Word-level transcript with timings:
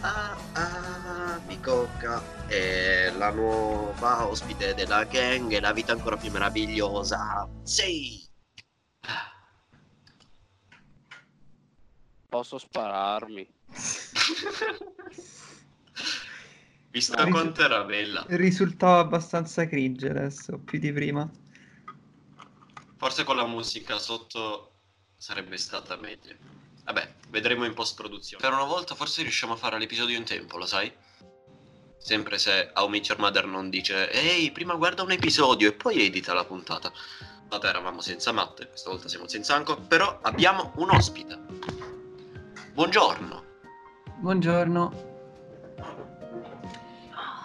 ah, 0.00 0.36
ah, 0.52 1.34
ah, 1.34 1.38
Bicocca 1.46 2.22
è 2.46 3.10
la 3.16 3.30
nuova 3.30 4.26
ospite 4.26 4.74
della 4.74 5.04
gang 5.04 5.52
e 5.52 5.60
la 5.60 5.72
vita 5.72 5.92
ancora 5.92 6.16
più 6.16 6.30
meravigliosa. 6.30 7.48
Sì! 7.62 8.26
Posso 12.28 12.58
spararmi. 12.58 13.46
Visto 16.90 17.16
Risu- 17.16 17.30
quanto 17.30 17.62
era 17.62 17.82
bella. 17.82 18.24
Risultava 18.28 18.98
abbastanza 19.00 19.66
cringe 19.66 20.08
adesso, 20.08 20.58
più 20.58 20.78
di 20.78 20.92
prima. 20.92 21.28
Forse 22.96 23.24
con 23.24 23.36
la 23.36 23.46
musica 23.46 23.98
sotto 23.98 24.74
sarebbe 25.16 25.56
stata 25.56 25.96
meglio. 25.96 26.34
Vabbè, 26.84 27.14
vedremo 27.34 27.64
in 27.64 27.74
post-produzione. 27.74 28.42
Per 28.42 28.52
una 28.52 28.64
volta 28.64 28.94
forse 28.94 29.22
riusciamo 29.22 29.54
a 29.54 29.56
fare 29.56 29.76
l'episodio 29.76 30.16
in 30.16 30.22
tempo, 30.24 30.56
lo 30.56 30.66
sai? 30.66 30.90
Sempre 31.98 32.38
se 32.38 32.70
How 32.74 32.86
Meet 32.86 33.08
Your 33.08 33.20
Mother 33.20 33.46
non 33.46 33.70
dice 33.70 34.08
Ehi, 34.10 34.52
prima 34.52 34.74
guarda 34.74 35.02
un 35.02 35.10
episodio 35.10 35.68
e 35.68 35.72
poi 35.72 36.06
edita 36.06 36.32
la 36.32 36.44
puntata. 36.44 36.92
Stavolta 37.46 37.68
eravamo 37.68 38.00
senza 38.00 38.30
Matte, 38.30 38.68
questa 38.68 38.90
volta 38.90 39.08
siamo 39.08 39.26
senza 39.26 39.54
Anco, 39.54 39.76
però 39.80 40.20
abbiamo 40.22 40.72
un 40.76 40.90
ospite. 40.90 41.38
Buongiorno. 42.72 43.44
Buongiorno. 44.18 45.12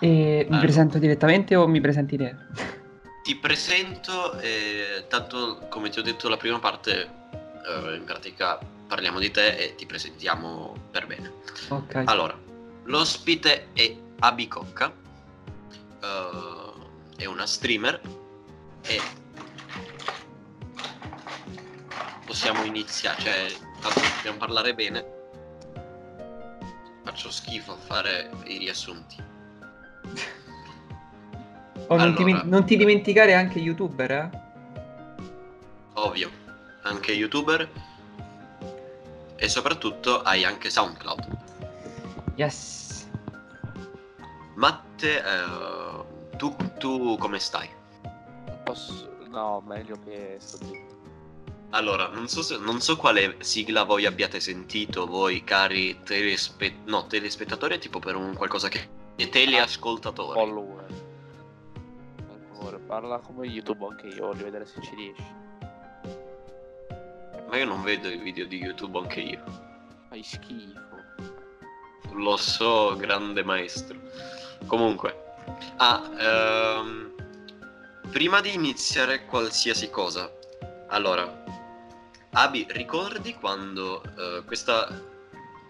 E 0.02 0.48
mi 0.50 0.60
presento 0.60 1.00
direttamente 1.00 1.56
o 1.56 1.68
mi 1.68 1.82
presenti 1.82 2.16
te? 2.16 2.36
Ti 3.24 3.36
presento 3.38 4.38
e 4.40 5.06
tanto 5.08 5.68
come 5.70 5.90
ti 5.90 6.00
ho 6.00 6.04
detto 6.04 6.30
la 6.30 6.38
prima 6.38 6.60
parte, 6.60 7.02
eh, 7.02 7.96
in 7.96 8.04
pratica 8.06 8.78
parliamo 8.90 9.20
di 9.20 9.30
te 9.30 9.56
e 9.56 9.76
ti 9.76 9.86
presentiamo 9.86 10.76
per 10.90 11.06
bene. 11.06 11.32
Ok. 11.70 12.02
Allora, 12.06 12.36
l'ospite 12.86 13.68
è 13.74 13.96
Abicocca, 14.18 14.92
eh, 16.02 16.74
è 17.18 17.26
una 17.26 17.46
streamer 17.46 18.02
e 18.82 19.00
possiamo 22.26 22.64
iniziare, 22.64 23.22
cioè 23.22 23.46
tanto 23.80 24.00
dobbiamo 24.16 24.38
parlare 24.40 24.74
bene. 24.74 25.18
Faccio 27.04 27.30
schifo 27.30 27.74
a 27.74 27.78
fare 27.78 28.32
i 28.46 28.58
riassunti. 28.58 29.24
Oh, 31.88 31.96
non, 31.96 32.16
ti, 32.16 32.24
allora. 32.24 32.42
non 32.44 32.66
ti 32.66 32.76
dimenticare 32.76 33.36
anche 33.36 33.60
youtuber, 33.60 34.12
eh? 34.12 34.30
Ovvio, 35.94 36.32
anche 36.82 37.12
youtuber 37.12 37.70
e 39.40 39.48
soprattutto 39.48 40.22
hai 40.22 40.44
anche 40.44 40.70
SoundCloud. 40.70 41.38
Yes. 42.36 43.10
Matte, 44.56 45.24
eh, 45.24 46.38
tu, 46.38 46.56
tu 46.78 47.18
come 47.18 47.40
stai? 47.40 47.70
Posso... 48.64 49.18
No, 49.30 49.62
meglio 49.66 49.98
che 50.04 50.36
sto 50.40 50.58
zitto. 50.58 50.98
Allora, 51.72 52.08
non 52.08 52.28
so, 52.28 52.42
se- 52.42 52.58
non 52.58 52.82
so 52.82 52.98
quale 52.98 53.36
sigla 53.40 53.84
voi 53.84 54.06
abbiate 54.06 54.40
sentito, 54.40 55.06
voi 55.06 55.44
cari 55.44 56.02
telespe- 56.04 56.80
no, 56.86 57.06
telespettatori, 57.06 57.78
tipo 57.78 58.00
per 58.00 58.16
un 58.16 58.34
qualcosa 58.36 58.70
che 58.70 58.90
teleascoltatori. 59.16 60.40
Follower. 60.40 60.86
Ancora, 62.28 62.80
parla 62.80 63.20
come 63.20 63.46
YouTube 63.46 63.86
anche 63.86 64.08
io, 64.08 64.28
voglio 64.28 64.46
vedere 64.46 64.66
se 64.66 64.82
ci 64.82 64.96
riesci. 64.96 65.24
Ma 67.50 67.58
io 67.58 67.66
non 67.66 67.82
vedo 67.82 68.08
i 68.08 68.18
video 68.18 68.46
di 68.46 68.58
YouTube 68.58 69.00
anche 69.00 69.22
io. 69.22 69.44
Fai 70.08 70.22
schifo. 70.22 70.98
Lo 72.14 72.38
so, 72.38 72.96
grande 72.96 73.44
maestro. 73.44 73.98
Comunque, 74.68 75.36
ah, 75.78 76.10
ehm, 76.20 77.12
prima 78.12 78.40
di 78.42 78.54
iniziare 78.54 79.26
qualsiasi 79.26 79.90
cosa, 79.90 80.32
allora, 80.90 81.44
Abi, 82.32 82.68
ricordi 82.70 83.34
quando 83.34 84.04
eh, 84.04 84.44
questa, 84.46 84.88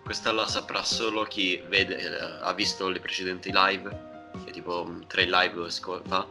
questa 0.04 0.34
la 0.34 0.48
saprà 0.48 0.84
solo 0.84 1.24
chi 1.24 1.64
vede, 1.70 1.98
eh, 1.98 2.40
ha 2.42 2.54
visto 2.54 2.90
le 2.90 3.00
precedenti 3.00 3.52
live, 3.54 4.32
che 4.44 4.52
tipo 4.52 4.86
mm, 4.86 5.04
tre 5.08 5.24
live 5.24 5.70
sco- 5.70 6.02
fa, 6.06 6.28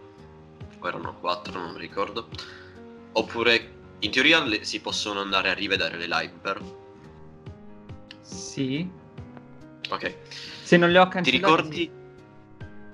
o 0.79 0.87
erano 0.87 1.15
quattro, 1.15 1.59
non 1.59 1.79
ricordo, 1.79 2.29
oppure 3.13 3.77
in 4.01 4.11
teoria 4.11 4.41
le- 4.45 4.65
si 4.65 4.81
possono 4.81 5.21
andare 5.21 5.51
a 5.51 5.55
rivedere 5.55 5.97
le 5.97 6.07
live, 6.07 6.33
vero? 6.43 6.77
Sì. 8.21 8.89
Ok. 9.91 10.15
Se 10.63 10.77
non 10.77 10.91
le 10.91 10.99
ho 10.99 11.05
Ti 11.07 11.11
cancellate... 11.11 11.47
ricordi? 11.47 11.91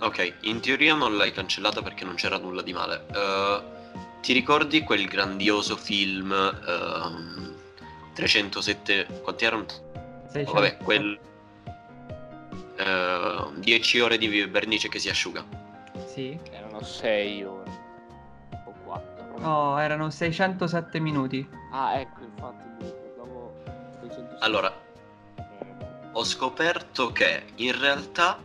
Ok, 0.01 0.35
in 0.43 0.61
teoria 0.61 0.95
non 0.95 1.17
l'hai 1.17 1.33
cancellata 1.33 1.83
perché 1.83 2.05
non 2.05 2.15
c'era 2.15 2.39
nulla 2.39 2.63
di 2.63 2.73
male. 2.73 3.07
Eh, 3.13 3.63
ti 4.21 4.33
ricordi 4.33 4.83
quel 4.83 5.07
grandioso 5.07 5.77
film 5.77 6.33
ehm, 6.33 7.55
307 8.15 9.21
quanti 9.23 9.45
erano? 9.45 9.67
sì. 10.31 10.43
Oh, 10.47 10.53
vabbè, 10.53 10.77
quel 10.79 11.19
10 13.57 14.01
ore 14.01 14.19
di 14.19 14.45
vernice 14.47 14.89
che 14.89 14.99
si 14.99 15.09
asciuga. 15.09 15.45
Sì. 16.07 16.39
Erano 16.51 16.83
6 16.83 17.45
ore. 17.45 17.64
O 19.35 19.41
4. 19.41 19.47
No, 19.47 19.79
erano 19.79 20.11
607 20.11 21.01
minuti. 21.01 21.49
Ah, 21.73 21.99
ecco, 21.99 22.23
infatti 22.23 22.67
606. 24.01 24.37
Allora, 24.41 24.73
ho 26.13 26.25
scoperto 26.25 27.13
che 27.13 27.45
in 27.57 27.79
realtà 27.79 28.39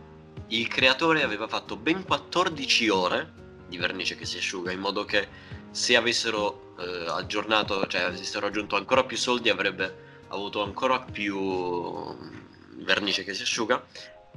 il 0.48 0.68
creatore 0.68 1.22
aveva 1.22 1.46
fatto 1.46 1.76
ben 1.76 2.04
14 2.04 2.88
ore 2.88 3.32
di 3.68 3.76
vernice 3.76 4.16
che 4.16 4.24
si 4.24 4.38
asciuga, 4.38 4.72
in 4.72 4.80
modo 4.80 5.04
che 5.04 5.28
se 5.70 5.94
avessero 5.94 6.74
eh, 6.78 7.06
aggiornato, 7.08 7.86
cioè 7.86 8.02
avessero 8.02 8.46
aggiunto 8.46 8.74
ancora 8.76 9.04
più 9.04 9.16
soldi, 9.16 9.48
avrebbe 9.48 10.24
avuto 10.28 10.62
ancora 10.62 11.00
più 11.00 11.38
mm, 11.38 12.84
vernice 12.84 13.22
che 13.22 13.34
si 13.34 13.42
asciuga. 13.42 13.84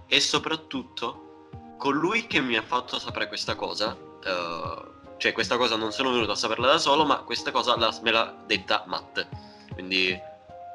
E 0.06 0.19
soprattutto, 0.19 1.47
colui 1.78 2.28
che 2.28 2.40
mi 2.40 2.56
ha 2.56 2.62
fatto 2.62 3.00
sapere 3.00 3.28
questa 3.28 3.56
cosa, 3.56 3.97
eh, 4.24 5.03
cioè 5.23 5.31
questa 5.31 5.56
cosa 5.56 5.78
non 5.78 5.94
sono 5.94 6.11
venuto 6.11 6.34
a 6.34 6.35
saperla 6.35 6.67
da 6.67 6.78
solo, 6.78 7.06
ma 7.06 7.19
questa 7.19 7.50
cosa 7.50 7.78
la- 7.78 7.97
me 8.01 8.11
l'ha 8.11 8.35
detta 8.45 8.84
Matte. 8.88 9.29
Quindi 9.72 10.13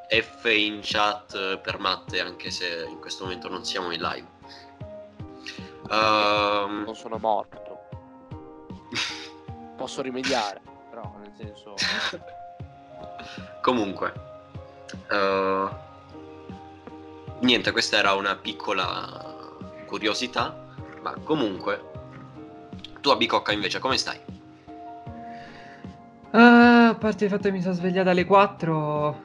F 0.09 0.45
in 0.47 0.81
chat 0.83 1.35
eh, 1.35 1.59
per 1.59 1.79
Matte, 1.79 2.19
anche 2.23 2.51
se 2.51 2.87
in 2.89 2.99
questo 2.99 3.25
momento 3.25 3.51
non 3.51 3.67
siamo 3.67 3.91
in 3.93 4.01
live. 4.01 4.27
Ehm, 5.91 6.83
non 6.87 6.95
sono 6.97 7.19
morto. 7.19 7.89
Posso 9.77 10.01
rimediare, 10.01 10.63
però 10.89 11.15
nel 11.19 11.35
senso... 11.37 11.75
comunque, 13.61 14.15
eh, 15.11 15.69
niente, 17.41 17.71
questa 17.73 17.99
era 17.99 18.15
una 18.15 18.35
piccola 18.35 19.55
curiosità, 19.85 20.57
ma 21.03 21.13
comunque, 21.23 21.91
tu 23.03 23.11
a 23.11 23.17
Bicocca 23.17 23.53
invece 23.53 23.79
come 23.79 23.99
stai? 23.99 24.28
Ah, 26.31 26.89
a 26.91 26.95
parte 26.95 27.25
il 27.25 27.31
fatto 27.31 27.45
che 27.45 27.53
mi 27.53 27.63
sono 27.63 27.75
svegliata 27.75 28.11
alle 28.11 28.25
4, 28.25 29.23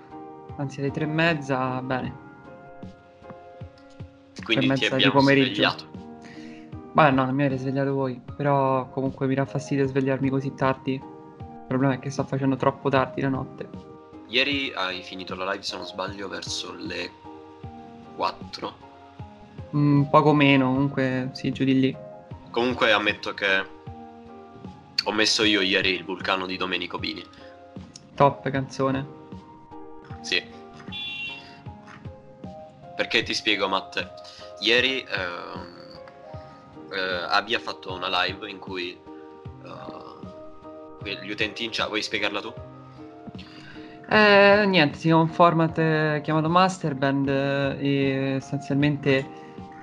anzi 0.57 0.79
alle 0.79 0.91
3 0.91 1.03
e 1.03 1.07
mezza, 1.07 1.81
bene. 1.81 2.21
Quindi 4.43 4.67
Per 4.67 4.77
ti 4.77 4.83
mezza 4.89 4.95
di 4.95 5.11
pomeriggio. 5.11 5.53
svegliato. 5.53 5.91
Beh, 6.93 7.11
no, 7.11 7.25
non 7.25 7.33
mi 7.35 7.45
avete 7.45 7.59
svegliato 7.61 7.93
voi, 7.93 8.21
però 8.35 8.87
comunque 8.89 9.25
mi 9.27 9.35
dà 9.35 9.45
fastidio 9.45 9.87
svegliarmi 9.87 10.29
così 10.29 10.53
tardi. 10.53 10.93
Il 10.93 11.65
problema 11.67 11.93
è 11.93 11.99
che 11.99 12.09
sto 12.09 12.23
facendo 12.23 12.55
troppo 12.55 12.89
tardi 12.89 13.21
la 13.21 13.29
notte. 13.29 13.67
Ieri 14.27 14.71
hai 14.75 15.01
finito 15.01 15.35
la 15.35 15.51
live, 15.51 15.63
se 15.63 15.75
non 15.75 15.85
sbaglio, 15.85 16.27
verso 16.27 16.73
le 16.77 17.09
4. 18.15 18.73
Mm, 19.75 20.03
poco 20.03 20.33
meno, 20.33 20.65
comunque, 20.71 21.29
sì, 21.33 21.51
giù 21.51 21.63
di 21.63 21.79
lì. 21.79 21.97
Comunque 22.51 22.91
ammetto 22.91 23.33
che 23.33 23.65
ho 25.03 25.11
messo 25.11 25.43
io 25.43 25.61
ieri 25.61 25.89
il 25.89 26.03
vulcano 26.03 26.45
di 26.45 26.57
Domenico 26.57 26.97
Bini. 26.97 27.23
Top 28.15 28.49
canzone. 28.49 29.05
Sì. 30.21 30.41
Perché 32.95 33.23
ti 33.23 33.33
spiego, 33.33 33.67
Matte. 33.67 34.11
Ieri 34.59 34.99
ehm, 34.99 35.99
eh, 36.91 37.25
Abi 37.29 37.55
ha 37.55 37.59
fatto 37.59 37.93
una 37.93 38.07
live 38.23 38.49
in 38.49 38.59
cui 38.59 38.97
eh, 41.03 41.19
gli 41.23 41.31
utenti 41.31 41.65
in 41.65 41.71
chat. 41.71 41.87
Vuoi 41.87 42.01
spiegarla 42.01 42.39
tu? 42.39 42.53
Eh, 44.09 44.65
niente, 44.67 44.97
si 44.97 45.09
un 45.09 45.27
format 45.27 45.77
eh, 45.77 46.21
chiamato 46.23 46.49
Masterband 46.49 47.27
eh, 47.27 47.77
e 47.79 48.35
essenzialmente 48.35 49.27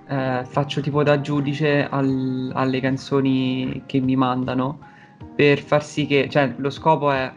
eh, 0.06 0.44
faccio 0.44 0.81
tipo 0.81 1.02
da 1.02 1.20
giudice 1.20 1.87
al- 1.90 2.52
alle 2.55 2.81
canzoni 2.81 3.82
che 3.87 3.99
mi 4.00 4.14
mandano 4.17 4.88
per 5.35 5.59
far 5.61 5.85
sì 5.85 6.06
che, 6.06 6.29
cioè 6.29 6.53
lo 6.56 6.71
scopo 6.71 7.11
è 7.11 7.32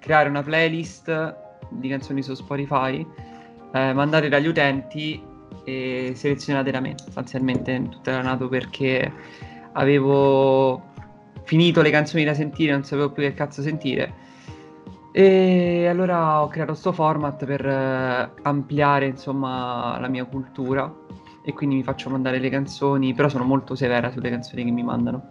creare 0.00 0.28
una 0.28 0.42
playlist 0.42 1.36
di 1.70 1.88
canzoni 1.88 2.22
su 2.22 2.34
Spotify, 2.34 3.06
eh, 3.72 3.92
mandare 3.92 4.28
dagli 4.28 4.46
utenti 4.46 5.22
e 5.64 6.12
selezionate 6.14 6.70
da 6.70 6.80
me. 6.80 6.94
Sostanzialmente 6.96 7.88
tutto 7.88 8.10
era 8.10 8.22
nato 8.22 8.48
perché 8.48 9.12
avevo 9.72 10.92
finito 11.44 11.82
le 11.82 11.90
canzoni 11.90 12.24
da 12.24 12.34
sentire, 12.34 12.72
non 12.72 12.84
sapevo 12.84 13.10
più 13.10 13.22
che 13.22 13.34
cazzo 13.34 13.62
sentire. 13.62 14.22
E 15.12 15.86
allora 15.86 16.42
ho 16.42 16.48
creato 16.48 16.72
questo 16.72 16.92
format 16.92 17.44
per 17.44 17.64
eh, 17.64 18.30
ampliare 18.42 19.06
insomma 19.06 19.96
la 20.00 20.08
mia 20.08 20.24
cultura 20.24 20.92
e 21.46 21.52
quindi 21.52 21.76
mi 21.76 21.82
faccio 21.84 22.10
mandare 22.10 22.38
le 22.38 22.48
canzoni, 22.48 23.14
però 23.14 23.28
sono 23.28 23.44
molto 23.44 23.74
severa 23.74 24.10
sulle 24.10 24.30
canzoni 24.30 24.64
che 24.64 24.70
mi 24.70 24.82
mandano. 24.82 25.22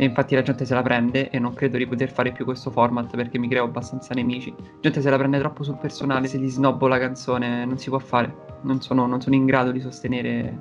E 0.00 0.04
infatti 0.04 0.36
la 0.36 0.42
gente 0.42 0.64
se 0.64 0.74
la 0.74 0.82
prende 0.82 1.28
e 1.28 1.40
non 1.40 1.54
credo 1.54 1.76
di 1.76 1.84
poter 1.84 2.08
fare 2.12 2.30
più 2.30 2.44
questo 2.44 2.70
format 2.70 3.16
perché 3.16 3.36
mi 3.36 3.48
creo 3.48 3.64
abbastanza 3.64 4.14
nemici. 4.14 4.54
La 4.56 4.78
gente 4.80 5.00
se 5.00 5.10
la 5.10 5.16
prende 5.16 5.40
troppo 5.40 5.64
sul 5.64 5.76
personale, 5.76 6.28
se 6.28 6.38
gli 6.38 6.48
snobbo 6.48 6.86
la 6.86 7.00
canzone 7.00 7.64
non 7.64 7.78
si 7.78 7.88
può 7.88 7.98
fare. 7.98 8.32
Non 8.62 8.80
sono, 8.80 9.08
non 9.08 9.20
sono 9.20 9.34
in 9.34 9.44
grado 9.44 9.72
di 9.72 9.80
sostenere, 9.80 10.56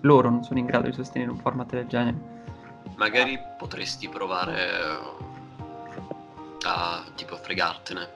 loro 0.00 0.28
non 0.28 0.42
sono 0.42 0.58
in 0.58 0.66
grado 0.66 0.88
di 0.88 0.92
sostenere 0.92 1.30
un 1.30 1.38
format 1.38 1.70
del 1.70 1.86
genere. 1.86 2.16
Magari 2.96 3.38
potresti 3.56 4.08
provare 4.08 4.56
a 6.64 7.04
tipo 7.14 7.36
fregartene. 7.36 8.08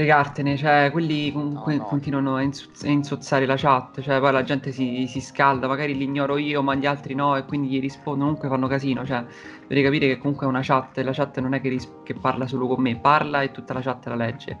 Fregartene, 0.00 0.56
cioè 0.56 0.88
quelli 0.90 1.30
comunque 1.30 1.76
No, 1.76 1.82
no. 1.82 1.88
continuano 1.88 2.36
a, 2.36 2.40
insu- 2.40 2.70
a 2.84 2.88
insozzare 2.88 3.44
la 3.44 3.56
chat, 3.56 4.00
cioè 4.00 4.18
poi 4.18 4.32
la 4.32 4.42
gente 4.42 4.72
si, 4.72 5.06
si 5.06 5.20
scalda, 5.20 5.66
magari 5.66 5.94
li 5.94 6.04
ignoro 6.04 6.38
io 6.38 6.62
ma 6.62 6.74
gli 6.74 6.86
altri 6.86 7.14
no 7.14 7.36
e 7.36 7.44
quindi 7.44 7.68
gli 7.68 7.80
rispondo, 7.80 8.24
comunque 8.24 8.48
fanno 8.48 8.66
casino, 8.66 9.04
cioè 9.04 9.22
devi 9.66 9.82
capire 9.82 10.06
che 10.06 10.16
comunque 10.16 10.46
è 10.46 10.48
una 10.48 10.62
chat 10.62 10.96
e 10.96 11.02
la 11.02 11.12
chat 11.12 11.38
non 11.40 11.52
è 11.52 11.60
che, 11.60 11.68
ris- 11.68 11.92
che 12.02 12.14
parla 12.14 12.46
solo 12.46 12.66
con 12.66 12.80
me, 12.80 12.96
parla 12.96 13.42
e 13.42 13.50
tutta 13.50 13.74
la 13.74 13.82
chat 13.82 14.06
la 14.06 14.14
legge 14.14 14.56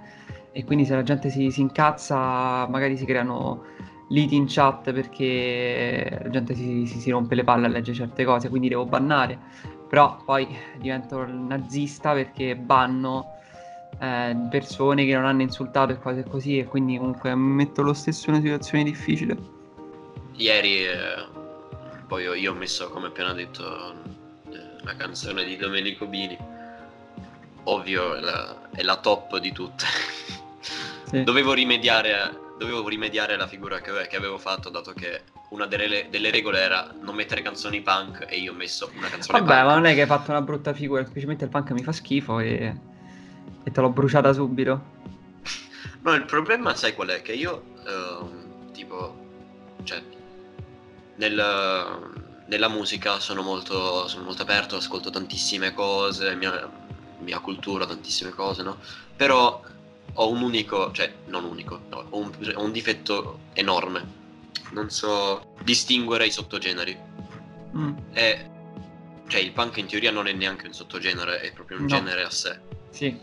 e 0.52 0.62
quindi 0.64 0.84
se 0.84 0.94
la 0.94 1.02
gente 1.02 1.30
si, 1.30 1.50
si 1.50 1.62
incazza 1.62 2.66
magari 2.68 2.98
si 2.98 3.06
creano 3.06 3.62
liti 4.08 4.34
in 4.36 4.44
chat 4.46 4.92
perché 4.92 6.20
la 6.22 6.28
gente 6.28 6.54
si, 6.54 6.84
si- 6.84 7.10
rompe 7.10 7.34
le 7.34 7.44
palle 7.44 7.64
a 7.64 7.70
leggere 7.70 7.96
certe 7.96 8.24
cose, 8.26 8.50
quindi 8.50 8.68
devo 8.68 8.84
bannare, 8.84 9.38
però 9.88 10.18
poi 10.22 10.46
divento 10.78 11.24
nazista 11.26 12.12
perché 12.12 12.56
banno 12.56 13.38
eh, 14.00 14.36
persone 14.48 15.04
che 15.04 15.14
non 15.14 15.26
hanno 15.26 15.42
insultato 15.42 15.92
e 15.92 15.98
cose 15.98 16.24
così 16.24 16.58
e 16.58 16.64
quindi 16.64 16.96
comunque 16.96 17.34
metto 17.34 17.82
lo 17.82 17.92
stesso 17.92 18.30
in 18.30 18.36
una 18.36 18.42
situazione 18.42 18.84
difficile. 18.84 19.36
Ieri 20.36 20.86
eh, 20.86 21.26
poi 22.06 22.22
io, 22.22 22.34
io 22.34 22.52
ho 22.52 22.54
messo, 22.54 22.88
come 22.88 23.08
appena 23.08 23.34
detto, 23.34 23.94
eh, 24.50 24.58
la 24.82 24.96
canzone 24.96 25.44
di 25.44 25.56
Domenico 25.56 26.06
Bini. 26.06 26.36
Ovvio, 27.64 28.14
è 28.14 28.20
la, 28.20 28.70
è 28.70 28.82
la 28.82 28.96
top 28.96 29.38
di 29.38 29.52
tutte. 29.52 29.84
Sì. 31.10 31.24
dovevo, 31.24 31.54
rimediare, 31.54 32.52
dovevo 32.56 32.86
rimediare 32.86 33.34
alla 33.34 33.48
figura 33.48 33.80
che, 33.80 33.90
che 34.06 34.16
avevo 34.16 34.38
fatto, 34.38 34.68
dato 34.68 34.92
che 34.92 35.22
una 35.48 35.66
delle, 35.66 36.06
delle 36.08 36.30
regole 36.30 36.60
era 36.60 36.94
non 37.00 37.16
mettere 37.16 37.42
canzoni 37.42 37.80
punk 37.80 38.26
e 38.28 38.36
io 38.36 38.52
ho 38.52 38.54
messo 38.54 38.88
una 38.96 39.08
canzone 39.08 39.40
Vabbè, 39.40 39.52
punk. 39.52 39.66
ma 39.66 39.74
non 39.74 39.86
è 39.86 39.94
che 39.94 40.02
hai 40.02 40.06
fatto 40.06 40.30
una 40.30 40.40
brutta 40.40 40.72
figura, 40.72 41.02
semplicemente 41.02 41.42
il 41.42 41.50
punk 41.50 41.72
mi 41.72 41.82
fa 41.82 41.90
schifo 41.90 42.38
e, 42.38 42.76
e 43.64 43.70
te 43.70 43.80
l'ho 43.80 43.90
bruciata 43.90 44.32
subito. 44.32 44.98
No, 46.02 46.14
il 46.14 46.24
problema 46.24 46.74
sai 46.74 46.94
qual 46.94 47.08
è? 47.08 47.22
Che 47.22 47.32
io, 47.32 47.62
ehm, 47.86 48.72
tipo, 48.72 49.16
cioè, 49.84 50.02
nel- 51.16 52.12
nella 52.46 52.68
musica 52.68 53.18
sono 53.20 53.42
molto, 53.42 54.08
sono 54.08 54.24
molto 54.24 54.42
aperto, 54.42 54.76
ascolto 54.76 55.10
tantissime 55.10 55.72
cose, 55.74 56.34
mia, 56.34 56.68
mia 57.20 57.38
cultura, 57.40 57.86
tantissime 57.86 58.30
cose, 58.30 58.62
no? 58.62 58.78
Però 59.16 59.62
ho 60.14 60.28
un 60.30 60.42
unico, 60.42 60.90
cioè, 60.92 61.12
non 61.26 61.44
unico, 61.44 61.80
no, 61.90 62.06
ho 62.10 62.18
un, 62.18 62.30
ho 62.54 62.62
un 62.64 62.72
difetto 62.72 63.40
enorme. 63.52 64.18
Non 64.72 64.90
so 64.90 65.54
distinguere 65.62 66.26
i 66.26 66.30
sottogeneri. 66.30 66.98
Mm, 67.76 67.96
E, 68.12 68.50
cioè, 69.28 69.40
il 69.40 69.52
punk 69.52 69.76
in 69.76 69.86
teoria 69.86 70.10
non 70.10 70.26
è 70.26 70.32
neanche 70.32 70.66
un 70.66 70.72
sottogenere, 70.72 71.40
è 71.40 71.52
proprio 71.52 71.76
un 71.76 71.82
No. 71.84 71.88
genere 71.88 72.22
a 72.24 72.30
sé. 72.30 72.58
sì, 72.90 73.16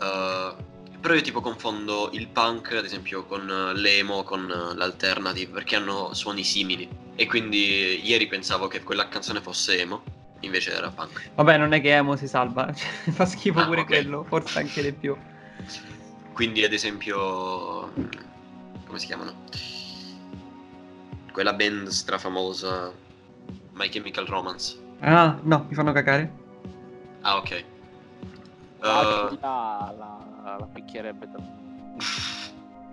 Uh, 0.00 0.56
però 1.00 1.14
io 1.14 1.20
tipo 1.22 1.40
confondo 1.40 2.10
il 2.12 2.28
punk, 2.28 2.72
ad 2.72 2.84
esempio, 2.84 3.24
con 3.24 3.48
uh, 3.48 3.72
l'emo, 3.76 4.22
con 4.22 4.44
uh, 4.44 4.74
l'alternative, 4.76 5.52
perché 5.52 5.76
hanno 5.76 6.14
suoni 6.14 6.42
simili. 6.44 6.88
E 7.14 7.26
quindi 7.26 8.00
ieri 8.06 8.26
pensavo 8.26 8.66
che 8.66 8.82
quella 8.82 9.08
canzone 9.08 9.40
fosse 9.42 9.78
emo, 9.80 10.02
invece 10.40 10.72
era 10.72 10.90
punk. 10.90 11.30
vabbè, 11.34 11.58
non 11.58 11.72
è 11.72 11.80
che 11.82 11.94
Emo 11.94 12.16
si 12.16 12.26
salva, 12.28 12.72
cioè, 12.74 12.88
fa 13.12 13.26
schifo 13.26 13.60
Ah, 13.60 13.66
pure 13.66 13.82
ok. 13.82 13.86
quello, 13.86 14.24
forse 14.24 14.58
anche 14.58 14.82
di 14.82 14.92
più. 14.92 15.16
Quindi, 16.32 16.64
ad 16.64 16.72
esempio, 16.72 17.92
come 18.86 18.98
si 18.98 19.04
chiamano? 19.06 19.34
Quella 21.32 21.52
band 21.52 21.88
strafamosa, 21.88 22.92
My 23.74 23.88
Chemical 23.88 24.26
Romance. 24.26 24.76
Ah, 25.00 25.38
no, 25.42 25.66
mi 25.68 25.74
fanno 25.74 25.92
cagare. 25.92 26.32
Ah, 27.20 27.36
ok. 27.36 27.64
La, 28.80 29.28
Uh, 29.30 29.38
la, 29.40 29.94
la, 29.96 30.56
la 30.58 30.68
picchierebbe 30.72 31.28
da... 31.30 31.38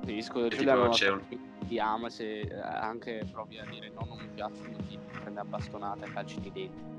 Il 0.01 0.13
disco 0.13 0.41
di 0.41 0.47
E 0.47 0.49
Giulia 0.57 0.73
tipo 0.73 0.83
aveva 0.83 0.89
c'è 0.89 1.09
un- 1.09 1.21
ti 1.67 1.79
ama 1.79 2.09
se 2.09 2.39
eh, 2.41 2.53
anche 2.61 3.27
provi 3.31 3.57
a 3.59 3.65
dire 3.65 3.89
no 3.89 4.05
non 4.07 4.17
mi 4.19 4.27
piacciono 4.33 4.69
ti 4.87 4.97
prende 5.19 5.39
a 5.39 5.43
bastonate 5.45 6.05
a 6.05 6.09
calci 6.09 6.39
di 6.39 6.51
denti. 6.51 6.95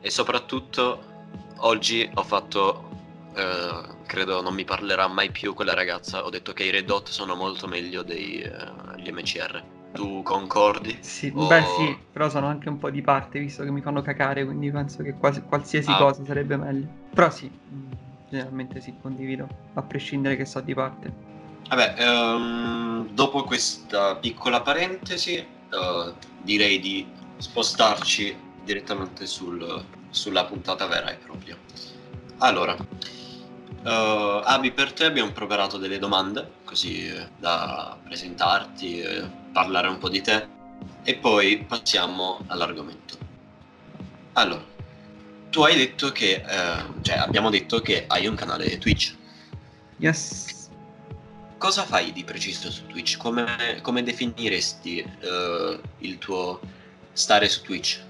E 0.00 0.10
soprattutto 0.10 1.02
oggi 1.58 2.08
ho 2.14 2.22
fatto, 2.22 2.88
eh, 3.34 3.82
credo 4.06 4.40
non 4.40 4.54
mi 4.54 4.64
parlerà 4.64 5.06
mai 5.08 5.30
più 5.30 5.52
quella 5.54 5.74
ragazza, 5.74 6.24
ho 6.24 6.30
detto 6.30 6.52
che 6.52 6.64
i 6.64 6.70
Red 6.70 6.88
Hot 6.90 7.08
sono 7.08 7.34
molto 7.34 7.66
meglio 7.66 8.02
degli 8.02 8.42
MCR. 9.12 9.62
Tu 9.92 10.22
concordi? 10.22 10.96
Sì, 11.00 11.32
Oh. 11.34 11.46
beh 11.46 11.64
sì, 11.64 11.98
però 12.12 12.28
sono 12.28 12.46
anche 12.46 12.68
un 12.68 12.78
po' 12.78 12.90
di 12.90 13.02
parte 13.02 13.38
visto 13.40 13.64
che 13.64 13.70
mi 13.70 13.80
fanno 13.80 14.02
cacare, 14.02 14.44
quindi 14.44 14.70
penso 14.70 15.02
che 15.02 15.14
quasi, 15.14 15.42
qualsiasi 15.42 15.90
Ah. 15.90 15.96
cosa 15.96 16.24
sarebbe 16.24 16.56
meglio. 16.56 16.86
Però 17.12 17.28
sì, 17.30 17.50
generalmente 18.28 18.80
sì, 18.80 18.96
condivido, 19.00 19.48
a 19.74 19.82
prescindere 19.82 20.36
che 20.36 20.44
so 20.44 20.60
di 20.60 20.74
parte. 20.74 21.12
Vabbè, 21.68 21.94
ehm, 21.98 23.08
dopo 23.10 23.42
questa 23.44 24.16
piccola 24.16 24.60
parentesi, 24.60 25.34
eh, 25.36 26.14
direi 26.42 26.78
di 26.80 27.06
spostarci 27.38 28.36
direttamente 28.64 29.26
sul- 29.26 29.84
sulla 30.10 30.44
puntata 30.44 30.86
vera 30.86 31.10
e 31.10 31.16
propria. 31.16 31.56
Allora, 32.38 32.76
eh, 33.84 34.42
Abi, 34.44 34.72
per 34.72 34.92
te 34.92 35.04
abbiamo 35.04 35.32
preparato 35.32 35.78
delle 35.78 35.98
domande, 35.98 36.50
così 36.64 37.06
eh, 37.06 37.28
da 37.38 37.96
presentarti, 38.02 39.00
eh, 39.00 39.30
parlare 39.52 39.88
un 39.88 39.98
po' 39.98 40.08
di 40.08 40.20
te, 40.20 40.46
e 41.02 41.14
poi 41.16 41.64
passiamo 41.66 42.40
all'argomento. 42.46 43.16
Allora, 44.34 44.64
tu 45.50 45.62
hai 45.62 45.76
detto 45.76 46.12
che, 46.12 46.44
eh, 46.46 46.84
cioè 47.02 47.16
abbiamo 47.16 47.50
detto 47.50 47.80
che 47.80 48.04
hai 48.06 48.26
un 48.26 48.34
canale 48.34 48.78
Twitch. 48.78 49.16
Yes. 49.98 50.68
Cosa 51.58 51.84
fai 51.84 52.12
di 52.12 52.24
preciso 52.24 52.70
su 52.70 52.86
Twitch? 52.86 53.18
Come, 53.18 53.80
come 53.82 54.02
definiresti 54.02 54.98
eh, 54.98 55.80
il 55.98 56.18
tuo 56.18 56.60
stare 57.12 57.48
su 57.48 57.62
Twitch? 57.62 58.08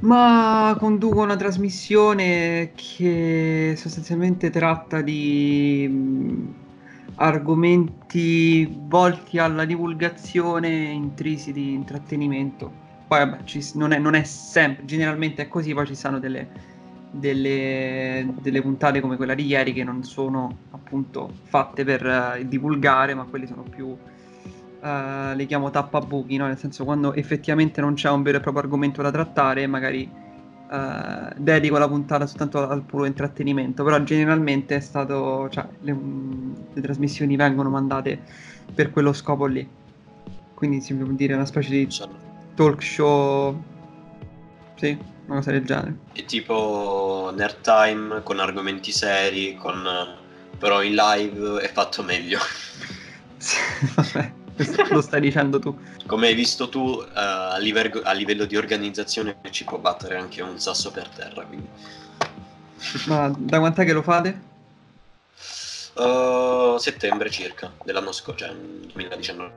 Ma 0.00 0.74
conduco 0.78 1.20
una 1.20 1.36
trasmissione 1.36 2.72
che 2.74 3.74
sostanzialmente 3.76 4.48
tratta 4.48 5.02
di 5.02 5.86
mh, 5.86 6.54
argomenti 7.16 8.66
volti 8.88 9.38
alla 9.38 9.66
divulgazione 9.66 10.68
intrisi 10.68 11.52
di 11.52 11.74
intrattenimento. 11.74 12.72
Poi 13.06 13.18
vabbè, 13.18 13.44
ci 13.44 13.60
non, 13.74 13.92
è, 13.92 13.98
non 13.98 14.14
è 14.14 14.22
sempre, 14.24 14.86
generalmente 14.86 15.42
è 15.42 15.48
così, 15.48 15.74
poi 15.74 15.86
ci 15.86 15.94
sono 15.94 16.18
delle, 16.18 16.48
delle, 17.10 18.26
delle 18.40 18.62
puntate 18.62 19.00
come 19.00 19.16
quella 19.16 19.34
di 19.34 19.44
ieri 19.44 19.74
che 19.74 19.84
non 19.84 20.02
sono 20.02 20.60
appunto 20.70 21.30
fatte 21.42 21.84
per 21.84 22.06
eh, 22.06 22.48
divulgare, 22.48 23.14
ma 23.14 23.24
quelli 23.24 23.46
sono 23.46 23.64
più 23.64 23.94
eh, 24.82 25.34
le 25.34 25.46
chiamo 25.46 25.70
tappabuchi, 25.70 26.36
no? 26.36 26.46
nel 26.46 26.58
senso 26.58 26.84
quando 26.84 27.12
effettivamente 27.14 27.80
non 27.80 27.94
c'è 27.94 28.10
un 28.10 28.22
vero 28.22 28.38
e 28.38 28.40
proprio 28.40 28.62
argomento 28.62 29.02
da 29.02 29.10
trattare, 29.10 29.66
magari 29.66 30.10
eh, 30.72 31.32
dedico 31.36 31.78
la 31.78 31.88
puntata 31.88 32.26
soltanto 32.26 32.68
al 32.68 32.82
puro 32.82 33.04
intrattenimento, 33.04 33.82
però 33.82 34.00
generalmente 34.02 34.76
è 34.76 34.80
stato, 34.80 35.48
cioè, 35.50 35.66
le, 35.80 35.92
mm, 35.92 36.54
le 36.74 36.80
trasmissioni 36.80 37.36
vengono 37.36 37.70
mandate 37.70 38.20
per 38.74 38.90
quello 38.90 39.12
scopo 39.12 39.46
lì. 39.46 39.68
Quindi 40.54 40.80
si 40.80 40.94
può 40.94 41.06
dire 41.12 41.34
una 41.34 41.46
specie 41.46 41.70
di 41.70 41.88
talk 42.54 42.82
show, 42.82 43.60
sì, 44.76 44.96
una 45.26 45.36
cosa 45.36 45.50
del 45.50 45.64
genere. 45.64 45.96
È 46.12 46.24
tipo 46.24 47.32
Nerd 47.34 47.60
Time 47.62 48.22
con 48.22 48.38
argomenti 48.38 48.92
seri, 48.92 49.56
con, 49.56 49.82
però 50.58 50.82
in 50.82 50.94
live 50.94 51.60
è 51.60 51.70
fatto 51.70 52.02
meglio. 52.02 52.38
Sì, 53.40 53.56
Vabbè, 53.94 54.32
lo 54.90 55.00
stai 55.00 55.20
dicendo 55.20 55.58
tu. 55.58 55.76
Come 56.06 56.28
hai 56.28 56.34
visto 56.34 56.68
tu, 56.68 57.02
eh, 57.02 57.10
a, 57.14 57.58
livello, 57.58 58.00
a 58.04 58.12
livello 58.12 58.44
di 58.44 58.56
organizzazione 58.56 59.36
ci 59.50 59.64
può 59.64 59.78
battere 59.78 60.16
anche 60.16 60.42
un 60.42 60.58
sasso 60.58 60.90
per 60.90 61.08
terra. 61.08 61.44
Quindi. 61.44 61.68
Ma 63.06 63.32
da 63.36 63.58
quant'è 63.58 63.84
che 63.84 63.92
lo 63.92 64.02
fate? 64.02 64.48
Uh, 65.94 66.78
settembre 66.78 67.30
circa 67.30 67.70
dell'anno 67.84 68.12
scorso, 68.12 68.46
cioè 68.46 68.54
2019. 68.54 69.52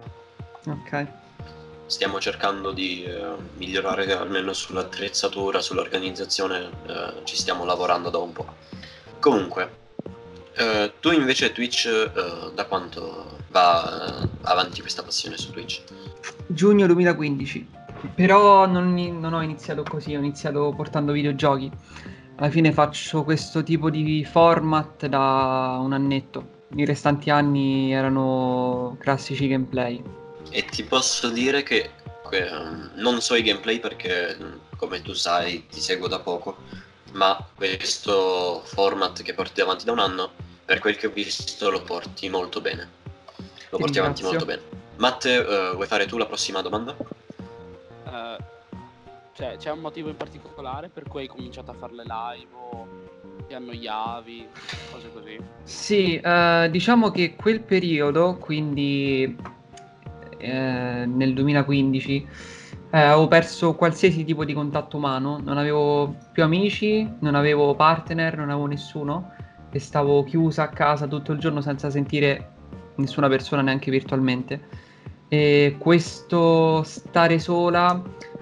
Ok. 0.67 1.07
Stiamo 1.85 2.19
cercando 2.19 2.71
di 2.71 3.05
uh, 3.07 3.39
migliorare 3.57 4.11
almeno 4.13 4.51
sull'attrezzatura, 4.51 5.61
sull'organizzazione, 5.61 6.69
uh, 6.87 7.23
ci 7.23 7.35
stiamo 7.35 7.65
lavorando 7.65 8.09
da 8.09 8.17
un 8.17 8.33
po'. 8.33 8.55
Comunque, 9.19 9.82
tu 10.99 11.11
invece 11.11 11.51
Twitch 11.51 11.89
da 12.53 12.65
quanto 12.65 13.37
va 13.49 14.27
avanti 14.41 14.81
questa 14.81 15.03
passione 15.03 15.37
su 15.37 15.51
Twitch? 15.51 15.83
Giugno 16.47 16.85
2015, 16.87 17.67
però 18.15 18.65
non, 18.67 18.93
non 18.93 19.33
ho 19.33 19.41
iniziato 19.41 19.83
così, 19.83 20.15
ho 20.15 20.19
iniziato 20.19 20.73
portando 20.75 21.11
videogiochi 21.11 21.71
alla 22.35 22.49
fine 22.49 22.71
faccio 22.71 23.23
questo 23.23 23.63
tipo 23.63 23.89
di 23.89 24.25
format 24.25 25.05
da 25.05 25.77
un 25.79 25.93
annetto. 25.93 26.61
I 26.75 26.85
restanti 26.85 27.29
anni 27.29 27.93
erano 27.93 28.97
classici 28.99 29.47
gameplay. 29.47 30.01
E 30.49 30.65
ti 30.65 30.83
posso 30.83 31.29
dire 31.29 31.61
che 31.61 31.91
eh, 32.31 32.49
non 32.95 33.21
so 33.21 33.35
i 33.35 33.43
gameplay 33.43 33.79
perché, 33.79 34.35
come 34.75 35.01
tu 35.01 35.13
sai, 35.13 35.67
ti 35.67 35.79
seguo 35.79 36.07
da 36.07 36.19
poco, 36.19 36.57
ma 37.13 37.45
questo 37.55 38.61
format 38.65 39.21
che 39.23 39.33
porti 39.33 39.61
avanti 39.61 39.85
da 39.85 39.91
un 39.91 39.99
anno, 39.99 40.31
per 40.65 40.79
quel 40.79 40.95
che 40.95 41.07
ho 41.07 41.11
visto, 41.11 41.69
lo 41.69 41.81
porti 41.81 42.29
molto 42.29 42.61
bene. 42.61 42.89
Lo 43.69 43.77
Ti 43.77 43.83
porti 43.83 43.99
avanti 43.99 44.23
molto 44.23 44.45
bene. 44.45 44.61
Matte, 44.97 45.35
eh, 45.35 45.71
vuoi 45.73 45.87
fare 45.87 46.05
tu 46.05 46.17
la 46.17 46.25
prossima 46.25 46.61
domanda? 46.61 46.95
Eh, 48.05 48.37
cioè, 49.33 49.57
c'è 49.57 49.71
un 49.71 49.79
motivo 49.79 50.09
in 50.09 50.17
particolare 50.17 50.89
per 50.89 51.03
cui 51.07 51.21
hai 51.21 51.27
cominciato 51.27 51.71
a 51.71 51.73
fare 51.73 51.93
le 51.93 52.03
live 52.03 52.47
o 52.53 52.87
ti 53.47 53.53
annoiavi, 53.53 54.47
cose 54.91 55.11
così? 55.11 55.39
Sì, 55.63 56.17
eh, 56.17 56.67
diciamo 56.69 57.09
che 57.11 57.35
quel 57.35 57.61
periodo, 57.61 58.37
quindi 58.37 59.35
nel 60.43 61.33
2015, 61.33 62.27
eh, 62.93 62.99
avevo 62.99 63.27
perso 63.27 63.73
qualsiasi 63.73 64.23
tipo 64.23 64.45
di 64.45 64.53
contatto 64.53 64.97
umano, 64.97 65.39
non 65.43 65.57
avevo 65.57 66.15
più 66.31 66.43
amici, 66.43 67.11
non 67.21 67.33
avevo 67.33 67.73
partner, 67.73 68.37
non 68.37 68.51
avevo 68.51 68.67
nessuno. 68.67 69.31
E 69.71 69.79
stavo 69.79 70.23
chiusa 70.23 70.63
a 70.63 70.67
casa 70.67 71.07
tutto 71.07 71.31
il 71.31 71.39
giorno 71.39 71.59
senza 71.59 71.89
sentire 71.89 72.51
nessuna 72.97 73.27
persona 73.29 73.63
neanche 73.63 73.89
virtualmente. 73.89 74.61
E 75.27 75.77
questo 75.79 76.83
stare 76.83 77.39
sola 77.39 77.99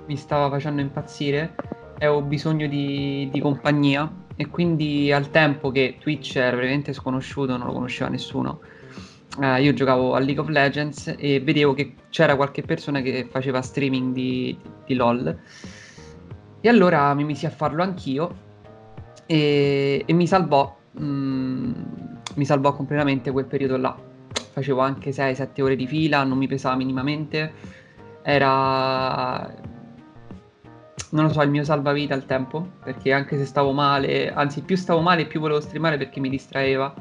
mi 0.08 0.18
stava 0.18 0.50
facendo 0.50 0.82
impazzire 0.82 1.56
e 1.98 2.06
avevo 2.06 2.22
bisogno 2.22 2.68
di, 2.68 3.30
di 3.32 3.40
compagnia. 3.40 4.12
E 4.36 4.48
quindi 4.48 5.14
al 5.14 5.30
tempo 5.30 5.72
che 5.72 5.96
Twitch 5.98 6.36
era 6.36 6.58
veramente 6.58 6.92
sconosciuto, 6.92 7.56
non 7.56 7.68
lo 7.68 7.74
conosceva 7.74 8.10
nessuno, 8.10 8.60
eh, 9.40 9.62
io 9.62 9.74
giocavo 9.74 10.14
a 10.14 10.20
League 10.20 10.42
of 10.42 10.50
Legends 10.50 11.16
e 11.18 11.40
vedevo 11.40 11.74
che 11.74 11.94
c'era 12.10 12.36
qualche 12.36 12.64
persona 12.64 13.02
che 13.02 13.28
faceva 13.30 13.62
streaming 13.62 14.14
di, 14.14 14.58
di 14.86 14.96
LOL 14.96 15.40
e 16.60 16.70
allora 16.70 17.14
mi 17.14 17.24
misi 17.24 17.46
a 17.46 17.50
farlo 17.50 17.82
anch'io 17.82 18.50
e, 19.26 20.04
e 20.06 20.14
mi 20.14 20.28
salvò, 20.28 20.78
mm, 21.00 21.72
mi 22.36 22.46
salvò 22.46 22.76
completamente 22.76 23.32
quel 23.32 23.46
periodo 23.46 23.78
là. 23.78 23.98
Facevo 24.52 24.82
anche 24.82 25.12
6-7 25.12 25.62
ore 25.62 25.76
di 25.76 25.88
fila, 25.88 26.24
non 26.24 26.38
mi 26.38 26.48
pesava 26.48 26.76
minimamente, 26.76 27.54
era 28.22 29.50
non 31.12 31.26
lo 31.26 31.32
so, 31.32 31.42
il 31.42 31.50
mio 31.50 31.64
salvavita 31.64 32.14
al 32.14 32.26
tempo, 32.26 32.68
perché 32.84 33.12
anche 33.12 33.38
se 33.38 33.46
stavo 33.46 33.72
male, 33.72 34.32
anzi 34.32 34.62
più 34.62 34.78
stavo 34.78 35.02
male 35.02 35.26
più 35.26 35.40
volevo 35.40 35.60
streamare 35.60 35.98
perché 35.98 36.20
mi 36.20 36.30
distraeva. 36.30 36.94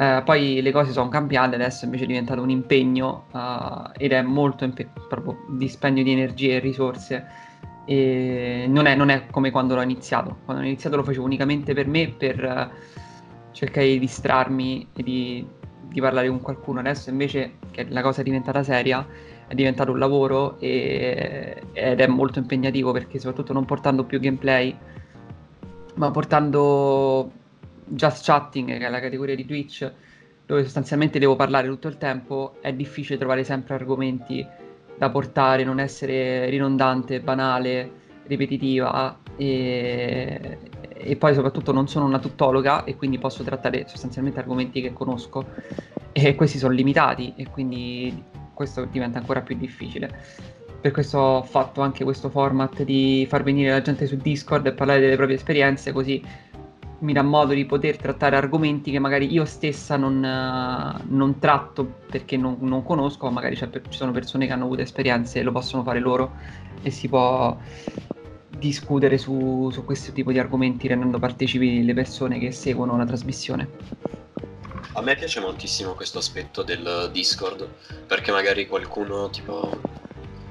Eh, 0.00 0.22
poi 0.24 0.62
le 0.62 0.72
cose 0.72 0.92
sono 0.92 1.10
cambiate, 1.10 1.56
adesso 1.56 1.84
invece 1.84 2.04
è 2.04 2.06
diventato 2.06 2.40
un 2.40 2.48
impegno 2.48 3.26
eh, 3.34 4.04
ed 4.04 4.12
è 4.12 4.22
molto 4.22 4.64
impe- 4.64 4.88
proprio 5.08 5.44
dispendio 5.50 6.02
di 6.02 6.12
energie 6.12 6.56
e 6.56 6.58
risorse. 6.58 7.26
E 7.84 8.64
non 8.66 8.86
è, 8.86 8.94
non 8.94 9.10
è 9.10 9.26
come 9.30 9.50
quando 9.50 9.74
l'ho 9.74 9.82
iniziato. 9.82 10.38
Quando 10.46 10.62
ho 10.62 10.66
iniziato 10.66 10.96
lo 10.96 11.04
facevo 11.04 11.22
unicamente 11.22 11.74
per 11.74 11.86
me, 11.86 12.08
per 12.16 12.42
eh, 12.42 12.70
cercare 13.52 13.88
di 13.88 13.98
distrarmi 13.98 14.88
e 14.96 15.02
di, 15.02 15.46
di 15.82 16.00
parlare 16.00 16.28
con 16.28 16.40
qualcuno. 16.40 16.80
Adesso 16.80 17.10
invece 17.10 17.56
che 17.70 17.86
la 17.90 18.00
cosa 18.00 18.22
è 18.22 18.24
diventata 18.24 18.62
seria, 18.62 19.06
è 19.46 19.54
diventato 19.54 19.90
un 19.92 19.98
lavoro 19.98 20.58
e- 20.60 21.62
ed 21.74 22.00
è 22.00 22.06
molto 22.06 22.38
impegnativo 22.38 22.90
perché 22.92 23.18
soprattutto 23.18 23.52
non 23.52 23.66
portando 23.66 24.04
più 24.04 24.18
gameplay, 24.18 24.74
ma 25.96 26.10
portando 26.10 27.32
just 27.90 28.24
chatting, 28.24 28.78
che 28.78 28.86
è 28.86 28.90
la 28.90 29.00
categoria 29.00 29.34
di 29.34 29.44
Twitch, 29.44 29.90
dove 30.46 30.62
sostanzialmente 30.64 31.18
devo 31.18 31.36
parlare 31.36 31.68
tutto 31.68 31.88
il 31.88 31.98
tempo, 31.98 32.56
è 32.60 32.72
difficile 32.72 33.18
trovare 33.18 33.44
sempre 33.44 33.74
argomenti 33.74 34.46
da 34.96 35.10
portare, 35.10 35.64
non 35.64 35.80
essere 35.80 36.48
ridondante, 36.50 37.20
banale, 37.20 37.90
ripetitiva 38.26 39.18
e, 39.36 40.58
e 40.92 41.16
poi 41.16 41.34
soprattutto 41.34 41.72
non 41.72 41.88
sono 41.88 42.04
una 42.04 42.18
tuttologa 42.18 42.84
e 42.84 42.96
quindi 42.96 43.18
posso 43.18 43.42
trattare 43.42 43.86
sostanzialmente 43.88 44.40
argomenti 44.40 44.80
che 44.80 44.92
conosco 44.92 45.46
e 46.12 46.34
questi 46.34 46.58
sono 46.58 46.72
limitati 46.72 47.32
e 47.36 47.48
quindi 47.48 48.22
questo 48.52 48.84
diventa 48.84 49.18
ancora 49.18 49.40
più 49.40 49.56
difficile. 49.56 50.10
Per 50.80 50.92
questo 50.92 51.18
ho 51.18 51.42
fatto 51.42 51.80
anche 51.80 52.04
questo 52.04 52.30
format 52.30 52.82
di 52.82 53.26
far 53.28 53.42
venire 53.42 53.70
la 53.70 53.82
gente 53.82 54.06
su 54.06 54.16
Discord 54.16 54.66
e 54.66 54.72
parlare 54.72 55.00
delle 55.00 55.16
proprie 55.16 55.36
esperienze, 55.36 55.92
così 55.92 56.22
mi 57.00 57.12
dà 57.12 57.22
modo 57.22 57.52
di 57.52 57.64
poter 57.64 57.96
trattare 57.96 58.36
argomenti 58.36 58.90
che 58.90 58.98
magari 58.98 59.32
io 59.32 59.44
stessa 59.44 59.96
non, 59.96 60.22
eh, 60.24 61.02
non 61.08 61.38
tratto 61.38 61.84
perché 62.10 62.36
non, 62.36 62.58
non 62.60 62.82
conosco, 62.82 63.26
ma 63.26 63.32
magari 63.32 63.56
per- 63.56 63.82
ci 63.88 63.96
sono 63.96 64.12
persone 64.12 64.46
che 64.46 64.52
hanno 64.52 64.64
avuto 64.64 64.82
esperienze 64.82 65.38
e 65.40 65.42
lo 65.42 65.52
possono 65.52 65.82
fare 65.82 65.98
loro 65.98 66.32
e 66.82 66.90
si 66.90 67.08
può 67.08 67.56
discutere 68.48 69.16
su, 69.16 69.70
su 69.72 69.84
questo 69.84 70.12
tipo 70.12 70.32
di 70.32 70.38
argomenti 70.38 70.86
rendendo 70.86 71.18
partecipi 71.18 71.82
le 71.82 71.94
persone 71.94 72.38
che 72.38 72.52
seguono 72.52 72.96
la 72.96 73.06
trasmissione. 73.06 73.68
A 74.94 75.02
me 75.02 75.14
piace 75.14 75.40
moltissimo 75.40 75.94
questo 75.94 76.18
aspetto 76.18 76.62
del 76.62 77.08
Discord, 77.12 77.66
perché 78.06 78.32
magari 78.32 78.66
qualcuno 78.66 79.30
tipo, 79.30 79.80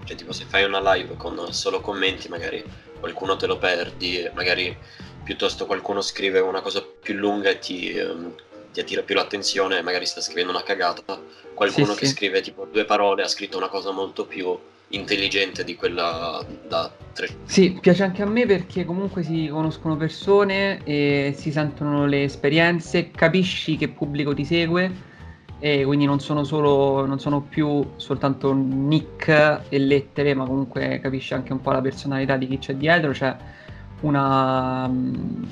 cioè 0.05 0.15
tipo 0.15 0.31
se 0.31 0.45
fai 0.45 0.63
una 0.63 0.93
live 0.95 1.15
con 1.17 1.51
solo 1.53 1.81
commenti, 1.81 2.29
magari 2.29 2.63
qualcuno 2.99 3.35
te 3.35 3.47
lo 3.47 3.57
perdi, 3.57 4.29
magari 4.33 4.75
piuttosto 5.23 5.65
qualcuno 5.65 6.01
scrive 6.01 6.39
una 6.39 6.61
cosa 6.61 6.83
più 6.83 7.15
lunga 7.15 7.49
e 7.49 7.59
ti, 7.59 7.91
ehm, 7.91 8.33
ti 8.71 8.79
attira 8.79 9.01
più 9.01 9.15
l'attenzione, 9.15 9.81
magari 9.81 10.05
sta 10.05 10.21
scrivendo 10.21 10.51
una 10.51 10.63
cagata, 10.63 11.03
qualcuno 11.53 11.93
Sì, 11.93 11.99
che 11.99 12.05
sì. 12.05 12.13
scrive 12.13 12.41
tipo 12.41 12.67
due 12.71 12.85
parole 12.85 13.23
ha 13.23 13.27
scritto 13.27 13.57
una 13.57 13.67
cosa 13.67 13.91
molto 13.91 14.25
più 14.25 14.57
intelligente 14.89 15.63
di 15.63 15.75
quella 15.75 16.43
da 16.67 16.91
tre 17.13 17.29
Sì, 17.45 17.77
piace 17.79 18.03
anche 18.03 18.21
a 18.21 18.25
me 18.25 18.45
perché 18.45 18.85
comunque 18.85 19.23
si 19.23 19.47
conoscono 19.51 19.95
persone 19.97 20.81
e 20.83 21.33
si 21.37 21.51
sentono 21.51 22.05
le 22.07 22.23
esperienze, 22.23 23.11
capisci 23.11 23.75
che 23.75 23.89
pubblico 23.89 24.33
ti 24.33 24.45
segue 24.45 25.07
e 25.59 25.83
quindi 25.83 26.05
non 26.05 26.19
sono 26.19 26.43
solo, 26.43 27.05
non 27.05 27.19
sono 27.19 27.41
più 27.41 27.85
soltanto 27.97 28.53
nick 28.53 29.27
e 29.67 29.77
lettere, 29.77 30.33
ma 30.33 30.45
comunque 30.45 30.99
capisci 31.01 31.33
anche 31.33 31.51
un 31.51 31.59
po' 31.61 31.71
la 31.71 31.81
personalità 31.81 32.37
di 32.37 32.47
chi 32.47 32.57
c'è 32.59 32.75
dietro, 32.75 33.11
c'è 33.11 33.35
una, 34.01 34.87
mm, 34.87 35.43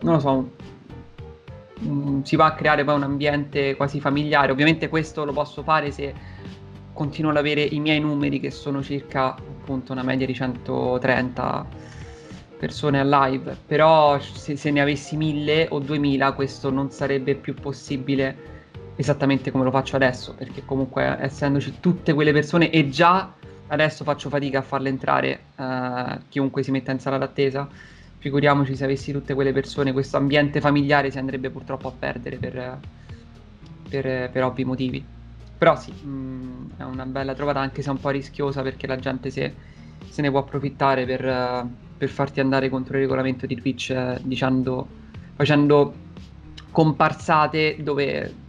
non 0.00 0.14
lo 0.14 0.18
so, 0.20 0.50
mm, 1.82 2.22
si 2.22 2.36
va 2.36 2.46
a 2.46 2.54
creare 2.54 2.84
poi 2.84 2.94
un 2.96 3.02
ambiente 3.02 3.76
quasi 3.76 4.00
familiare. 4.00 4.52
Ovviamente 4.52 4.88
questo 4.88 5.24
lo 5.24 5.32
posso 5.32 5.62
fare 5.62 5.90
se 5.90 6.14
continuo 6.92 7.30
ad 7.30 7.36
avere 7.36 7.62
i 7.62 7.78
miei 7.80 8.00
numeri 8.00 8.40
che 8.40 8.50
sono 8.50 8.82
circa 8.82 9.34
appunto 9.34 9.92
una 9.92 10.02
media 10.02 10.26
di 10.26 10.34
130 10.34 11.66
persone 12.58 12.98
a 12.98 13.26
live, 13.28 13.56
però 13.66 14.18
se, 14.18 14.56
se 14.56 14.70
ne 14.70 14.80
avessi 14.80 15.16
1000 15.16 15.68
o 15.70 15.78
2000 15.78 16.32
questo 16.32 16.70
non 16.70 16.90
sarebbe 16.90 17.36
più 17.36 17.54
possibile 17.54 18.56
esattamente 18.96 19.52
come 19.52 19.62
lo 19.62 19.70
faccio 19.70 19.94
adesso, 19.94 20.34
perché 20.34 20.64
comunque 20.64 21.16
essendoci 21.20 21.76
tutte 21.78 22.12
quelle 22.14 22.32
persone 22.32 22.70
e 22.70 22.88
già 22.88 23.32
adesso 23.68 24.04
faccio 24.04 24.28
fatica 24.28 24.58
a 24.58 24.62
farle 24.62 24.88
entrare 24.88 25.40
eh, 25.56 26.18
chiunque 26.28 26.62
si 26.62 26.70
metta 26.70 26.92
in 26.92 27.00
sala 27.00 27.18
d'attesa, 27.18 27.68
figuriamoci 28.18 28.74
se 28.74 28.84
avessi 28.84 29.12
tutte 29.12 29.34
quelle 29.34 29.52
persone, 29.52 29.92
questo 29.92 30.16
ambiente 30.16 30.60
familiare 30.60 31.10
si 31.10 31.18
andrebbe 31.18 31.50
purtroppo 31.50 31.88
a 31.88 31.92
perdere 31.96 32.36
per, 32.36 32.78
per, 33.88 34.30
per 34.30 34.44
ovvi 34.44 34.64
motivi. 34.64 35.04
Però 35.58 35.76
sì, 35.76 35.90
mh, 35.92 36.76
è 36.76 36.82
una 36.82 37.04
bella 37.06 37.34
trovata 37.34 37.60
anche 37.60 37.82
se 37.82 37.88
è 37.88 37.92
un 37.92 38.00
po' 38.00 38.10
rischiosa 38.10 38.62
perché 38.62 38.86
la 38.86 38.96
gente 38.96 39.30
se, 39.30 39.54
se 40.08 40.22
ne 40.22 40.30
può 40.30 40.40
approfittare 40.40 41.04
per, 41.04 41.66
per 41.96 42.08
farti 42.08 42.40
andare 42.40 42.68
contro 42.68 42.94
il 42.94 43.02
regolamento 43.02 43.46
di 43.46 43.56
Twitch 43.56 43.90
eh, 43.90 44.18
dicendo, 44.22 44.86
facendo 45.34 46.06
comparsate 46.70 47.76
dove 47.80 48.46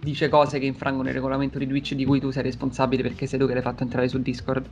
dice 0.00 0.28
cose 0.28 0.58
che 0.58 0.66
infrangono 0.66 1.08
il 1.08 1.14
regolamento 1.14 1.58
di 1.58 1.66
Twitch 1.66 1.94
di 1.94 2.04
cui 2.04 2.20
tu 2.20 2.30
sei 2.30 2.42
responsabile 2.42 3.02
perché 3.02 3.26
sei 3.26 3.38
tu 3.38 3.46
che 3.46 3.54
l'hai 3.54 3.62
fatto 3.62 3.82
entrare 3.82 4.08
sul 4.08 4.22
Discord. 4.22 4.68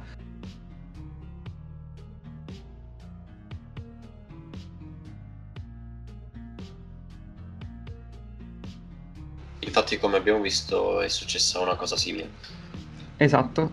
infatti 9.75 9.99
come 9.99 10.17
abbiamo 10.17 10.41
visto 10.41 11.01
è 11.01 11.09
successa 11.09 11.59
una 11.59 11.75
cosa 11.75 11.97
simile. 11.97 12.31
Esatto. 13.17 13.73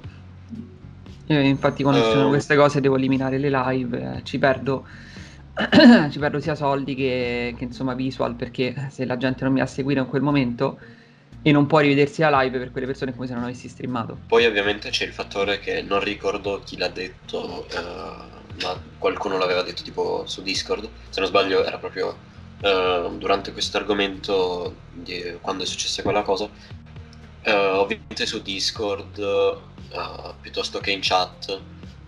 Io 1.28 1.40
infatti 1.40 1.84
quando 1.84 2.02
ci 2.02 2.10
sono 2.10 2.26
Eh. 2.26 2.30
queste 2.30 2.56
cose 2.56 2.82
devo 2.82 2.96
eliminare 2.96 3.38
le 3.38 3.50
live, 3.50 4.16
eh, 4.16 4.24
ci 4.24 4.40
perdo, 4.40 4.86
ci 6.10 6.18
perdo 6.18 6.40
sia 6.40 6.56
soldi 6.56 6.96
che, 6.96 7.54
che, 7.56 7.64
insomma 7.66 7.94
visual 7.94 8.34
perché 8.34 8.88
se 8.90 9.06
la 9.06 9.16
gente 9.18 9.44
non 9.44 9.54
mi 9.54 9.62
ha 9.62 9.68
seguito 9.68 10.02
in 10.02 10.08
quel 10.08 10.24
momento 10.24 10.80
e 11.44 11.52
non 11.52 11.66
può 11.66 11.80
rivedersi 11.80 12.22
la 12.22 12.42
live 12.42 12.60
per 12.60 12.72
quelle 12.72 12.86
persone 12.86 13.14
come 13.14 13.28
se 13.28 13.34
non 13.34 13.44
avessi 13.44 13.68
streamato. 13.68 14.18
Poi 14.28 14.46
ovviamente 14.46 14.90
c'è 14.90 15.06
il 15.06 15.14
fattore 15.14 15.60
che 15.60 15.82
non 15.82 16.00
ricordo 16.04 16.62
chi 16.64 16.78
l'ha 16.78 16.88
detto, 16.88 17.68
eh, 17.70 18.64
ma 18.64 18.80
qualcuno 18.98 19.38
l'aveva 19.38 19.64
detto 19.64 19.82
tipo 19.82 20.24
su 20.28 20.42
Discord, 20.44 20.88
se 21.10 21.20
non 21.20 21.30
sbaglio 21.30 21.64
era 21.66 21.78
proprio 21.78 22.16
eh, 22.62 23.10
durante 23.18 23.52
questo 23.54 23.78
argomento 23.78 24.76
di 24.92 25.38
quando 25.42 25.64
è 25.64 25.66
successa 25.66 26.04
quella 26.04 26.22
cosa. 26.22 26.48
Eh, 27.44 27.52
ovviamente 27.52 28.28
su 28.28 28.42
Discord, 28.42 29.18
eh, 29.18 30.34
piuttosto 30.42 30.80
che 30.80 30.92
in 30.92 31.00
chat, 31.02 31.60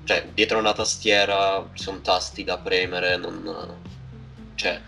cioè 0.04 0.28
dietro 0.32 0.60
una 0.60 0.74
tastiera 0.74 1.68
ci 1.74 1.82
sono 1.82 2.02
tasti 2.02 2.44
da 2.44 2.60
premere, 2.60 3.18
non, 3.18 3.80
cioè, 4.54 4.80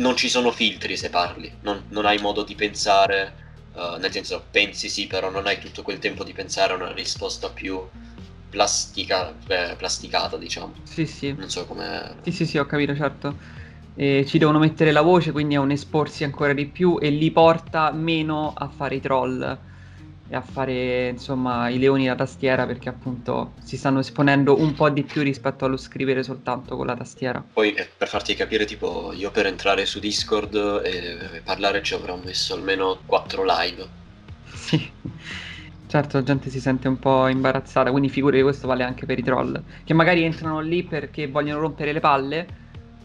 non 0.00 0.16
ci 0.16 0.28
sono 0.28 0.50
filtri 0.50 0.96
se 0.96 1.10
parli, 1.10 1.50
non, 1.60 1.84
non 1.88 2.06
hai 2.06 2.18
modo 2.18 2.42
di 2.42 2.54
pensare, 2.54 3.32
eh, 3.74 3.96
nel 3.98 4.10
senso 4.10 4.42
pensi 4.50 4.88
sì, 4.88 5.06
però 5.06 5.30
non 5.30 5.46
hai 5.46 5.58
tutto 5.58 5.82
quel 5.82 5.98
tempo 5.98 6.24
di 6.24 6.32
pensare 6.32 6.72
a 6.72 6.76
una 6.76 6.92
risposta 6.92 7.48
più 7.48 7.80
plastica, 8.50 9.32
eh, 9.46 9.74
plasticata, 9.76 10.36
diciamo. 10.36 10.74
Sì, 10.82 11.06
sì. 11.06 11.32
Non 11.36 11.48
so 11.48 11.66
come... 11.66 12.16
Sì, 12.22 12.32
sì, 12.32 12.46
sì, 12.46 12.58
ho 12.58 12.66
capito, 12.66 12.94
certo. 12.96 13.36
E 13.94 14.24
ci 14.26 14.38
devono 14.38 14.58
mettere 14.58 14.92
la 14.92 15.02
voce, 15.02 15.32
quindi 15.32 15.54
è 15.54 15.58
un 15.58 15.70
esporsi 15.70 16.24
ancora 16.24 16.52
di 16.52 16.66
più 16.66 16.98
e 17.00 17.10
li 17.10 17.30
porta 17.30 17.92
meno 17.92 18.52
a 18.56 18.68
fare 18.68 18.96
i 18.96 19.00
troll 19.00 19.58
e 20.32 20.36
a 20.36 20.40
fare, 20.40 21.08
insomma, 21.08 21.68
i 21.68 21.78
leoni 21.80 22.06
da 22.06 22.14
tastiera 22.14 22.64
perché 22.64 22.88
appunto 22.88 23.54
si 23.64 23.76
stanno 23.76 23.98
esponendo 23.98 24.60
un 24.60 24.74
po' 24.74 24.88
di 24.88 25.02
più 25.02 25.22
rispetto 25.22 25.64
allo 25.64 25.76
scrivere 25.76 26.22
soltanto 26.22 26.76
con 26.76 26.86
la 26.86 26.94
tastiera. 26.94 27.44
Poi 27.52 27.72
eh, 27.74 27.88
per 27.96 28.06
farti 28.06 28.36
capire, 28.36 28.64
tipo, 28.64 29.12
io 29.12 29.32
per 29.32 29.46
entrare 29.46 29.84
su 29.86 29.98
Discord 29.98 30.54
e, 30.84 31.16
e 31.32 31.40
parlare 31.42 31.82
ci 31.82 31.94
avrò 31.94 32.16
messo 32.16 32.54
almeno 32.54 33.00
4 33.06 33.44
live. 33.44 33.88
Sì. 34.54 34.90
Certo, 35.88 36.18
la 36.18 36.22
gente 36.22 36.48
si 36.48 36.60
sente 36.60 36.86
un 36.86 37.00
po' 37.00 37.26
imbarazzata, 37.26 37.90
quindi 37.90 38.08
figurati 38.08 38.42
questo 38.42 38.68
vale 38.68 38.84
anche 38.84 39.06
per 39.06 39.18
i 39.18 39.24
troll, 39.24 39.60
che 39.82 39.94
magari 39.94 40.22
entrano 40.22 40.60
lì 40.60 40.84
perché 40.84 41.26
vogliono 41.26 41.58
rompere 41.58 41.92
le 41.92 41.98
palle, 41.98 42.46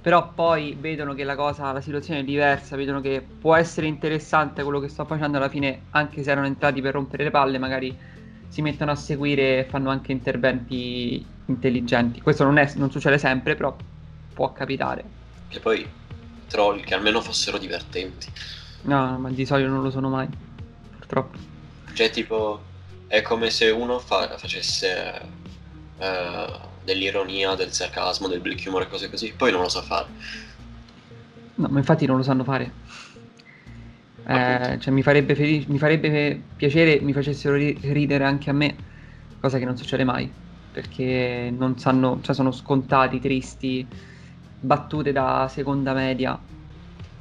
però 0.05 0.33
poi 0.35 0.77
vedono 0.79 1.15
che 1.15 1.23
la 1.23 1.35
cosa, 1.35 1.71
la 1.71 1.81
situazione 1.81 2.19
è 2.19 2.23
diversa, 2.23 2.75
vedono 2.75 3.01
che 3.01 3.27
può 3.39 3.55
essere 3.55 3.87
interessante 3.87 4.61
quello 4.61 4.79
che 4.79 4.87
sto 4.87 5.03
facendo 5.03 5.37
alla 5.37 5.49
fine, 5.49 5.85
anche 5.89 6.21
se 6.21 6.29
erano 6.29 6.45
entrati 6.45 6.79
per 6.79 6.93
rompere 6.93 7.23
le 7.23 7.31
palle, 7.31 7.57
magari 7.57 7.99
si 8.47 8.61
mettono 8.61 8.91
a 8.91 8.95
seguire 8.95 9.57
e 9.57 9.63
fanno 9.67 9.89
anche 9.89 10.11
interventi 10.11 11.25
intelligenti. 11.45 12.21
Questo 12.21 12.43
non, 12.43 12.59
è, 12.59 12.71
non 12.75 12.91
succede 12.91 13.17
sempre, 13.17 13.55
però 13.55 13.75
può 14.31 14.53
capitare. 14.53 15.05
Che 15.47 15.59
poi 15.59 15.89
troll 16.49 16.83
che 16.83 16.93
almeno 16.93 17.19
fossero 17.19 17.57
divertenti. 17.57 18.31
No, 18.83 19.17
ma 19.17 19.31
di 19.31 19.43
solito 19.43 19.69
non 19.69 19.81
lo 19.81 19.89
sono 19.89 20.09
mai, 20.09 20.29
purtroppo. 20.99 21.39
Cioè, 21.95 22.11
tipo, 22.11 22.63
è 23.07 23.23
come 23.23 23.49
se 23.49 23.71
uno 23.71 23.97
fa- 23.97 24.37
facesse 24.37 25.19
eh, 25.97 26.73
dell'ironia, 26.85 27.55
del 27.55 27.71
sarcasmo, 27.73 28.27
del 28.27 28.39
black 28.39 28.63
humor 28.67 28.83
e 28.83 28.87
cose 28.87 29.09
così, 29.09 29.33
poi 29.35 29.51
non 29.51 29.61
lo 29.61 29.69
sa 29.69 29.81
fare. 29.81 30.07
No, 31.55 31.67
ma 31.69 31.79
infatti 31.79 32.05
non 32.05 32.17
lo 32.17 32.23
sanno 32.23 32.43
fare. 32.43 32.71
Eh, 34.27 34.77
cioè, 34.79 34.93
mi 34.93 35.03
farebbe, 35.03 35.35
felice, 35.35 35.67
mi 35.69 35.77
farebbe 35.77 36.41
piacere 36.55 36.99
mi 37.01 37.13
facessero 37.13 37.55
ri- 37.55 37.77
ridere 37.81 38.23
anche 38.23 38.49
a 38.49 38.53
me, 38.53 38.75
cosa 39.39 39.59
che 39.59 39.65
non 39.65 39.77
succede 39.77 40.03
mai, 40.03 40.31
perché 40.71 41.53
non 41.55 41.77
sanno, 41.77 42.19
cioè 42.21 42.33
sono 42.33 42.51
scontati, 42.51 43.19
tristi, 43.19 43.87
battute 44.59 45.11
da 45.11 45.47
seconda 45.49 45.93
media. 45.93 46.39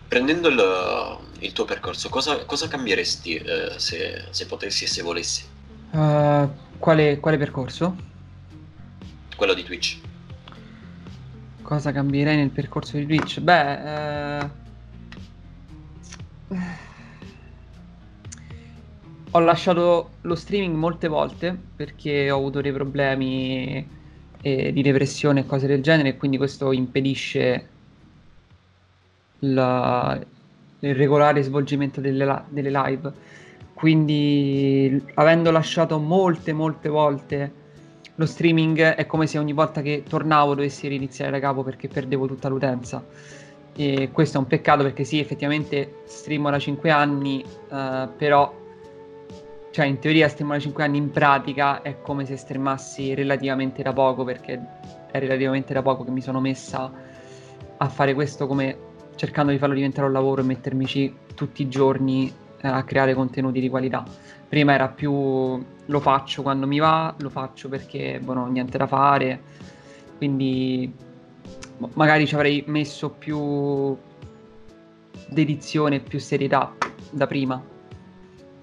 Prendendo 0.09 0.49
il, 0.49 1.19
il 1.41 1.53
tuo 1.53 1.65
percorso, 1.65 2.09
cosa, 2.09 2.45
cosa 2.45 2.69
cambieresti 2.69 3.37
eh, 3.37 3.73
se, 3.77 4.25
se 4.31 4.47
potessi 4.47 4.85
e 4.85 4.87
se 4.87 5.03
volessi? 5.03 5.45
Uh, 5.93 6.49
quale, 6.79 7.21
quale 7.21 7.37
percorso? 7.37 7.97
Quello 9.37 9.55
di 9.55 9.63
Twitch. 9.63 10.01
Cosa 11.63 11.93
cambierei 11.93 12.37
nel 12.37 12.51
percorso 12.51 12.97
di 12.97 13.07
Twitch? 13.07 13.41
Beh, 13.41 14.43
eh... 14.43 14.51
ho 19.31 19.39
lasciato 19.41 20.11
lo 20.21 20.35
streaming 20.37 20.77
molte 20.77 21.09
volte 21.09 21.59
perché 21.75 22.31
ho 22.31 22.37
avuto 22.37 22.61
dei 22.61 22.73
problemi 22.73 23.89
eh, 24.41 24.73
di 24.73 24.83
depressione 24.83 25.41
e 25.41 25.47
cose 25.47 25.67
del 25.67 25.83
genere 25.83 26.11
e 26.11 26.17
quindi 26.17 26.37
questo 26.37 26.71
impedisce 26.71 27.69
la- 29.41 30.21
il 30.81 30.95
regolare 30.95 31.43
svolgimento 31.43 32.01
delle, 32.01 32.45
delle 32.51 32.71
live. 32.71 33.13
Quindi, 33.73 35.03
avendo 35.15 35.51
lasciato 35.51 35.99
molte, 35.99 36.53
molte 36.53 36.89
volte 36.89 37.53
lo 38.17 38.27
streaming, 38.27 38.81
è 38.81 39.07
come 39.07 39.27
se 39.27 39.39
ogni 39.39 39.53
volta 39.53 39.83
che 39.83 40.05
tornavo 40.09 40.55
dovessi 40.55 40.87
riniziare 40.87 41.31
da 41.31 41.41
capo 41.41 41.63
perché 41.63 41.89
perdevo 41.89 42.27
tutta 42.27 42.49
l'utenza. 42.49 43.05
E 43.77 44.11
questo 44.13 44.37
è 44.37 44.41
un 44.41 44.47
peccato 44.47 44.83
perché 44.85 45.03
sì, 45.03 45.19
effettivamente 45.19 46.03
streamo 46.05 46.49
da 46.49 46.59
5 46.59 46.91
anni, 46.91 47.43
eh, 47.43 48.09
però, 48.17 48.55
cioè 49.73 49.87
in 49.87 49.99
teoria 49.99 50.29
streamo 50.29 50.53
da 50.53 50.61
5 50.61 50.85
anni, 50.85 50.99
in 50.99 51.11
pratica 51.11 51.83
è 51.83 52.01
come 52.01 52.25
se 52.25 52.37
streamassi 52.37 53.15
relativamente 53.15 53.83
da 53.83 53.93
poco 53.93 54.23
perché 54.23 54.61
è 55.11 55.19
relativamente 55.19 55.73
da 55.73 55.83
poco 55.83 56.05
che 56.05 56.11
mi 56.11 56.21
sono 56.21 56.41
messa 56.41 56.91
a 57.77 57.89
fare 57.89 58.15
questo 58.15 58.47
come 58.47 58.93
cercando 59.17 59.51
di 59.51 59.59
farlo 59.59 59.75
diventare 59.75 60.07
un 60.07 60.13
lavoro 60.13 60.41
e 60.41 60.45
mettermici 60.45 61.13
tutti 61.35 61.63
i 61.63 61.69
giorni 61.69 62.33
eh, 62.61 62.69
a 62.69 62.83
creare 62.85 63.15
contenuti 63.15 63.61
di 63.61 63.69
qualità. 63.69 64.05
Prima 64.49 64.73
era 64.73 64.89
più 64.89 65.63
lo 65.87 66.01
faccio 66.01 66.43
quando 66.43 66.67
mi 66.67 66.79
va, 66.79 67.15
lo 67.19 67.31
faccio 67.31 67.69
perché 67.69 68.19
boh, 68.21 68.35
non 68.35 68.49
ho 68.49 68.51
niente 68.51 68.79
da 68.79 68.87
fare, 68.87 69.43
quindi 70.17 70.93
boh, 71.77 71.91
magari 71.95 72.27
ci 72.27 72.35
avrei 72.35 72.65
messo 72.67 73.11
più 73.11 73.97
dedizione, 75.29 76.01
più 76.01 76.19
serietà 76.19 76.75
da 77.11 77.27
prima. 77.27 77.63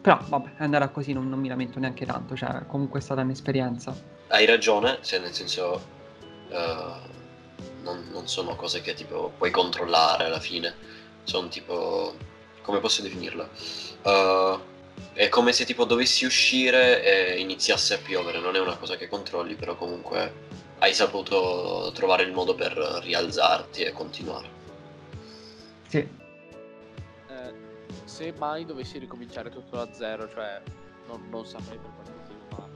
Però 0.02 0.20
vabbè, 0.28 0.56
è 0.58 0.64
andata 0.64 0.90
così, 0.90 1.14
non, 1.14 1.30
non 1.30 1.40
mi 1.40 1.48
lamento 1.48 1.78
neanche 1.78 2.06
tanto, 2.06 2.36
cioè 2.36 2.66
comunque 2.66 3.00
è 3.00 3.04
stata 3.04 3.22
un'esperienza. 3.22 3.96
Hai 4.30 4.46
ragione, 4.46 4.98
cioè 5.02 5.20
nel 5.20 5.34
senso 5.34 5.80
eh, 6.50 6.94
non, 7.84 8.08
non 8.12 8.28
sono 8.28 8.56
cose 8.56 8.82
che 8.82 8.96
tipo 8.96 9.32
puoi 9.38 9.52
controllare 9.52 10.26
alla 10.26 10.40
fine, 10.40 10.74
sono 11.24 11.50
tipo 11.50 12.16
come 12.64 12.80
posso 12.80 13.02
definirla? 13.02 13.48
Eh, 14.02 14.60
è 15.14 15.30
come 15.30 15.52
se 15.52 15.66
tipo 15.66 15.86
dovessi 15.86 16.26
uscire 16.26 17.04
e 17.04 17.40
iniziasse 17.40 17.96
a 17.96 17.98
piovere, 17.98 18.40
non 18.40 18.56
è 18.56 18.60
una 18.60 18.78
cosa 18.78 18.96
che 18.96 19.08
controlli, 19.08 19.56
però 19.56 19.76
comunque 19.76 20.50
hai 20.80 20.94
saputo 20.94 21.92
trovare 21.94 22.24
il 22.24 22.32
modo 22.32 22.56
per 22.56 22.74
rialzarti 22.74 23.84
e 23.84 23.92
continuare. 23.92 24.60
Sì, 25.88 25.98
Eh, 25.98 27.54
se 28.06 28.34
mai 28.38 28.66
dovessi 28.66 28.98
ricominciare 28.98 29.50
tutto 29.50 29.76
da 29.76 29.92
zero, 29.94 30.30
cioè 30.30 30.62
non, 31.08 31.28
non 31.30 31.46
saprei 31.46 31.78
per 31.78 31.90
quale 31.96 32.10
motivo, 32.18 32.46
ma 32.58 32.68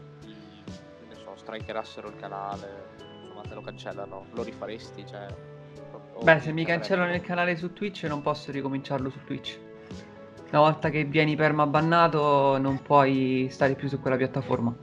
ne 1.08 1.16
so, 1.16 1.34
strikerassero 1.36 2.10
il 2.10 2.16
canale, 2.18 2.84
insomma 3.22 3.42
te 3.42 3.54
lo 3.54 3.62
cancellano, 3.62 4.28
lo 4.34 4.44
rifaresti, 4.44 5.06
cioè... 5.08 5.28
Beh, 6.22 6.40
se 6.42 6.52
mi 6.52 6.64
ti 6.64 6.70
cancellano 6.72 7.14
il 7.14 7.22
canale 7.22 7.56
su 7.58 7.74
Twitch 7.74 8.04
non 8.04 8.22
posso 8.22 8.52
ricominciarlo 8.52 9.10
su 9.10 9.24
Twitch. 9.26 9.60
Una 10.56 10.64
volta 10.64 10.90
che 10.90 11.04
vieni 11.04 11.36
permabannato 11.36 12.58
non 12.58 12.82
puoi 12.82 13.50
stare 13.52 13.76
più 13.76 13.90
su 13.90 14.00
quella 14.00 14.16
piattaforma. 14.16 14.74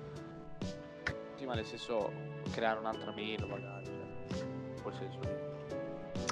Sì, 1.37 1.47
ma 1.47 1.55
nel 1.55 1.65
senso 1.65 2.13
creare 2.51 2.79
un'altra 2.79 3.11
mail 3.13 3.47
magari, 3.49 3.87
cioè, 3.87 4.93
senso 4.93 5.19
lì. 5.23 5.29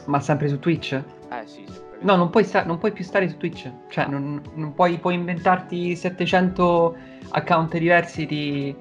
Ma 0.04 0.20
sempre 0.20 0.46
su 0.46 0.58
Twitch? 0.58 0.92
Eh 0.92 1.46
sì, 1.46 1.64
sempre. 1.66 2.00
No, 2.02 2.16
non 2.16 2.28
puoi, 2.28 2.44
sta- 2.44 2.64
non 2.64 2.76
puoi 2.76 2.92
più 2.92 3.02
stare 3.02 3.30
su 3.30 3.38
Twitch. 3.38 3.72
Cioè, 3.88 4.08
non, 4.08 4.42
non 4.56 4.74
puoi, 4.74 4.98
puoi 4.98 5.14
inventarti 5.14 5.96
700 5.96 6.96
account 7.30 7.78
diversi, 7.78 8.26
ti, 8.26 8.76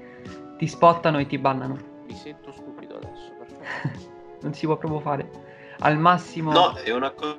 ti 0.58 0.68
spottano 0.68 1.20
e 1.20 1.26
ti 1.26 1.38
bannano. 1.38 1.78
Mi 2.06 2.16
sento 2.16 2.52
stupido 2.52 2.98
adesso, 2.98 3.32
perfetto. 3.38 4.10
non 4.44 4.54
si 4.54 4.66
può 4.66 4.76
proprio 4.76 5.00
fare. 5.00 5.30
Al 5.80 5.98
massimo... 5.98 6.52
No, 6.52 6.74
è 6.74 6.92
una 6.92 7.12
cosa 7.12 7.38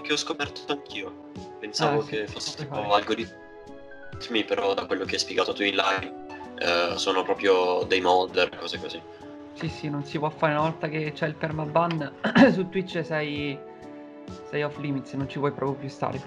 che 0.00 0.12
ho 0.12 0.16
scoperto 0.16 0.72
anch'io. 0.72 1.24
Pensavo 1.58 1.98
Ah, 1.98 2.02
sì, 2.02 2.10
che 2.10 2.26
fosse 2.26 2.56
tipo 2.56 2.74
fare. 2.74 2.92
algoritmi, 2.94 4.44
però 4.46 4.74
da 4.74 4.86
quello 4.86 5.04
che 5.04 5.14
hai 5.14 5.18
spiegato 5.20 5.52
tu 5.52 5.62
in 5.62 5.74
live 5.74 6.14
eh, 6.58 6.96
sono 6.98 7.22
proprio 7.22 7.84
dei 7.84 8.00
modder, 8.00 8.48
cose 8.58 8.78
così. 8.78 9.00
Sì, 9.54 9.68
sì, 9.68 9.88
non 9.88 10.04
si 10.04 10.18
può 10.18 10.28
fare 10.28 10.52
una 10.52 10.62
volta 10.62 10.88
che 10.88 11.12
c'è 11.12 11.26
il 11.26 11.34
permaban 11.34 12.12
su 12.52 12.68
Twitch 12.68 13.02
sei, 13.04 13.58
sei 14.50 14.62
off 14.62 14.76
limits, 14.78 15.12
non 15.14 15.28
ci 15.28 15.38
puoi 15.38 15.52
proprio 15.52 15.78
più 15.78 15.88
stare. 15.88 16.20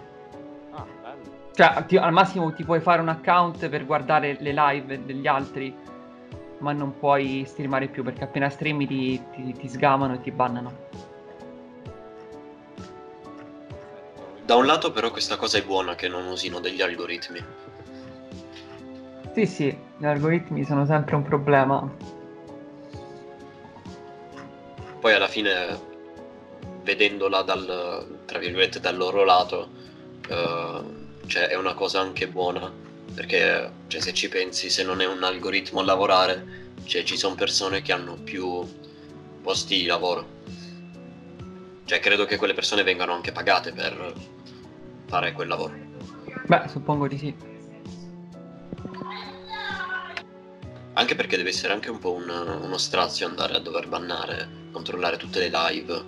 Ah, 0.72 0.86
bello. 1.02 1.38
Cioè, 1.54 1.86
ti- 1.86 1.98
al 1.98 2.12
massimo 2.12 2.52
ti 2.54 2.63
puoi 2.63 2.80
fare 2.80 3.02
un 3.02 3.10
account 3.10 3.70
per 3.70 3.86
guardare 3.86 4.38
le 4.39 4.52
live 4.52 5.06
degli 5.06 5.28
altri, 5.28 5.76
ma 6.60 6.72
non 6.74 6.98
puoi 6.98 7.44
streamare 7.46 7.88
più 7.88 8.04
perché 8.04 8.24
appena 8.24 8.50
streami 8.50 8.88
ti, 8.88 9.22
ti, 9.32 9.54
ti 9.54 9.68
sgamano 9.68 10.15
e 10.15 10.22
ti 10.22 10.32
bannano. 10.32 10.88
Da 14.49 14.55
un 14.55 14.65
lato 14.65 14.91
però 14.91 15.12
questa 15.12 15.35
cosa 15.35 15.59
è 15.59 15.63
buona 15.63 15.93
che 15.93 16.07
non 16.07 16.25
usino 16.25 16.59
degli 16.59 16.81
algoritmi. 16.81 17.39
Sì, 19.35 19.45
sì, 19.45 19.77
gli 19.95 20.05
algoritmi 20.07 20.63
sono 20.63 20.88
sempre 20.88 21.15
un 21.15 21.21
problema. 21.21 21.88
Poi 24.99 25.13
alla 25.13 25.27
fine, 25.27 25.79
vedendola 26.81 27.43
dal, 27.43 28.21
tra 28.25 28.39
virgolette, 28.39 28.79
dal 28.79 28.97
loro 28.97 29.23
lato, 29.23 29.69
eh, 30.27 30.81
cioè 31.27 31.49
è 31.49 31.55
una 31.55 31.75
cosa 31.75 31.99
anche 31.99 32.27
buona, 32.27 32.73
perché 33.13 33.71
cioè, 33.85 34.01
se 34.01 34.13
ci 34.13 34.29
pensi, 34.29 34.71
se 34.71 34.81
non 34.81 34.99
è 34.99 35.05
un 35.05 35.21
algoritmo 35.21 35.81
a 35.81 35.83
lavorare, 35.83 36.73
cioè, 36.85 37.03
ci 37.03 37.17
sono 37.17 37.35
persone 37.35 37.83
che 37.83 37.91
hanno 37.93 38.15
più 38.15 38.67
posti 39.43 39.77
di 39.77 39.85
lavoro. 39.85 40.38
Cioè 41.89 41.99
credo 41.99 42.25
che 42.25 42.38
quelle 42.38 42.54
persone 42.54 42.84
vengano 42.84 43.13
anche 43.13 43.32
pagate 43.32 43.73
per 43.73 44.13
fare 45.08 45.32
quel 45.32 45.47
lavoro. 45.47 45.73
Beh, 46.45 46.67
suppongo 46.67 47.08
di 47.08 47.17
sì. 47.17 47.36
Anche 50.93 51.15
perché 51.15 51.36
deve 51.36 51.49
essere 51.49 51.73
anche 51.73 51.89
un 51.89 51.97
po' 51.97 52.13
un- 52.13 52.60
uno 52.62 52.78
strazio 52.78 53.25
andare 53.25 53.56
a 53.56 53.60
dover 53.60 53.88
bannare, 53.88 54.67
controllare 54.71 55.17
tutte 55.17 55.39
le 55.39 55.49
live. 55.52 56.04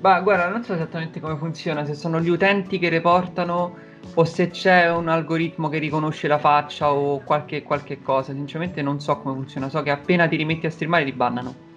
Ma 0.00 0.18
guarda, 0.22 0.48
non 0.48 0.64
so 0.64 0.74
esattamente 0.74 1.20
come 1.20 1.36
funziona, 1.36 1.84
se 1.84 1.94
sono 1.94 2.20
gli 2.20 2.30
utenti 2.30 2.80
che 2.80 2.88
reportano 2.88 3.76
o 4.12 4.24
se 4.24 4.50
c'è 4.50 4.90
un 4.90 5.06
algoritmo 5.06 5.68
che 5.68 5.78
riconosce 5.78 6.26
la 6.26 6.38
faccia 6.38 6.92
o 6.92 7.22
qualche, 7.22 7.62
qualche 7.62 8.02
cosa. 8.02 8.32
Sinceramente 8.32 8.82
non 8.82 8.98
so 8.98 9.18
come 9.20 9.36
funziona, 9.36 9.68
so 9.68 9.82
che 9.84 9.90
appena 9.90 10.26
ti 10.26 10.34
rimetti 10.34 10.66
a 10.66 10.70
streamare 10.72 11.04
ti 11.04 11.12
bannano. 11.12 11.68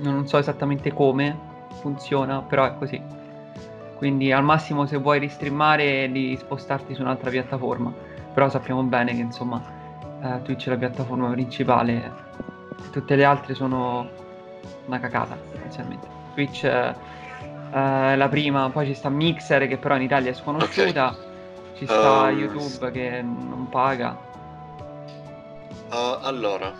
Non 0.00 0.26
so 0.26 0.38
esattamente 0.38 0.92
come 0.92 1.36
funziona, 1.80 2.40
però 2.42 2.64
è 2.64 2.74
così. 2.78 3.00
Quindi 3.96 4.32
al 4.32 4.42
massimo 4.42 4.86
se 4.86 4.96
vuoi 4.96 5.18
ristreamare 5.18 6.10
di 6.10 6.36
spostarti 6.40 6.94
su 6.94 7.02
un'altra 7.02 7.30
piattaforma. 7.30 7.92
Però 8.32 8.48
sappiamo 8.48 8.82
bene 8.82 9.14
che 9.14 9.20
insomma 9.20 9.60
eh, 10.22 10.42
Twitch 10.42 10.66
è 10.66 10.70
la 10.70 10.76
piattaforma 10.76 11.28
principale, 11.30 12.12
tutte 12.90 13.16
le 13.16 13.24
altre 13.24 13.54
sono 13.54 14.08
una 14.86 15.00
cacata 15.00 15.36
essenzialmente. 15.54 16.06
Twitch 16.34 16.64
eh, 16.64 16.94
è 17.70 18.14
la 18.16 18.28
prima, 18.28 18.70
poi 18.70 18.86
ci 18.86 18.94
sta 18.94 19.08
Mixer 19.08 19.66
che 19.66 19.76
però 19.76 19.96
in 19.96 20.02
Italia 20.02 20.30
è 20.30 20.34
sconosciuta, 20.34 21.16
ci 21.76 21.84
sta 21.84 22.28
Um, 22.28 22.38
YouTube 22.38 22.90
che 22.90 23.22
non 23.22 23.68
paga. 23.68 24.16
Uh, 25.90 26.18
allora, 26.22 26.72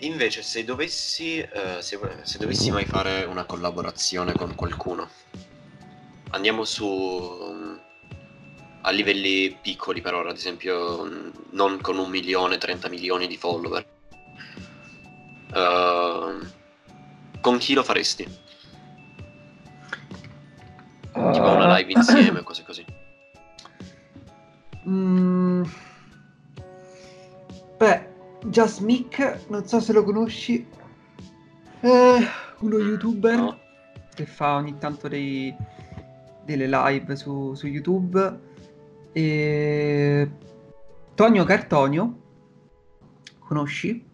invece, 0.00 0.42
se 0.42 0.64
dovessi, 0.64 1.38
eh, 1.38 1.80
se, 1.80 1.98
se 2.22 2.38
dovessi 2.38 2.70
mai 2.70 2.84
fare 2.84 3.24
una 3.24 3.44
collaborazione 3.44 4.32
con 4.32 4.54
qualcuno, 4.54 5.08
andiamo 6.30 6.64
su 6.64 6.86
mm, 6.86 7.74
a 8.82 8.90
livelli 8.90 9.56
piccoli 9.60 10.00
per 10.00 10.14
ora, 10.14 10.30
ad 10.30 10.36
esempio, 10.36 11.04
mm, 11.04 11.28
non 11.50 11.80
con 11.80 11.98
un 11.98 12.08
milione, 12.08 12.58
30 12.58 12.88
milioni 12.88 13.26
di 13.26 13.36
follower. 13.36 13.86
Uh, 15.52 16.46
con 17.40 17.58
chi 17.58 17.74
lo 17.74 17.82
faresti? 17.82 18.24
Tipo 21.12 21.50
una 21.50 21.76
live 21.76 21.92
insieme, 21.92 22.42
cose 22.42 22.62
così. 22.62 22.84
Mm. 24.88 25.64
Just 28.50 28.80
Mick, 28.80 29.46
non 29.48 29.66
so 29.66 29.80
se 29.80 29.92
lo 29.92 30.02
conosci. 30.04 30.66
Eh, 31.80 32.26
uno 32.58 32.78
youtuber 32.78 33.36
No? 33.36 33.58
che 34.14 34.26
fa 34.26 34.56
ogni 34.56 34.76
tanto 34.78 35.08
dei- 35.08 35.54
delle 36.44 36.66
live 36.66 37.14
su, 37.16 37.54
su 37.54 37.66
YouTube. 37.68 38.38
E... 39.12 40.30
Tonio 41.14 41.44
Cartonio, 41.44 42.18
conosci? 43.38 44.04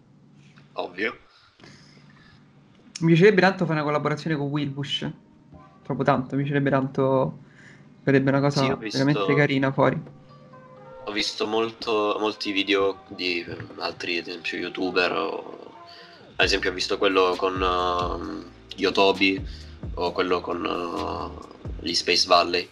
Ovvio. 0.72 1.16
Mi 3.00 3.06
piacerebbe 3.08 3.40
tanto 3.40 3.64
fare 3.64 3.74
una 3.80 3.84
collaborazione 3.84 4.36
con 4.36 4.48
Wilbush. 4.48 5.10
Proprio 5.82 6.04
tanto, 6.04 6.34
mi 6.36 6.42
piacerebbe 6.42 6.70
tanto. 6.70 7.38
Sarebbe 8.04 8.30
una 8.30 8.40
cosa 8.40 8.60
Sì, 8.62 8.74
visto- 8.78 8.98
veramente 9.04 9.34
carina 9.34 9.72
fuori. 9.72 10.00
Visto 11.16 11.46
molto- 11.46 12.18
molti 12.20 12.52
video 12.52 13.04
di 13.08 13.40
eh, 13.40 13.56
altri, 13.78 14.18
ad 14.18 14.26
esempio, 14.26 14.58
youtuber. 14.58 15.12
o- 15.12 15.74
ad 16.36 16.44
esempio, 16.44 16.68
ho 16.68 16.74
visto 16.74 16.98
quello 16.98 17.34
con 17.38 17.54
ehm, 17.54 18.44
Yotobi 18.76 19.42
o 19.94 20.12
quello 20.12 20.42
con 20.42 20.62
eh, 20.62 21.86
gli 21.86 21.94
Space 21.94 22.26
Valley. 22.26 22.68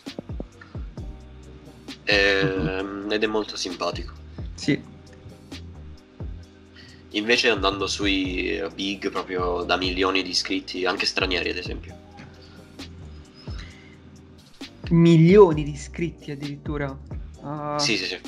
Ehm, 2.04 3.10
ed 3.10 3.22
è 3.22 3.26
molto 3.26 3.56
simpatico. 3.56 4.12
Sì. 4.54 4.78
Invece, 7.12 7.48
andando 7.48 7.86
sui 7.86 8.62
big, 8.74 9.10
proprio 9.10 9.62
da 9.62 9.78
milioni 9.78 10.22
di 10.22 10.28
iscritti, 10.28 10.84
anche 10.84 11.06
stranieri, 11.06 11.48
ad 11.48 11.56
esempio. 11.56 11.96
Milioni 14.90 15.64
di 15.64 15.70
iscritti 15.70 16.30
addirittura. 16.30 17.22
Sì, 17.78 17.96
sì, 17.96 18.04
sì. 18.04 18.18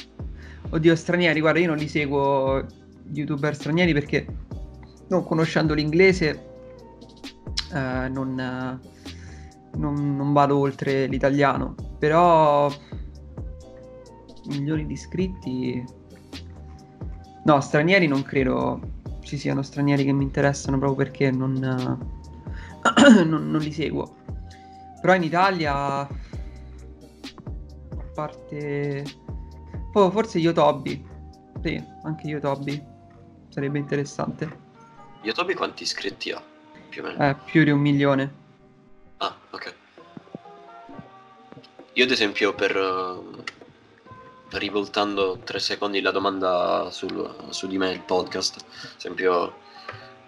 Oddio, 0.70 0.94
stranieri, 0.96 1.40
guarda, 1.40 1.60
io 1.60 1.68
non 1.68 1.76
li 1.76 1.88
seguo 1.88 2.64
youtuber 3.12 3.54
stranieri 3.54 3.92
perché 3.92 4.26
non 5.08 5.24
conoscendo 5.24 5.74
l'inglese 5.74 6.54
eh, 7.72 8.08
non, 8.08 8.38
eh, 8.38 8.78
non- 9.76 10.16
non 10.16 10.32
vado 10.32 10.58
oltre 10.58 11.06
l'italiano. 11.06 11.74
Però 11.98 12.70
milioni 14.46 14.86
di 14.86 14.92
iscritti. 14.92 15.84
No, 17.44 17.60
stranieri 17.60 18.06
non 18.06 18.22
credo 18.22 18.94
ci 19.22 19.36
siano 19.38 19.62
stranieri 19.62 20.04
che 20.04 20.12
mi 20.12 20.22
interessano 20.24 20.78
proprio 20.78 21.04
perché 21.04 21.30
non, 21.30 21.56
eh, 21.62 23.24
non, 23.24 23.50
non 23.50 23.60
li 23.60 23.72
seguo. 23.72 24.16
Però 25.00 25.14
in 25.14 25.22
Italia, 25.22 26.08
parte... 28.16 29.04
Oh, 29.92 30.10
forse 30.10 30.38
Yotobi. 30.38 31.06
Sì, 31.62 31.82
anche 32.02 32.26
Yotobi. 32.26 32.82
Sarebbe 33.50 33.78
interessante. 33.78 34.64
Yotobi 35.22 35.54
quanti 35.54 35.82
iscritti 35.82 36.30
ha? 36.30 36.42
Più 36.88 37.02
o 37.02 37.06
meno. 37.06 37.28
Eh, 37.28 37.34
più 37.44 37.62
di 37.62 37.70
un 37.70 37.80
milione. 37.80 38.32
Ah, 39.18 39.36
ok. 39.50 39.74
Io 41.92 42.04
ad 42.04 42.10
esempio 42.10 42.54
per 42.54 42.76
eh, 42.76 44.58
rivoltando 44.58 45.38
tre 45.44 45.58
secondi 45.58 46.00
la 46.00 46.10
domanda 46.10 46.90
sul, 46.90 47.48
su 47.50 47.66
di 47.66 47.78
me 47.78 47.90
il 47.90 48.02
podcast, 48.02 48.56
ad 48.58 48.94
esempio 48.98 49.54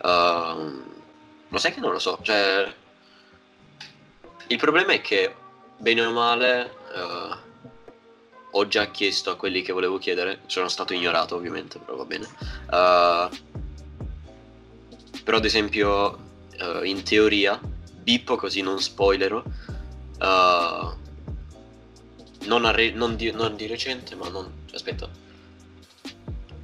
ehm, 0.03 0.85
lo 1.49 1.59
sai 1.59 1.73
che 1.73 1.81
non 1.81 1.93
lo 1.93 1.99
so, 1.99 2.19
cioè 2.23 2.73
il 4.47 4.57
problema 4.57 4.93
è 4.93 5.01
che 5.03 5.35
bene 5.77 6.05
o 6.07 6.13
male 6.13 6.71
eh, 6.95 7.37
ho 8.51 8.67
già 8.67 8.91
chiesto 8.91 9.31
a 9.31 9.37
quelli 9.37 9.63
che 9.63 9.73
volevo 9.73 9.99
chiedere, 9.99 10.41
sono 10.47 10.69
stato 10.69 10.95
ignorato 10.95 11.35
ovviamente, 11.37 11.79
però 11.79 11.97
va 11.97 12.05
bene. 12.05 12.27
Eh, 12.71 13.29
però 15.25 15.37
ad 15.37 15.45
esempio 15.45 16.19
eh, 16.59 16.89
in 16.89 17.03
teoria 17.03 17.61
Bippo 17.93 18.37
così 18.37 18.63
non 18.63 18.81
spoilero 18.81 19.45
eh, 20.19 20.95
non, 22.47 22.65
a 22.65 22.71
re- 22.71 22.93
non 22.93 23.15
di, 23.17 23.31
non 23.33 23.55
di 23.55 23.67
recente 23.67 24.15
ma 24.15 24.29
non 24.31 24.51
aspetta 24.73 25.07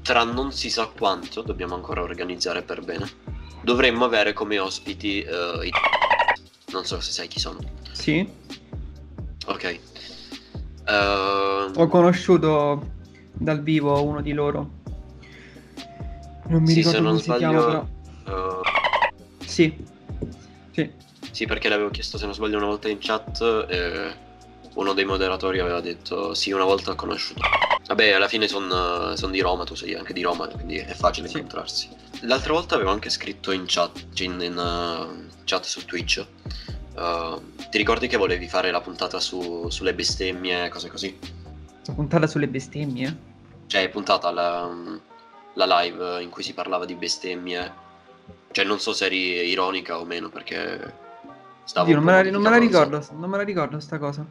tra 0.00 0.24
non 0.24 0.52
si 0.52 0.70
sa 0.70 0.86
quanto 0.86 1.42
dobbiamo 1.42 1.74
ancora 1.74 2.00
organizzare 2.00 2.62
per 2.62 2.80
bene 2.82 3.06
dovremmo 3.60 4.06
avere 4.06 4.32
come 4.32 4.58
ospiti 4.58 5.18
i 5.18 5.70
non 6.68 6.86
so 6.86 7.00
se 7.00 7.10
sai 7.12 7.28
chi 7.28 7.38
sono 7.40 7.58
Sì. 7.92 8.26
ok 9.44 9.80
Eh, 10.86 11.70
Ho 11.74 11.86
conosciuto 11.88 12.92
dal 13.32 13.62
vivo 13.62 14.02
uno 14.02 14.20
di 14.20 14.32
loro. 14.32 14.82
Non 16.46 16.62
mi 16.62 16.68
sì, 16.68 16.74
ricordo 16.76 16.96
se 16.98 17.02
non 17.02 17.10
come 17.12 17.22
si 17.22 17.32
chiama, 17.34 17.64
però. 17.64 17.86
sbaglio 18.22 18.60
eh, 19.40 19.46
Sì. 19.46 19.84
Sì. 20.70 20.90
Sì, 21.30 21.46
perché 21.46 21.68
l'avevo 21.68 21.90
chiesto 21.90 22.18
se 22.18 22.26
non 22.26 22.34
sbaglio 22.34 22.58
una 22.58 22.66
volta 22.66 22.88
in 22.88 22.98
chat 23.00 23.40
e 23.68 24.14
uno 24.74 24.92
dei 24.92 25.04
moderatori 25.04 25.58
aveva 25.60 25.80
detto 25.80 26.34
sì, 26.34 26.52
una 26.52 26.64
volta 26.64 26.92
ho 26.92 26.94
conosciuto. 26.94 27.40
Vabbè, 27.86 28.12
alla 28.12 28.28
fine 28.28 28.48
sono 28.48 29.14
di 29.30 29.40
Roma, 29.40 29.64
tu 29.64 29.74
sei 29.74 29.94
anche 29.94 30.12
di 30.12 30.22
Roma, 30.22 30.46
quindi 30.48 30.76
è 30.76 30.94
facile 30.94 31.28
Sì. 31.28 31.36
incontrarsi. 31.36 31.88
L'altra 32.22 32.52
volta 32.52 32.74
avevo 32.74 32.90
anche 32.90 33.10
scritto 33.10 33.50
in 33.50 33.64
chat, 33.66 34.06
in, 34.20 34.40
in, 34.40 34.56
uh, 34.56 35.28
chat 35.44 35.64
su 35.64 35.84
Twitch, 35.84 36.24
Uh, 36.94 37.42
ti 37.70 37.78
ricordi 37.78 38.06
che 38.06 38.16
volevi 38.16 38.46
fare 38.46 38.70
la 38.70 38.80
puntata 38.80 39.18
su, 39.18 39.68
sulle 39.68 39.94
bestemmie, 39.94 40.68
cose 40.68 40.88
così? 40.88 41.18
La 41.86 41.92
puntata 41.92 42.26
sulle 42.26 42.46
bestemmie? 42.46 43.32
Cioè, 43.66 43.88
puntata 43.88 44.30
la, 44.30 44.72
la 45.54 45.80
live 45.80 46.22
in 46.22 46.30
cui 46.30 46.42
si 46.42 46.54
parlava 46.54 46.84
di 46.84 46.94
bestemmie. 46.94 47.82
Cioè, 48.52 48.64
non 48.64 48.78
so 48.78 48.92
se 48.92 49.06
eri 49.06 49.48
ironica 49.48 49.98
o 49.98 50.04
meno, 50.04 50.28
perché 50.28 50.94
stavo. 51.64 51.86
Dio, 51.86 51.96
non, 51.96 52.04
me 52.04 52.12
la, 52.12 52.30
non 52.30 52.42
me 52.42 52.50
la 52.50 52.58
ricordo, 52.58 53.04
non 53.12 53.28
me 53.28 53.36
la 53.38 53.42
ricordo 53.42 53.80
sta 53.80 53.98
cosa. 53.98 54.24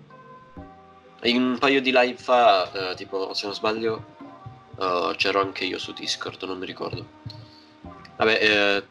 In 1.24 1.42
un 1.42 1.58
paio 1.58 1.82
di 1.82 1.92
live 1.92 2.18
fa, 2.18 2.70
uh, 2.74 2.96
tipo, 2.96 3.34
se 3.34 3.46
non 3.46 3.56
sbaglio, 3.56 4.06
uh, 4.78 5.14
c'ero 5.16 5.42
anche 5.42 5.66
io 5.66 5.78
su 5.78 5.92
Discord, 5.92 6.42
non 6.44 6.60
mi 6.60 6.66
ricordo. 6.66 7.06
Vabbè, 8.16 8.40
eh, 8.42 8.84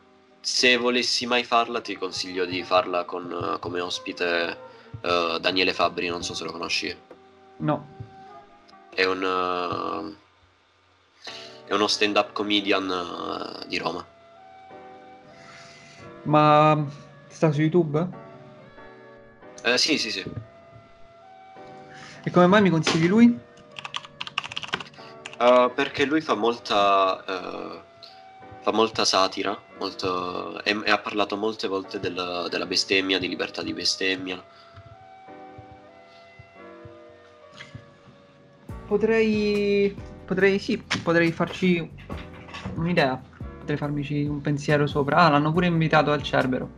se 0.43 0.77
volessi 0.77 1.25
mai 1.25 1.45
farla, 1.45 1.81
ti 1.81 1.97
consiglio 1.97 2.45
di 2.45 2.65
farla 2.65 3.05
con 3.05 3.31
uh, 3.31 3.59
come 3.61 3.81
ospite 3.81 4.59
uh, 5.01 5.39
Daniele 5.39 5.73
Fabbri, 5.73 6.09
non 6.09 6.25
so 6.25 6.35
se 6.35 6.43
lo 6.43 6.51
conosci. 6.51 6.95
No. 7.59 7.87
È 8.93 9.05
un, 9.05 9.23
uh, 9.23 10.17
è 11.65 11.73
uno 11.73 11.87
stand-up 11.87 12.33
comedian 12.33 13.65
di 13.69 13.79
Roma. 13.79 14.05
Ma 16.25 16.87
sta 17.29 17.53
su 17.53 17.61
YouTube? 17.61 18.09
Eh, 19.63 19.79
sì, 19.79 19.97
sì, 19.97 20.11
sì. 20.11 20.25
E 22.25 22.31
come 22.33 22.47
mai 22.47 22.63
mi 22.63 22.71
consigli 22.71 23.07
lui? 23.07 23.51
perché 25.75 26.05
lui 26.05 26.21
fa 26.21 26.35
molta 26.35 27.82
fa 28.63 28.73
molta 28.73 29.05
satira, 29.05 29.61
molto, 29.79 30.63
e, 30.63 30.81
e, 30.85 30.91
ha 30.91 30.99
parlato 30.99 31.37
molte 31.37 31.67
volte 31.67 31.99
del, 31.99 32.47
della 32.49 32.67
bestemmia, 32.67 33.19
di 33.19 33.29
libertà 33.29 33.61
di 33.61 33.73
bestemmia. 33.73 34.43
Potrei, 38.87 39.95
potrei, 40.25 40.61
sì, 40.61 40.79
potrei 41.03 41.33
farci 41.33 41.91
un'idea, 42.77 43.21
potrei 43.59 43.77
farmici 43.77 44.25
un 44.27 44.41
pensiero 44.41 44.87
sopra. 44.87 45.17
Ah, 45.17 45.31
l'hanno 45.31 45.53
pure 45.53 45.67
invitato 45.67 46.13
al 46.13 46.23
Cerbero, 46.23 46.71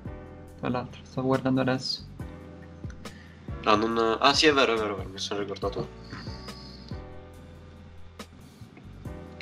tra 0.58 0.70
l'altro, 0.70 1.02
stavo 1.04 1.26
guardando 1.26 1.60
adesso. 1.60 2.12
Ah, 3.64 3.76
non... 3.76 4.16
ah 4.20 4.32
sì, 4.32 4.46
è 4.46 4.54
vero, 4.54 4.72
è 4.72 4.76
vero, 4.76 4.94
è 4.94 4.96
vero 4.98 5.10
mi 5.10 5.18
sono 5.18 5.40
ricordato. 5.40 6.02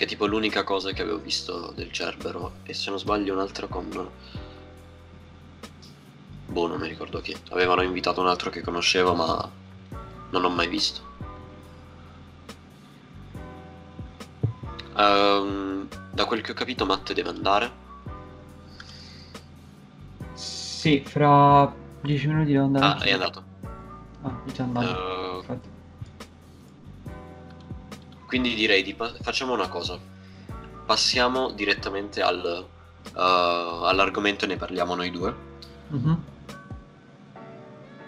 Che 0.02 0.08
è 0.08 0.10
tipo 0.10 0.26
l'unica 0.26 0.64
cosa 0.64 0.90
che 0.90 1.02
avevo 1.02 1.18
visto 1.18 1.72
del 1.76 1.92
Cerbero 1.92 2.54
e 2.64 2.74
se 2.74 2.90
non 2.90 2.98
sbaglio 2.98 3.34
un'altra 3.34 3.68
con 3.68 3.88
boh 6.44 6.66
non 6.66 6.80
mi 6.80 6.88
ricordo 6.88 7.20
chi. 7.20 7.36
Avevano 7.50 7.82
invitato 7.82 8.20
un 8.20 8.26
altro 8.26 8.50
che 8.50 8.62
conoscevo 8.62 9.14
ma 9.14 9.48
non 10.30 10.44
ho 10.44 10.48
mai 10.48 10.66
visto. 10.66 11.10
Um, 14.96 15.86
da 16.10 16.24
quel 16.24 16.40
che 16.40 16.50
ho 16.50 16.54
capito 16.54 16.84
Matte 16.84 17.14
deve 17.14 17.28
andare. 17.28 17.70
Sì 20.32 21.00
fra 21.06 21.72
10 22.00 22.26
minuti 22.26 22.50
devo 22.50 22.64
andare 22.64 22.84
ah 22.86 22.98
è 23.04 23.12
andato. 23.12 23.44
Ah 24.22 24.42
è 24.44 24.50
già 24.50 24.64
andato. 24.64 25.44
Uh, 25.46 25.60
quindi 28.32 28.54
direi 28.54 28.82
di 28.82 28.94
pa- 28.94 29.12
facciamo 29.20 29.52
una 29.52 29.68
cosa. 29.68 29.98
Passiamo 30.86 31.50
direttamente 31.50 32.22
al, 32.22 32.64
uh, 33.12 33.18
all'argomento 33.18 34.46
e 34.46 34.48
ne 34.48 34.56
parliamo 34.56 34.94
noi 34.94 35.10
due. 35.10 35.34
Mm-hmm. 35.92 36.12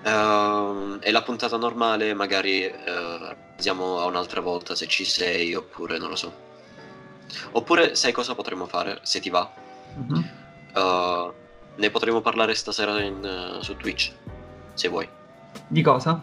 Uh, 0.02 0.96
e 1.00 1.10
la 1.10 1.20
puntata 1.20 1.58
normale 1.58 2.14
magari 2.14 2.64
uh, 2.64 3.34
andiamo 3.50 3.98
a 3.98 4.06
un'altra 4.06 4.40
volta 4.40 4.74
se 4.74 4.86
ci 4.86 5.04
sei 5.04 5.54
oppure 5.54 5.98
non 5.98 6.08
lo 6.08 6.16
so. 6.16 6.32
Oppure 7.50 7.94
sai 7.94 8.12
cosa 8.12 8.34
potremmo 8.34 8.64
fare 8.64 9.00
se 9.02 9.20
ti 9.20 9.28
va? 9.28 9.52
Mm-hmm. 9.98 10.24
Uh, 10.74 11.34
ne 11.76 11.90
potremo 11.90 12.22
parlare 12.22 12.54
stasera 12.54 12.98
in, 13.02 13.58
su 13.60 13.76
Twitch 13.76 14.10
se 14.72 14.88
vuoi. 14.88 15.06
Di 15.66 15.82
cosa? 15.82 16.18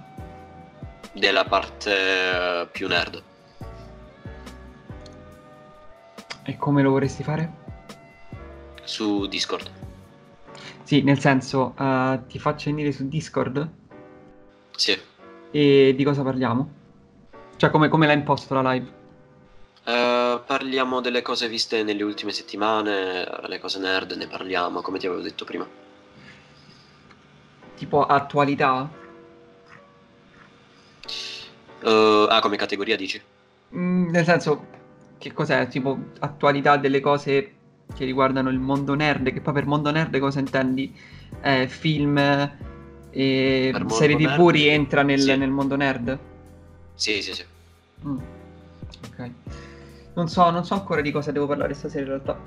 Della 1.14 1.46
parte 1.46 2.68
più 2.72 2.88
nerd. 2.88 3.30
E 6.44 6.58
come 6.58 6.82
lo 6.82 6.92
vorresti 6.92 7.24
fare? 7.24 7.60
Su 8.84 9.28
Discord. 9.28 9.70
Sì, 10.84 11.04
nel 11.04 11.20
senso, 11.20 11.74
uh, 11.78 12.26
ti 12.28 12.40
faccio 12.40 12.70
venire 12.70 12.92
su 12.92 13.08
Discord? 13.08 13.70
Sì. 14.76 15.00
E 15.52 15.94
di 15.96 16.04
cosa 16.04 16.24
parliamo? 16.24 16.80
Cioè, 17.56 17.70
come, 17.70 17.90
come 17.90 18.08
l'ha 18.08 18.14
imposto 18.14 18.54
la 18.60 18.72
live? 18.72 19.00
Uh, 19.84 20.44
parliamo 20.46 21.00
delle 21.00 21.22
cose 21.22 21.48
viste 21.48 21.84
nelle 21.84 22.04
ultime 22.04 22.32
settimane, 22.32 23.26
le 23.48 23.60
cose 23.60 23.80
nerd, 23.80 24.12
ne 24.14 24.28
parliamo, 24.28 24.82
come 24.82 24.98
ti 24.98 25.06
avevo 25.06 25.22
detto 25.22 25.46
prima. 25.46 25.68
Tipo 27.76 28.06
attualità? 28.06 28.90
Uh, 31.82 32.28
ah, 32.30 32.40
come 32.42 32.58
categoria 32.58 32.96
dici? 32.96 33.22
Mm, 33.76 34.10
nel 34.10 34.26
senso, 34.26 34.66
che 35.22 35.34
cos'è? 35.34 35.68
Tipo 35.68 35.98
attualità 36.20 36.78
delle 36.78 37.00
cose 37.00 37.52
che 37.94 38.06
riguardano 38.06 38.50
il 38.50 38.58
mondo 38.58 38.96
nerd, 38.96 39.32
che 39.32 39.40
poi 39.40 39.54
per 39.54 39.68
mondo 39.68 39.92
nerd 39.92 40.18
cosa 40.18 40.40
intendi? 40.40 40.94
Eh, 41.42 41.68
film 41.68 42.18
e 42.18 43.74
serie 43.88 44.16
tv 44.16 44.24
nerd, 44.26 44.50
rientra 44.50 45.04
nel, 45.04 45.20
sì. 45.20 45.36
nel, 45.38 45.52
mondo 45.52 45.76
nerd? 45.76 46.18
Sì, 46.96 47.22
sì, 47.22 47.34
sì. 47.34 47.46
Mm. 48.08 48.18
Ok. 49.08 49.32
Non 50.16 50.28
so, 50.28 50.50
non 50.50 50.66
so 50.66 50.74
ancora 50.74 51.02
di 51.02 51.12
cosa 51.12 51.32
devo 51.32 51.46
parlare 51.46 51.76
stasera 51.76 52.02
in 52.02 52.08
realtà. 52.08 52.40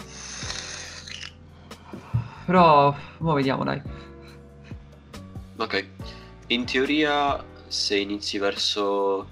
Però, 2.44 2.94
ora 3.18 3.34
vediamo, 3.34 3.62
dai. 3.62 3.80
Ok. 5.56 5.86
In 6.48 6.64
teoria, 6.64 7.42
se 7.68 7.96
inizi 7.96 8.38
verso 8.38 9.28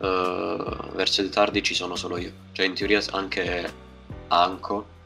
uh, 0.00 0.92
verso 0.94 1.22
il 1.22 1.30
tardi 1.30 1.62
ci 1.62 1.74
sono 1.74 1.96
solo 1.96 2.18
io. 2.18 2.32
Cioè 2.52 2.66
in 2.66 2.74
teoria 2.74 3.00
anche 3.10 3.72
Anco. 4.28 4.98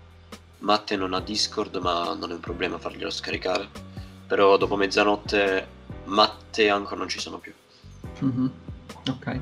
Matte 0.58 0.96
non 0.96 1.12
ha 1.12 1.20
Discord 1.20 1.76
ma 1.76 2.14
non 2.14 2.30
è 2.30 2.34
un 2.34 2.40
problema 2.40 2.78
farglielo 2.78 3.10
scaricare. 3.10 3.68
Però 4.26 4.56
dopo 4.56 4.76
mezzanotte 4.76 5.66
Matte 6.04 6.62
e 6.62 6.68
Anco 6.68 6.94
non 6.94 7.08
ci 7.08 7.20
sono 7.20 7.38
più. 7.38 7.52
Mm-hmm. 8.24 8.46
Ok. 9.08 9.40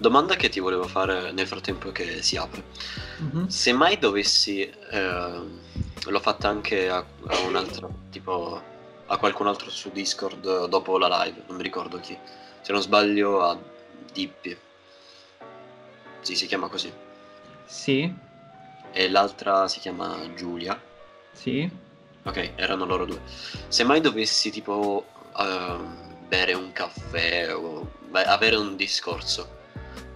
Domanda 0.00 0.34
che 0.34 0.48
ti 0.48 0.60
volevo 0.60 0.84
fare 0.84 1.30
nel 1.30 1.46
frattempo 1.46 1.92
che 1.92 2.22
si 2.22 2.38
apre. 2.38 2.64
Mm-hmm. 3.20 3.46
Se 3.48 3.70
mai 3.74 3.98
dovessi 3.98 4.62
eh, 4.62 5.40
l'ho 6.06 6.20
fatta 6.20 6.48
anche 6.48 6.88
a, 6.88 7.04
a 7.26 7.38
un 7.40 7.54
altro, 7.54 7.92
tipo 8.10 8.62
a 9.04 9.16
qualcun 9.18 9.46
altro 9.46 9.68
su 9.68 9.90
Discord 9.90 10.68
dopo 10.68 10.96
la 10.96 11.24
live, 11.24 11.42
non 11.48 11.58
mi 11.58 11.62
ricordo 11.62 12.00
chi. 12.00 12.16
Se 12.62 12.72
non 12.72 12.80
sbaglio 12.80 13.42
a 13.42 13.58
Dippi. 14.10 14.56
Sì, 16.22 16.34
si 16.34 16.46
chiama 16.46 16.68
così. 16.68 16.90
Sì. 17.66 18.10
E 18.92 19.10
l'altra 19.10 19.68
si 19.68 19.80
chiama 19.80 20.32
Giulia. 20.34 20.80
Sì. 21.32 21.70
Ok, 22.22 22.52
erano 22.56 22.86
loro 22.86 23.04
due. 23.04 23.20
Se 23.68 23.84
mai 23.84 24.00
dovessi 24.00 24.50
tipo 24.50 25.04
uh, 25.36 25.84
bere 26.26 26.54
un 26.54 26.72
caffè 26.72 27.54
o 27.54 27.86
beh, 28.08 28.24
avere 28.24 28.56
un 28.56 28.76
discorso, 28.76 29.58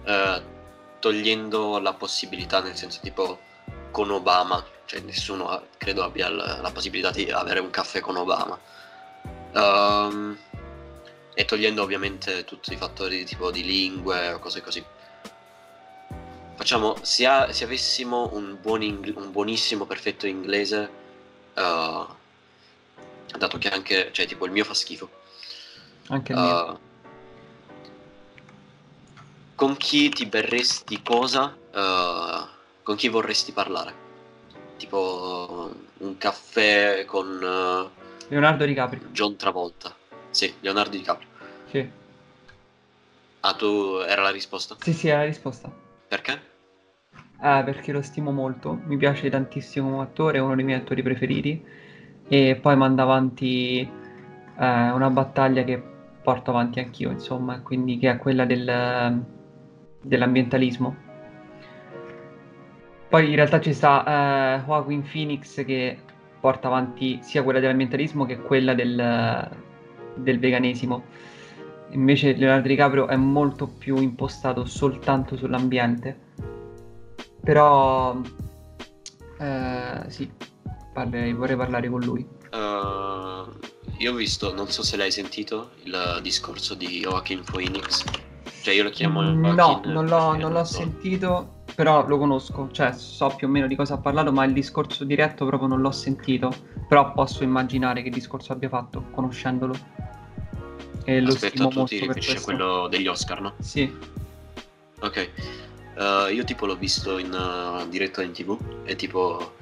uh, 0.05 0.41
togliendo 0.99 1.79
la 1.79 1.93
possibilità, 1.93 2.61
nel 2.61 2.75
senso 2.75 2.99
tipo 3.01 3.39
con 3.91 4.11
Obama, 4.11 4.63
cioè 4.85 4.99
nessuno 5.01 5.67
credo 5.77 6.03
abbia 6.03 6.29
la, 6.29 6.61
la 6.61 6.71
possibilità 6.71 7.11
di 7.11 7.29
avere 7.29 7.59
un 7.59 7.69
caffè 7.69 7.99
con 7.99 8.15
Obama. 8.17 8.59
Um, 9.53 10.37
e 11.33 11.45
togliendo 11.45 11.83
ovviamente 11.83 12.45
tutti 12.45 12.73
i 12.73 12.77
fattori 12.77 13.25
tipo 13.25 13.51
di 13.51 13.63
lingue 13.63 14.31
o 14.31 14.39
cose 14.39 14.61
così. 14.61 14.83
Facciamo, 16.55 16.95
se, 17.01 17.25
ha, 17.27 17.51
se 17.51 17.65
avessimo 17.65 18.29
un, 18.33 18.57
buon 18.61 18.81
ing- 18.81 19.13
un, 19.15 19.31
buonissimo, 19.31 19.85
perfetto 19.85 20.25
inglese, 20.25 20.89
uh, 21.53 22.05
dato 23.37 23.57
che 23.57 23.69
anche, 23.69 24.09
cioè 24.13 24.25
tipo 24.25 24.45
il 24.45 24.51
mio 24.51 24.63
fa 24.63 24.73
schifo. 24.73 25.09
Anche 26.07 26.31
il 26.31 26.37
uh, 26.37 26.41
mio. 26.41 26.79
Con 29.55 29.77
chi 29.77 30.09
ti 30.09 30.25
berresti 30.25 31.01
cosa? 31.01 31.55
Uh, 31.73 32.45
con 32.83 32.95
chi 32.97 33.07
vorresti 33.07 33.53
parlare? 33.53 33.93
Tipo 34.77 35.73
un 35.99 36.17
caffè 36.17 37.05
con... 37.05 37.27
Uh, 37.41 37.89
Leonardo 38.27 38.65
DiCaprio. 38.65 39.01
John 39.11 39.37
Travolta. 39.37 39.95
Sì, 40.29 40.53
Leonardo 40.59 40.97
DiCaprio. 40.97 41.27
Sì. 41.69 41.89
Ah, 43.39 43.53
tu 43.53 44.03
era 44.05 44.23
la 44.23 44.31
risposta? 44.31 44.75
Sì, 44.81 44.91
sì, 44.91 45.07
era 45.07 45.19
la 45.19 45.25
risposta. 45.25 45.71
Perché? 46.07 46.33
Eh, 47.41 47.61
perché 47.63 47.93
lo 47.93 48.01
stimo 48.01 48.31
molto, 48.31 48.81
mi 48.85 48.97
piace 48.97 49.29
tantissimo 49.29 49.89
come 49.91 50.03
attore, 50.03 50.37
è 50.37 50.41
uno 50.41 50.55
dei 50.55 50.65
miei 50.65 50.79
attori 50.79 51.01
preferiti 51.01 51.63
e 52.27 52.57
poi 52.61 52.75
manda 52.75 53.03
avanti 53.03 53.79
eh, 53.79 53.89
una 54.57 55.09
battaglia 55.09 55.63
che 55.63 55.81
porto 56.23 56.49
avanti 56.49 56.79
anch'io, 56.79 57.11
insomma, 57.11 57.61
quindi 57.61 57.99
che 57.99 58.09
è 58.09 58.17
quella 58.17 58.45
del, 58.45 59.23
dell'ambientalismo. 60.05 60.95
Poi 63.09 63.29
in 63.29 63.35
realtà 63.35 63.59
ci 63.59 63.73
sta 63.73 64.03
eh, 64.03 64.65
Joaquin 64.65 65.03
Phoenix 65.09 65.63
che 65.65 65.97
porta 66.39 66.67
avanti 66.67 67.19
sia 67.21 67.43
quella 67.43 67.59
dell'ambientalismo 67.59 68.25
che 68.25 68.39
quella 68.39 68.73
del, 68.73 69.49
del 70.15 70.39
veganesimo. 70.39 71.03
Invece 71.91 72.33
Leonardo 72.33 72.67
DiCaprio 72.67 73.07
è 73.07 73.15
molto 73.15 73.67
più 73.67 73.97
impostato 73.97 74.65
soltanto 74.65 75.37
sull'ambiente. 75.37 76.23
Però 77.41 78.19
eh, 79.39 80.03
sì, 80.07 80.29
parlerei, 80.93 81.33
vorrei 81.33 81.55
parlare 81.55 81.89
con 81.89 82.01
lui. 82.01 82.27
Uh, 82.51 83.49
io 83.97 84.11
ho 84.11 84.15
visto, 84.15 84.53
non 84.53 84.67
so 84.67 84.83
se 84.83 84.97
l'hai 84.97 85.11
sentito, 85.11 85.71
il 85.83 86.19
discorso 86.21 86.73
di 86.73 86.99
Joaquin 87.01 87.43
Phoenix. 87.43 88.03
Cioè 88.65 88.73
io 88.73 88.81
lo 88.81 88.89
chiamo 88.89 89.21
No, 89.21 89.81
non 89.85 90.07
l'ho, 90.07 90.35
non 90.35 90.51
l'ho 90.51 90.63
sentito, 90.63 91.61
però 91.75 92.07
lo 92.07 92.17
conosco, 92.17 92.67
cioè 92.71 92.93
so 92.93 93.31
più 93.35 93.45
o 93.45 93.49
meno 93.51 93.67
di 93.67 93.75
cosa 93.75 93.93
ha 93.93 93.97
parlato, 93.99 94.31
ma 94.31 94.43
il 94.43 94.53
discorso 94.53 95.03
diretto 95.03 95.45
proprio 95.45 95.69
non 95.69 95.81
l'ho 95.81 95.91
sentito, 95.91 96.51
però 96.87 97.13
posso 97.13 97.43
immaginare 97.43 98.01
che 98.01 98.09
discorso 98.09 98.53
abbia 98.53 98.67
fatto, 98.67 99.05
conoscendolo. 99.11 99.75
E 101.03 101.21
lo 101.21 101.33
Aspetta, 101.33 101.67
tu 101.67 101.83
ti 101.83 101.99
riferisci 101.99 102.37
a 102.37 102.41
quello 102.41 102.87
degli 102.87 103.05
Oscar, 103.05 103.39
no? 103.39 103.53
Sì, 103.59 103.93
Ok. 105.01 105.29
Uh, 105.95 106.33
io 106.33 106.43
tipo 106.43 106.65
l'ho 106.65 106.75
visto 106.75 107.19
in 107.19 107.31
uh, 107.31 107.87
diretta 107.87 108.23
in 108.23 108.31
tv 108.31 108.57
e 108.83 108.95
tipo... 108.95 109.53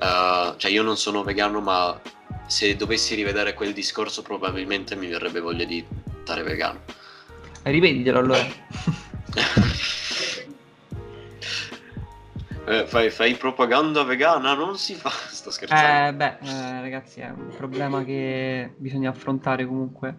uh, 0.00 0.56
cioè 0.56 0.70
io 0.70 0.82
non 0.82 0.96
sono 0.96 1.22
vegano 1.22 1.60
ma 1.60 2.00
se 2.46 2.74
dovessi 2.74 3.14
rivedere 3.14 3.52
quel 3.52 3.74
discorso 3.74 4.22
probabilmente 4.22 4.96
mi 4.96 5.08
verrebbe 5.08 5.40
voglia 5.40 5.66
di 5.66 5.84
diventare 6.28 6.42
vegano. 6.42 6.80
Ripetitelo 7.62 8.18
allora. 8.18 8.46
Eh, 12.68 12.84
fai, 12.86 13.08
fai 13.08 13.34
propaganda 13.34 14.02
vegana? 14.02 14.52
Non 14.52 14.76
si 14.76 14.94
fa, 14.94 15.08
sto 15.08 15.50
scherzando. 15.50 16.08
Eh, 16.08 16.12
beh, 16.12 16.36
eh, 16.46 16.80
ragazzi, 16.82 17.20
è 17.20 17.30
un 17.30 17.48
problema 17.56 18.04
che 18.04 18.74
bisogna 18.76 19.08
affrontare 19.08 19.64
comunque. 19.64 20.16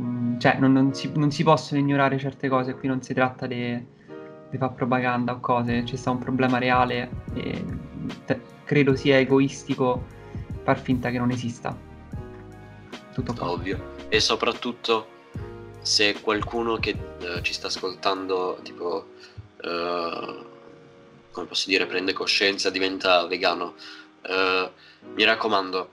Mm, 0.00 0.38
cioè, 0.38 0.58
non, 0.60 0.72
non 0.72 0.94
si, 0.94 1.10
non 1.16 1.32
si 1.32 1.42
possono 1.42 1.80
ignorare 1.80 2.18
certe 2.18 2.48
cose. 2.48 2.74
Qui 2.74 2.86
non 2.86 3.02
si 3.02 3.14
tratta 3.14 3.48
di 3.48 3.84
fare 4.56 4.72
propaganda 4.74 5.32
o 5.32 5.40
cose, 5.40 5.82
c'è 5.82 5.96
sta 5.96 6.12
un 6.12 6.18
problema 6.18 6.58
reale 6.58 7.10
e 7.34 7.64
te- 8.24 8.40
credo 8.62 8.94
sia 8.94 9.18
egoistico 9.18 10.04
far 10.62 10.78
finta 10.78 11.10
che 11.10 11.18
non 11.18 11.32
esista. 11.32 11.76
Tutto 13.12 13.32
qua. 13.32 13.50
Ovvio. 13.50 13.96
E 14.08 14.20
soprattutto 14.20 15.08
se 15.84 16.18
qualcuno 16.22 16.78
che 16.78 16.96
eh, 17.20 17.42
ci 17.42 17.52
sta 17.52 17.66
ascoltando, 17.66 18.58
tipo, 18.62 19.08
eh, 19.62 20.44
come 21.30 21.46
posso 21.46 21.68
dire, 21.68 21.84
prende 21.84 22.14
coscienza, 22.14 22.70
diventa 22.70 23.26
vegano, 23.26 23.74
eh, 24.22 24.70
mi 25.12 25.24
raccomando, 25.24 25.90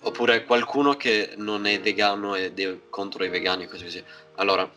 oppure 0.00 0.44
qualcuno 0.44 0.96
che 0.96 1.34
non 1.36 1.66
è 1.66 1.80
vegano 1.80 2.34
ed 2.34 2.58
è 2.58 2.78
contro 2.90 3.22
i 3.22 3.28
vegani, 3.28 3.68
così 3.68 3.84
così. 3.84 4.04
Allora, 4.36 4.68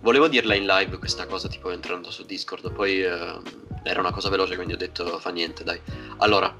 volevo 0.00 0.28
dirla 0.28 0.54
in 0.54 0.64
live 0.64 0.98
questa 0.98 1.26
cosa, 1.26 1.48
tipo 1.48 1.70
entrando 1.72 2.12
su 2.12 2.24
Discord, 2.24 2.70
poi 2.70 3.00
era 3.00 3.98
una 3.98 4.12
cosa 4.12 4.28
veloce, 4.28 4.54
quindi 4.54 4.74
ho 4.74 4.76
detto 4.76 5.18
fa 5.18 5.30
niente, 5.30 5.64
dai. 5.64 5.80
Allora, 6.18 6.54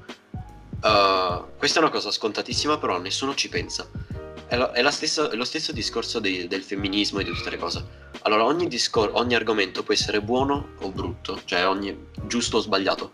questa 1.57 1.79
è 1.79 1.81
una 1.81 1.91
cosa 1.91 2.11
scontatissima, 2.11 2.77
però 2.77 2.99
nessuno 2.99 3.33
ci 3.33 3.47
pensa. 3.47 3.89
È, 4.47 4.55
lo, 4.57 4.71
è 4.71 4.81
la 4.81 4.91
stessa- 4.91 5.29
è 5.29 5.35
lo 5.35 5.45
stesso 5.45 5.71
discorso 5.71 6.19
dei- 6.19 6.47
del 6.47 6.63
femminismo 6.63 7.19
e 7.19 7.23
di 7.23 7.31
tutte 7.31 7.49
le 7.49 7.57
cose. 7.57 7.83
Allora, 8.23 8.43
ogni, 8.45 8.67
discor- 8.67 9.11
ogni 9.13 9.35
argomento 9.35 9.83
può 9.83 9.93
essere 9.93 10.21
buono 10.21 10.69
o 10.79 10.89
brutto, 10.91 11.41
cioè 11.45 11.67
ogni 11.67 12.07
giusto 12.27 12.57
o 12.57 12.59
sbagliato, 12.61 13.11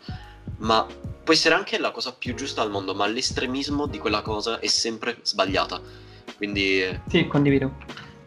ma 0.57 0.85
può 1.23 1.33
essere 1.33 1.55
anche 1.55 1.77
la 1.79 1.91
cosa 1.91 2.11
più 2.13 2.33
giusta 2.35 2.61
al 2.61 2.71
mondo, 2.71 2.93
ma 2.93 3.07
l'estremismo 3.07 3.87
di 3.87 3.97
quella 3.99 4.21
cosa 4.21 4.59
è 4.59 4.67
sempre 4.67 5.17
sbagliata. 5.21 5.79
Quindi, 6.35 6.83
Sì, 7.07 7.27
condivido. 7.27 7.75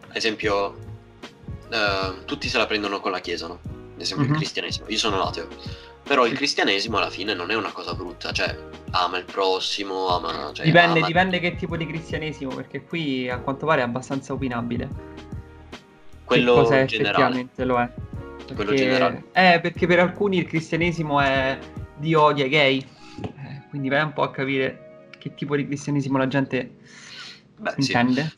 ad 0.08 0.16
esempio, 0.16 0.76
eh, 1.70 2.24
tutti 2.24 2.48
se 2.48 2.58
la 2.58 2.66
prendono 2.66 3.00
con 3.00 3.10
la 3.10 3.20
Chiesa, 3.20 3.46
no? 3.46 3.60
Ad 3.94 4.00
esempio 4.00 4.26
Mhm. 4.26 4.32
il 4.32 4.38
cristianesimo. 4.38 4.86
Io 4.88 4.98
sono 4.98 5.22
ateo. 5.22 5.48
Però 6.04 6.24
il 6.24 6.30
Sì. 6.30 6.36
cristianesimo 6.36 6.96
alla 6.98 7.10
fine 7.10 7.32
non 7.34 7.50
è 7.50 7.54
una 7.54 7.70
cosa 7.72 7.94
brutta, 7.94 8.32
cioè 8.32 8.54
ama 8.90 9.18
il 9.18 9.24
prossimo, 9.24 10.08
ama... 10.08 10.50
Cioè, 10.52 10.66
Dipende, 10.66 10.98
ama- 10.98 11.06
dipende 11.06 11.38
che 11.40 11.54
tipo 11.54 11.76
di 11.76 11.86
cristianesimo, 11.86 12.54
perché 12.54 12.82
qui 12.84 13.28
a 13.30 13.38
quanto 13.38 13.66
pare 13.66 13.80
è 13.80 13.84
abbastanza 13.84 14.32
opinabile. 14.32 14.88
quello 16.24 16.54
cosa 16.54 16.84
generale. 16.84 17.48
lo 17.56 17.78
è. 17.80 17.90
Quello 18.46 18.70
Perché- 18.70 18.76
generale. 18.76 19.24
Eh, 19.32 19.60
perché 19.60 19.86
per 19.86 20.00
alcuni 20.00 20.38
il 20.38 20.46
cristianesimo 20.46 21.20
è 21.20 21.58
di 21.96 22.14
odio 22.14 22.44
ai 22.44 22.50
gay. 22.50 22.86
Eh, 23.22 23.62
quindi 23.70 23.88
vai 23.88 24.02
un 24.02 24.12
po' 24.12 24.22
a 24.22 24.30
capire 24.30 25.08
che 25.18 25.34
tipo 25.34 25.54
di 25.56 25.66
cristianesimo 25.66 26.18
la 26.18 26.26
gente 26.28 26.70
Beh, 27.56 27.74
sì. 27.78 27.92
intende. 27.92 28.32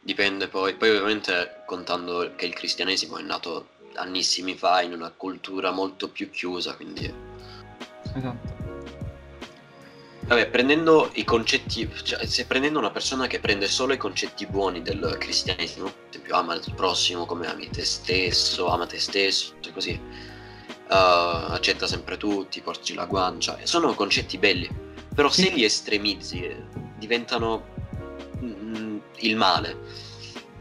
Dipende 0.00 0.48
poi, 0.48 0.74
poi 0.74 0.90
ovviamente 0.90 1.62
contando 1.66 2.32
che 2.36 2.46
il 2.46 2.54
cristianesimo 2.54 3.16
è 3.18 3.22
nato 3.22 3.68
annissimi 3.96 4.54
fa 4.54 4.82
in 4.82 4.92
una 4.92 5.10
cultura 5.10 5.70
molto 5.70 6.08
più 6.08 6.30
chiusa, 6.30 6.74
quindi 6.74 7.12
Esatto. 8.14 8.54
vabbè, 10.26 10.48
prendendo 10.48 11.10
i 11.14 11.24
concetti, 11.24 11.88
cioè 12.02 12.24
se 12.26 12.46
prendendo 12.46 12.78
una 12.78 12.90
persona 12.90 13.26
che 13.26 13.40
prende 13.40 13.68
solo 13.68 13.92
i 13.92 13.98
concetti 13.98 14.46
buoni 14.46 14.82
del 14.82 15.16
cristianesimo, 15.18 15.86
ad 15.86 15.92
esempio 16.10 16.34
ama 16.36 16.54
il 16.54 16.72
prossimo 16.74 17.26
come 17.26 17.46
ami 17.46 17.68
te 17.68 17.84
stesso, 17.84 18.68
ama 18.68 18.86
te 18.86 18.98
stesso, 18.98 19.54
cioè 19.60 19.72
così, 19.72 19.90
eh, 19.90 20.00
accetta 20.88 21.86
sempre 21.86 22.16
tutti, 22.16 22.60
porgi 22.60 22.94
la 22.94 23.06
guancia, 23.06 23.58
sono 23.64 23.94
concetti 23.94 24.38
belli, 24.38 24.68
però 25.14 25.28
se 25.28 25.50
li 25.50 25.64
estremizzi 25.64 26.42
eh, 26.42 26.62
diventano 26.98 27.64
mm, 28.42 28.98
il 29.20 29.36
male. 29.36 29.76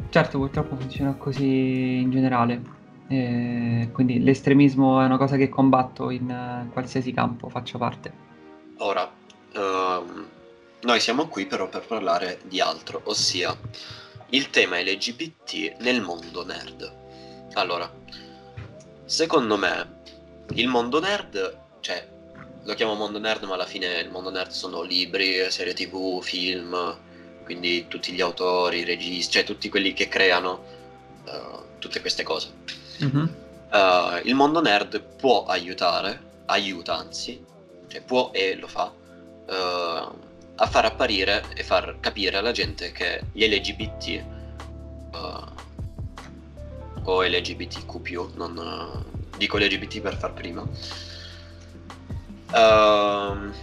Certo, 0.09 0.37
purtroppo 0.37 0.77
funziona 0.77 1.13
così 1.15 1.97
in 1.99 2.09
generale. 2.09 2.74
Quindi 3.07 4.21
l'estremismo 4.21 5.01
è 5.01 5.05
una 5.05 5.17
cosa 5.17 5.37
che 5.37 5.47
combatto 5.47 6.09
in 6.09 6.29
eh, 6.29 6.69
qualsiasi 6.73 7.13
campo 7.13 7.49
faccio 7.49 7.77
parte. 7.77 8.11
Ora, 8.77 9.09
ehm, 9.53 10.27
noi 10.81 10.99
siamo 10.99 11.27
qui 11.27 11.45
però 11.45 11.69
per 11.69 11.85
parlare 11.85 12.39
di 12.43 12.59
altro, 12.59 13.01
ossia 13.05 13.57
il 14.29 14.49
tema 14.49 14.79
LGBT 14.81 15.77
nel 15.79 16.01
mondo 16.01 16.43
nerd. 16.45 16.93
Allora, 17.53 17.91
secondo 19.05 19.57
me 19.57 20.01
il 20.55 20.67
mondo 20.67 20.99
nerd, 20.99 21.59
cioè 21.79 22.07
lo 22.63 22.73
chiamo 22.73 22.95
mondo 22.95 23.19
nerd, 23.19 23.43
ma 23.43 23.53
alla 23.53 23.65
fine 23.65 23.99
il 23.99 24.09
mondo 24.09 24.29
nerd 24.29 24.49
sono 24.49 24.81
libri, 24.81 25.49
serie 25.51 25.73
tv, 25.73 26.21
film, 26.21 26.97
quindi 27.43 27.87
tutti 27.87 28.11
gli 28.11 28.21
autori, 28.21 28.79
i 28.79 28.83
registi, 28.83 29.33
cioè 29.33 29.43
tutti 29.43 29.69
quelli 29.69 29.93
che 29.93 30.07
creano 30.07 30.63
eh, 31.25 31.79
tutte 31.79 32.01
queste 32.01 32.23
cose. 32.23 32.51
Mhm. 32.99 33.35
Uh, 33.71 34.19
il 34.23 34.35
mondo 34.35 34.61
nerd 34.61 35.01
può 35.01 35.45
aiutare, 35.45 36.41
aiuta 36.45 36.95
anzi, 36.95 37.43
cioè 37.87 38.01
può 38.01 38.31
e 38.33 38.55
lo 38.55 38.67
fa, 38.67 38.91
uh, 38.93 40.15
a 40.55 40.65
far 40.67 40.85
apparire 40.85 41.43
e 41.55 41.63
far 41.63 41.97
capire 41.99 42.37
alla 42.37 42.51
gente 42.51 42.91
che 42.93 43.23
gli 43.33 43.43
LGBT 43.45 44.23
uh, 45.11 45.43
o 47.03 47.23
LGBTQ, 47.23 48.35
non 48.35 49.03
dico 49.37 49.57
LGBT 49.57 49.99
per 49.99 50.15
far 50.15 50.31
prima, 50.33 50.65
Ehm, 52.55 53.53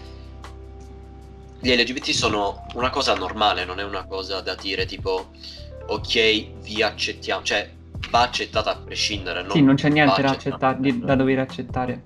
gli 1.61 1.73
LGBT 1.73 2.11
sono 2.11 2.67
una 2.75 2.91
cosa 2.91 3.15
normale, 3.15 3.65
non 3.65 3.79
è 3.79 3.85
una 3.85 4.05
cosa 4.05 4.41
da 4.41 4.55
dire 4.55 4.85
tipo 4.85 5.31
ok, 5.87 6.61
vi 6.61 6.83
accettiamo, 6.83 7.43
cioè 7.43 7.71
va 8.13 8.21
accettata 8.21 8.73
a 8.73 8.77
prescindere. 8.77 9.45
Sì, 9.51 9.63
non 9.63 9.75
c'è 9.75 9.89
niente 9.89 10.21
da, 10.21 10.31
accetta- 10.33 10.75
di- 10.75 11.01
da 11.01 11.15
dover 11.15 11.39
accettare. 11.39 12.03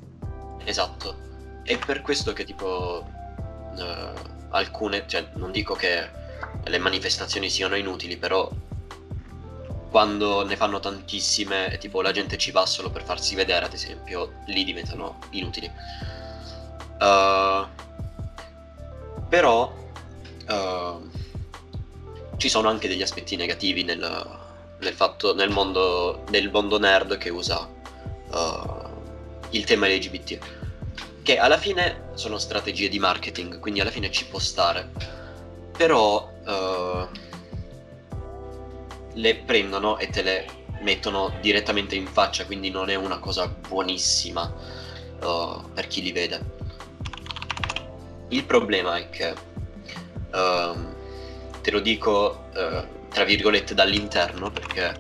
Esatto. 0.64 1.24
È 1.64 1.76
per 1.78 2.00
questo 2.00 2.32
che 2.32 2.44
tipo 2.44 3.04
eh, 3.76 4.12
alcune, 4.50 5.04
cioè 5.08 5.26
non 5.34 5.50
dico 5.50 5.74
che 5.74 6.08
le 6.62 6.78
manifestazioni 6.78 7.50
siano 7.50 7.74
inutili, 7.74 8.16
però 8.16 8.48
quando 9.90 10.44
ne 10.46 10.54
fanno 10.54 10.78
tantissime 10.78 11.72
e 11.72 11.78
tipo 11.78 12.00
la 12.02 12.12
gente 12.12 12.38
ci 12.38 12.52
va 12.52 12.64
solo 12.66 12.90
per 12.90 13.02
farsi 13.02 13.34
vedere, 13.34 13.66
ad 13.66 13.72
esempio, 13.72 14.34
lì 14.46 14.62
diventano 14.62 15.18
inutili. 15.30 15.68
Eh, 17.00 17.66
però 19.28 19.74
eh, 20.46 20.94
ci 22.36 22.48
sono 22.48 22.68
anche 22.68 22.86
degli 22.86 23.02
aspetti 23.02 23.34
negativi 23.34 23.82
nel, 23.82 24.35
nel 24.78 24.94
fatto 24.94 25.34
nel 25.34 25.50
mondo, 25.50 26.24
nel 26.30 26.50
mondo 26.50 26.78
nerd 26.78 27.16
che 27.18 27.30
usa 27.30 27.68
eh, 28.32 28.86
il 29.50 29.64
tema 29.64 29.88
LGBT, 29.88 30.38
che 31.22 31.38
alla 31.38 31.58
fine 31.58 32.10
sono 32.14 32.38
strategie 32.38 32.88
di 32.88 32.98
marketing, 32.98 33.58
quindi 33.58 33.80
alla 33.80 33.90
fine 33.90 34.10
ci 34.10 34.26
può 34.26 34.38
stare, 34.38 34.90
però 35.76 36.30
uh, 36.44 37.08
le 39.14 39.36
prendono 39.36 39.98
e 39.98 40.08
te 40.08 40.22
le 40.22 40.46
mettono 40.80 41.32
direttamente 41.40 41.94
in 41.94 42.06
faccia, 42.06 42.46
quindi 42.46 42.70
non 42.70 42.90
è 42.90 42.94
una 42.94 43.18
cosa 43.18 43.48
buonissima 43.48 44.54
uh, 45.22 45.72
per 45.72 45.86
chi 45.86 46.02
li 46.02 46.12
vede. 46.12 46.54
Il 48.28 48.44
problema 48.44 48.96
è 48.96 49.08
che, 49.08 49.34
uh, 50.32 50.94
te 51.60 51.70
lo 51.70 51.80
dico 51.80 52.46
uh, 52.54 52.95
tra 53.16 53.24
virgolette 53.24 53.72
dall'interno, 53.72 54.50
perché 54.50 54.94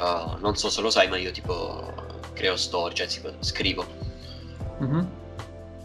uh, 0.00 0.36
non 0.40 0.56
so 0.56 0.68
se 0.68 0.80
lo 0.80 0.90
sai, 0.90 1.06
ma 1.06 1.16
io 1.16 1.30
tipo 1.30 1.94
creo 2.32 2.56
storie, 2.56 2.96
cioè 2.96 3.06
tipo, 3.06 3.32
scrivo. 3.38 3.86
Mm-hmm. 4.82 5.04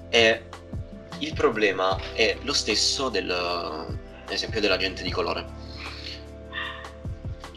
E 0.09 0.43
il 1.20 1.34
problema 1.36 1.95
è 2.15 2.36
lo 2.41 2.53
stesso 2.53 3.09
del, 3.09 3.30
ad 3.30 4.32
esempio, 4.32 4.59
della 4.59 4.78
gente 4.78 5.03
di 5.03 5.11
colore. 5.11 5.45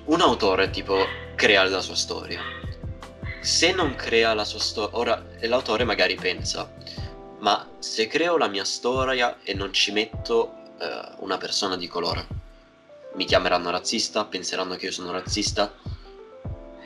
Un 0.04 0.20
autore 0.20 0.68
tipo 0.68 1.06
crea 1.34 1.64
la 1.64 1.80
sua 1.80 1.96
storia. 1.96 2.42
Se 3.40 3.72
non 3.72 3.94
crea 3.94 4.34
la 4.34 4.44
sua 4.44 4.60
storia, 4.60 4.98
ora 4.98 5.24
l'autore 5.40 5.84
magari 5.84 6.16
pensa 6.16 6.70
ma 7.38 7.66
se 7.78 8.06
creo 8.08 8.36
la 8.36 8.46
mia 8.46 8.64
storia 8.64 9.38
e 9.42 9.54
non 9.54 9.72
ci 9.72 9.90
metto 9.90 10.52
eh, 10.78 11.14
una 11.20 11.38
persona 11.38 11.76
di 11.76 11.88
colore, 11.88 12.26
mi 13.14 13.24
chiameranno 13.24 13.70
razzista, 13.70 14.24
penseranno 14.24 14.76
che 14.76 14.86
io 14.86 14.92
sono 14.92 15.12
razzista, 15.12 15.74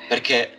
perché 0.08 0.58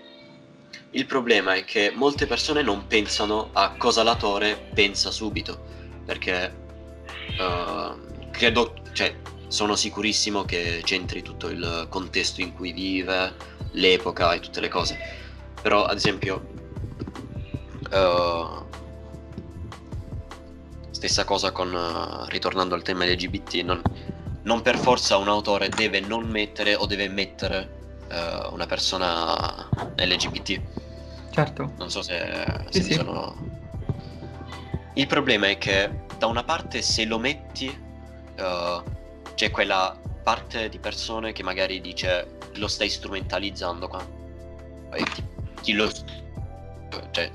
il 0.91 1.05
problema 1.05 1.55
è 1.55 1.65
che 1.65 1.91
molte 1.93 2.27
persone 2.27 2.61
non 2.61 2.87
pensano 2.87 3.49
a 3.53 3.75
cosa 3.77 4.03
l'autore 4.03 4.69
pensa 4.73 5.11
subito, 5.11 5.59
perché 6.05 6.55
uh, 7.39 8.29
credo, 8.31 8.75
cioè, 8.93 9.15
sono 9.47 9.75
sicurissimo 9.75 10.43
che 10.43 10.81
c'entri 10.83 11.21
tutto 11.21 11.47
il 11.47 11.87
contesto 11.89 12.41
in 12.41 12.53
cui 12.53 12.71
vive, 12.71 13.35
l'epoca 13.71 14.33
e 14.33 14.39
tutte 14.39 14.61
le 14.61 14.69
cose. 14.69 14.97
Però, 15.61 15.85
ad 15.85 15.97
esempio, 15.97 16.47
uh, 17.91 18.65
Stessa 20.97 21.25
cosa 21.25 21.51
con, 21.51 21.71
uh, 21.71 22.25
ritornando 22.29 22.73
al 22.73 22.81
tema 22.81 23.05
LGBT, 23.05 23.53
non, 23.61 23.79
non, 24.47 24.61
per 24.61 24.77
forza 24.77 25.17
un 25.17 25.27
autore 25.27 25.67
deve 25.67 25.99
non 25.99 26.25
mettere 26.25 26.73
o 26.73 26.85
deve 26.85 27.09
mettere 27.09 27.69
uh, 28.09 28.53
una 28.53 28.65
persona 28.65 29.69
LGBT. 29.97 30.61
Certo. 31.29 31.73
Non 31.77 31.91
so 31.91 32.01
se, 32.01 32.17
se 32.69 32.81
sì, 32.81 32.83
sì. 32.83 32.93
sono... 32.93 33.35
Il 34.93 35.05
problema 35.05 35.49
è 35.49 35.57
che 35.57 36.05
da 36.17 36.27
una 36.27 36.43
parte 36.43 36.81
se 36.81 37.03
lo 37.03 37.19
metti 37.19 37.67
uh, 37.67 38.83
c'è 39.35 39.51
quella 39.51 39.99
parte 40.23 40.69
di 40.69 40.79
persone 40.79 41.33
che 41.33 41.43
magari 41.43 41.81
dice 41.81 42.37
lo 42.55 42.67
stai 42.67 42.89
strumentalizzando 42.89 43.87
qua. 43.89 44.03
E 44.93 45.03
ti, 45.03 45.23
ti 45.61 45.73
lo... 45.73 45.91
Cioè, 47.11 47.31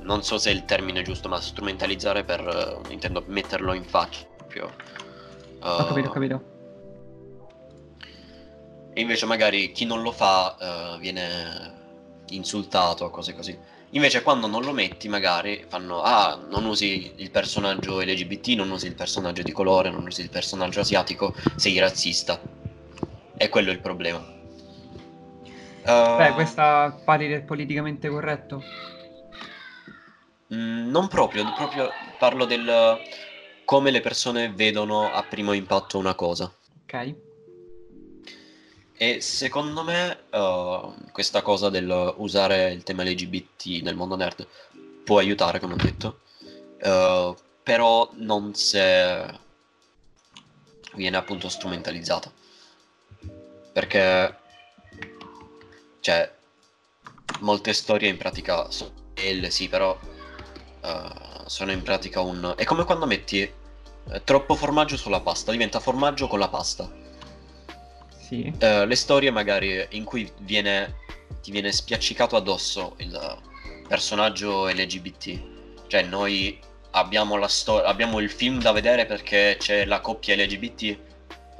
non 0.00 0.24
so 0.24 0.36
se 0.36 0.50
è 0.50 0.52
il 0.52 0.64
termine 0.64 1.02
giusto, 1.02 1.28
ma 1.28 1.40
strumentalizzare 1.40 2.24
per, 2.24 2.82
uh, 2.84 2.90
intendo 2.90 3.22
metterlo 3.28 3.72
in 3.72 3.84
faccia 3.84 4.30
proprio. 4.52 4.70
Uh, 5.62 5.68
ho 5.68 5.86
capito, 5.86 6.08
ho 6.08 6.12
capito. 6.12 6.42
E 8.94 9.00
invece 9.00 9.26
magari 9.26 9.72
chi 9.72 9.86
non 9.86 10.02
lo 10.02 10.10
fa 10.10 10.56
uh, 10.58 10.98
viene 10.98 11.80
insultato 12.30 13.04
o 13.04 13.10
cose 13.10 13.34
così. 13.34 13.56
Invece 13.90 14.22
quando 14.22 14.46
non 14.46 14.62
lo 14.62 14.72
metti 14.72 15.08
magari 15.08 15.64
fanno 15.68 16.00
ah 16.00 16.38
non 16.48 16.64
usi 16.64 17.12
il 17.16 17.30
personaggio 17.30 18.00
LGBT, 18.00 18.48
non 18.48 18.70
usi 18.70 18.86
il 18.86 18.94
personaggio 18.94 19.42
di 19.42 19.52
colore, 19.52 19.90
non 19.90 20.06
usi 20.06 20.22
il 20.22 20.30
personaggio 20.30 20.80
asiatico, 20.80 21.34
sei 21.56 21.78
razzista. 21.78 22.40
E 23.36 23.48
quello 23.48 23.70
è 23.70 23.72
il 23.72 23.80
problema. 23.80 24.18
Uh... 24.18 26.16
Beh, 26.16 26.32
questa 26.32 26.98
pari 27.04 27.28
del 27.28 27.42
politicamente 27.44 28.08
corretto? 28.08 28.62
Mm, 30.54 30.90
non 30.90 31.08
proprio, 31.08 31.44
proprio 31.54 31.90
parlo 32.18 32.46
del 32.46 32.98
come 33.72 33.90
le 33.90 34.02
persone 34.02 34.50
vedono 34.50 35.10
a 35.10 35.22
primo 35.22 35.54
impatto 35.54 35.96
una 35.96 36.14
cosa. 36.14 36.52
Ok. 36.82 37.14
E 38.92 39.22
secondo 39.22 39.82
me 39.82 40.24
uh, 40.30 41.10
questa 41.10 41.40
cosa 41.40 41.70
del 41.70 42.14
usare 42.18 42.70
il 42.70 42.82
tema 42.82 43.02
LGBT 43.02 43.80
nel 43.80 43.96
mondo 43.96 44.14
nerd 44.16 44.46
può 45.02 45.16
aiutare, 45.16 45.58
come 45.58 45.72
ho 45.72 45.76
detto, 45.76 46.20
uh, 46.82 47.34
però 47.62 48.10
non 48.16 48.54
se 48.54 49.40
viene 50.92 51.16
appunto 51.16 51.48
strumentalizzata. 51.48 52.30
Perché, 53.72 54.36
cioè, 56.00 56.30
molte 57.40 57.72
storie 57.72 58.10
in 58.10 58.18
pratica 58.18 58.70
sono 58.70 58.92
belle, 59.14 59.48
sì, 59.48 59.70
però 59.70 59.98
uh, 60.82 61.46
sono 61.46 61.72
in 61.72 61.80
pratica 61.80 62.20
un... 62.20 62.52
È 62.54 62.64
come 62.64 62.84
quando 62.84 63.06
metti 63.06 63.60
eh, 64.10 64.22
troppo 64.24 64.54
formaggio 64.54 64.96
sulla 64.96 65.20
pasta, 65.20 65.52
diventa 65.52 65.80
formaggio 65.80 66.26
con 66.26 66.38
la 66.38 66.48
pasta. 66.48 66.90
Sì. 68.18 68.52
Uh, 68.60 68.84
le 68.86 68.96
storie 68.96 69.30
magari 69.30 69.86
in 69.90 70.04
cui 70.04 70.30
viene, 70.40 70.96
ti 71.42 71.50
viene 71.50 71.70
spiaccicato 71.70 72.36
addosso 72.36 72.94
il 72.98 73.38
personaggio 73.86 74.68
LGBT. 74.68 75.40
Cioè 75.86 76.02
noi 76.02 76.58
abbiamo, 76.92 77.36
la 77.36 77.48
sto- 77.48 77.82
abbiamo 77.82 78.20
il 78.20 78.30
film 78.30 78.60
da 78.60 78.72
vedere 78.72 79.06
perché 79.06 79.56
c'è 79.58 79.84
la 79.84 80.00
coppia 80.00 80.34
LGBT. 80.34 80.98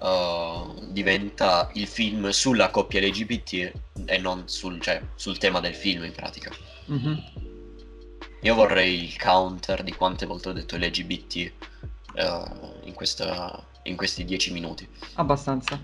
Uh, 0.03 0.91
diventa 0.91 1.71
il 1.75 1.87
film 1.87 2.31
sulla 2.31 2.71
coppia 2.71 3.01
LGBT 3.01 3.73
e 4.07 4.19
non 4.19 4.49
sul, 4.49 4.81
cioè, 4.81 5.01
sul 5.15 5.39
tema 5.39 5.61
del 5.61 5.75
film 5.75 6.05
in 6.05 6.13
pratica. 6.13 6.51
Mm-hmm. 6.91 7.15
Io 8.41 8.55
vorrei 8.57 9.05
il 9.05 9.17
counter 9.17 9.85
di 9.85 9.93
quante 9.93 10.27
volte 10.27 10.49
ho 10.49 10.53
detto 10.53 10.77
LGBT 10.77 11.53
uh, 12.15 12.87
in, 12.87 12.95
questa, 12.95 13.63
in 13.85 13.97
questi 13.97 14.25
dieci 14.25 14.53
minuti. 14.53 14.89
Abbastanza. 15.15 15.81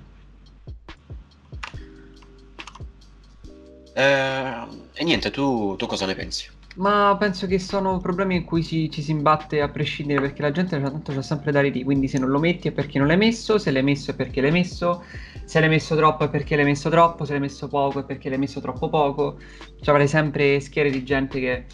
Eh, 3.99 4.67
e 4.93 5.05
niente, 5.05 5.31
tu, 5.31 5.75
tu, 5.77 5.87
cosa 5.87 6.07
ne 6.07 6.15
pensi? 6.15 6.49
Ma 6.77 7.17
penso 7.19 7.49
che 7.49 7.59
sono 7.59 7.99
problemi 7.99 8.37
in 8.37 8.45
cui 8.45 8.63
ci, 8.63 8.89
ci 8.89 9.03
si 9.03 9.11
imbatte 9.11 9.61
a 9.61 9.69
prescindere 9.69 10.21
perché 10.21 10.43
la 10.43 10.53
gente 10.53 10.81
tanto 10.81 11.13
c'ha 11.13 11.23
sempre 11.23 11.51
da 11.51 11.61
ridire, 11.61 11.85
quindi 11.85 12.07
se 12.07 12.21
non 12.21 12.29
lo 12.29 12.39
metti 12.39 12.69
è 12.69 12.71
perché 12.71 12.99
non 12.99 13.09
l'hai 13.09 13.17
messo, 13.17 13.59
se 13.59 13.73
l'hai 13.73 13.83
messo 13.83 14.13
è 14.13 14.15
perché 14.15 14.41
l'hai 14.41 14.53
messo, 14.53 15.03
se 15.45 15.59
l'hai 15.59 15.69
messo 15.69 15.97
troppo 15.97 16.23
è 16.23 16.31
perché 16.31 16.55
l'hai 16.55 16.65
messo 16.65 16.89
troppo, 16.89 17.25
se 17.25 17.33
l'hai 17.33 17.41
messo 17.41 17.67
poco 17.67 17.99
è 17.99 18.05
perché 18.05 18.29
l'hai 18.29 18.39
messo 18.39 18.61
troppo 18.61 18.89
poco. 18.89 19.39
Cioè 19.81 19.89
avrai 19.89 20.07
sempre 20.07 20.61
schiere 20.61 20.91
di 20.91 21.03
gente 21.03 21.41
che 21.41 21.65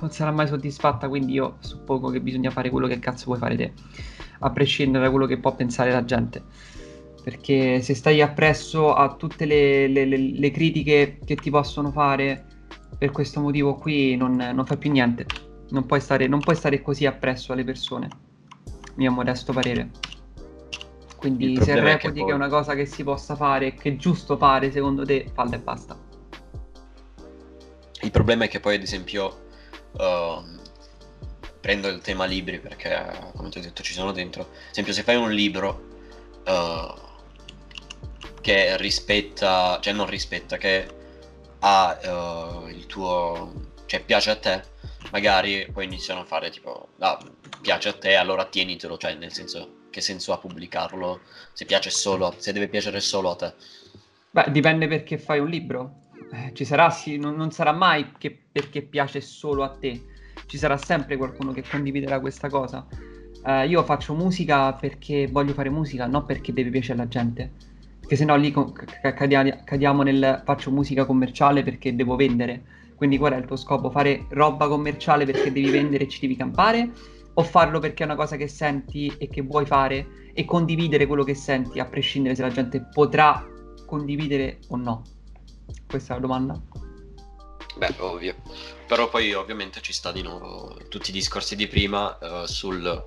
non 0.00 0.10
sarà 0.10 0.30
mai 0.30 0.46
soddisfatta, 0.46 1.08
quindi 1.08 1.32
io 1.32 1.56
suppongo 1.60 2.10
che 2.10 2.20
bisogna 2.20 2.50
fare 2.50 2.70
quello 2.70 2.86
che 2.86 2.98
cazzo 2.98 3.26
vuoi 3.26 3.38
fare 3.38 3.56
te, 3.56 3.72
a 4.40 4.50
prescindere 4.50 5.04
da 5.04 5.10
quello 5.10 5.26
che 5.26 5.38
può 5.38 5.54
pensare 5.54 5.90
la 5.92 6.04
gente. 6.04 6.42
Perché 7.22 7.80
se 7.82 7.94
stai 7.94 8.20
appresso 8.22 8.94
a 8.94 9.14
tutte 9.14 9.46
le, 9.46 9.88
le, 9.88 10.04
le, 10.04 10.16
le 10.16 10.50
critiche 10.50 11.18
che 11.24 11.34
ti 11.34 11.50
possono 11.50 11.90
fare 11.90 12.44
per 12.98 13.10
questo 13.10 13.40
motivo 13.40 13.74
qui, 13.74 14.16
non, 14.16 14.36
non 14.36 14.64
fai 14.64 14.76
più 14.76 14.90
niente. 14.90 15.26
Non 15.70 15.86
puoi, 15.86 16.00
stare, 16.00 16.28
non 16.28 16.38
puoi 16.38 16.54
stare 16.54 16.80
così 16.80 17.06
appresso 17.06 17.52
alle 17.52 17.64
persone, 17.64 18.08
mio 18.94 19.10
modesto 19.10 19.52
parere. 19.52 19.90
Quindi 21.16 21.56
se 21.60 21.74
reputi 21.74 21.96
che, 21.96 22.12
poi... 22.12 22.24
che, 22.26 22.30
è 22.30 22.34
una 22.34 22.48
cosa 22.48 22.74
che 22.74 22.86
si 22.86 23.02
possa 23.02 23.34
fare, 23.34 23.74
che 23.74 23.90
è 23.90 23.96
giusto 23.96 24.36
fare 24.36 24.70
secondo 24.70 25.04
te, 25.04 25.28
falla 25.32 25.56
e 25.56 25.58
basta. 25.58 25.98
Il 28.02 28.10
problema 28.12 28.44
è 28.44 28.48
che 28.48 28.60
poi, 28.60 28.76
ad 28.76 28.82
esempio, 28.82 29.45
uh, 29.98 30.44
prendo 31.60 31.88
il 31.88 32.00
tema 32.00 32.24
libri 32.24 32.60
perché, 32.60 33.30
come 33.34 33.48
ti 33.48 33.58
ho 33.58 33.60
detto, 33.60 33.82
ci 33.82 33.92
sono 33.92 34.12
dentro. 34.12 34.42
Ad 34.42 34.70
esempio, 34.70 34.92
se 34.92 35.02
fai 35.02 35.16
un 35.16 35.32
libro 35.32 35.88
uh, 36.46 36.94
che 38.40 38.76
rispetta, 38.76 39.78
cioè 39.80 39.92
non 39.92 40.06
rispetta, 40.06 40.56
che 40.56 40.88
ha 41.60 41.98
uh, 42.62 42.68
il 42.68 42.86
tuo, 42.86 43.72
cioè 43.86 44.04
piace 44.04 44.30
a 44.30 44.36
te, 44.36 44.62
magari 45.10 45.68
poi 45.72 45.84
iniziano 45.84 46.20
a 46.20 46.24
fare 46.24 46.50
tipo, 46.50 46.88
ah, 46.98 47.18
piace 47.60 47.88
a 47.88 47.92
te, 47.94 48.14
allora 48.14 48.44
tienitelo, 48.44 48.96
cioè 48.96 49.14
nel 49.14 49.32
senso, 49.32 49.86
che 49.90 50.00
senso 50.00 50.32
ha 50.32 50.38
pubblicarlo 50.38 51.20
se 51.52 51.64
piace 51.64 51.90
solo, 51.90 52.34
se 52.36 52.52
deve 52.52 52.68
piacere 52.68 53.00
solo 53.00 53.30
a 53.30 53.36
te. 53.36 53.54
Beh, 54.30 54.50
dipende 54.50 54.86
perché 54.86 55.18
fai 55.18 55.40
un 55.40 55.48
libro. 55.48 56.04
Eh, 56.32 56.52
ci 56.54 56.64
sarà, 56.64 56.90
sì, 56.90 57.18
non, 57.18 57.36
non, 57.36 57.50
sarà 57.50 57.72
mai 57.72 58.12
che 58.18 58.36
perché 58.50 58.82
piace 58.82 59.20
solo 59.20 59.62
a 59.62 59.70
te, 59.70 60.02
ci 60.46 60.58
sarà 60.58 60.76
sempre 60.76 61.16
qualcuno 61.16 61.52
che 61.52 61.62
condividerà 61.68 62.20
questa 62.20 62.48
cosa. 62.48 62.86
Eh, 63.44 63.66
io 63.68 63.82
faccio 63.84 64.14
musica 64.14 64.72
perché 64.72 65.28
voglio 65.28 65.52
fare 65.52 65.70
musica, 65.70 66.06
non 66.06 66.24
perché 66.24 66.52
deve 66.52 66.70
piacere 66.70 67.00
alla 67.00 67.08
gente. 67.08 67.52
Perché 68.00 68.16
sennò 68.16 68.36
lì 68.36 68.54
cadiamo 69.64 70.02
nel 70.02 70.42
faccio 70.44 70.70
musica 70.70 71.04
commerciale 71.04 71.62
perché 71.62 71.94
devo 71.94 72.16
vendere. 72.16 72.62
Quindi 72.96 73.18
qual 73.18 73.32
è 73.32 73.36
il 73.36 73.44
tuo 73.44 73.56
scopo? 73.56 73.90
Fare 73.90 74.26
roba 74.30 74.68
commerciale 74.68 75.24
perché 75.26 75.52
devi 75.52 75.70
vendere 75.70 76.04
e 76.04 76.08
ci 76.08 76.20
devi 76.20 76.36
campare? 76.36 76.90
O 77.34 77.42
farlo 77.42 77.78
perché 77.78 78.02
è 78.02 78.06
una 78.06 78.14
cosa 78.14 78.36
che 78.36 78.48
senti 78.48 79.12
e 79.18 79.28
che 79.28 79.42
vuoi 79.42 79.66
fare 79.66 80.30
e 80.32 80.44
condividere 80.44 81.06
quello 81.06 81.24
che 81.24 81.34
senti, 81.34 81.78
a 81.78 81.84
prescindere 81.84 82.34
se 82.34 82.42
la 82.42 82.50
gente 82.50 82.88
potrà 82.92 83.44
condividere 83.86 84.58
o 84.68 84.76
no? 84.76 85.02
Questa 85.86 86.12
è 86.12 86.16
la 86.16 86.20
domanda. 86.20 86.60
Beh, 87.76 87.94
ovvio. 87.98 88.34
Però 88.86 89.08
poi 89.08 89.34
ovviamente 89.34 89.80
ci 89.82 89.92
sta 89.92 90.10
di 90.12 90.22
nuovo 90.22 90.76
tutti 90.88 91.10
i 91.10 91.12
discorsi 91.12 91.56
di 91.56 91.66
prima 91.66 92.16
uh, 92.20 92.46
sul 92.46 93.04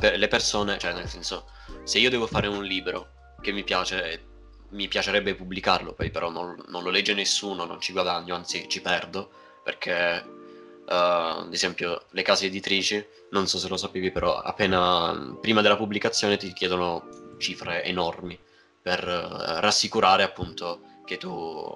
per- 0.00 0.18
le 0.18 0.28
persone, 0.28 0.78
cioè 0.78 0.92
nel 0.92 1.08
senso, 1.08 1.46
se 1.84 1.98
io 1.98 2.10
devo 2.10 2.26
fare 2.26 2.48
un 2.48 2.64
libro 2.64 3.10
che 3.40 3.52
mi 3.52 3.62
piace, 3.62 4.24
mi 4.70 4.88
piacerebbe 4.88 5.36
pubblicarlo, 5.36 5.92
poi 5.92 6.10
però 6.10 6.30
non, 6.30 6.56
non 6.68 6.82
lo 6.82 6.90
legge 6.90 7.14
nessuno, 7.14 7.64
non 7.64 7.80
ci 7.80 7.92
guadagno, 7.92 8.34
anzi 8.34 8.68
ci 8.68 8.80
perdo, 8.80 9.30
perché 9.62 10.24
uh, 10.26 10.92
ad 10.92 11.52
esempio 11.52 12.06
le 12.10 12.22
case 12.22 12.46
editrici, 12.46 13.06
non 13.30 13.46
so 13.46 13.58
se 13.58 13.68
lo 13.68 13.76
sapevi, 13.76 14.10
però 14.10 14.36
appena 14.36 15.36
prima 15.40 15.60
della 15.60 15.76
pubblicazione 15.76 16.36
ti 16.36 16.52
chiedono 16.52 17.36
cifre 17.38 17.84
enormi 17.84 18.36
per 18.82 19.06
uh, 19.06 19.60
rassicurare 19.60 20.24
appunto 20.24 20.80
che 21.08 21.16
tu 21.16 21.74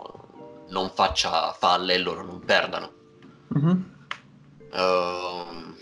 non 0.69 0.91
faccia 0.91 1.53
falle 1.53 1.95
e 1.95 1.99
loro 1.99 2.23
non 2.23 2.41
perdano. 2.41 2.93
Mm-hmm. 3.57 3.83
Uh, 4.73 5.75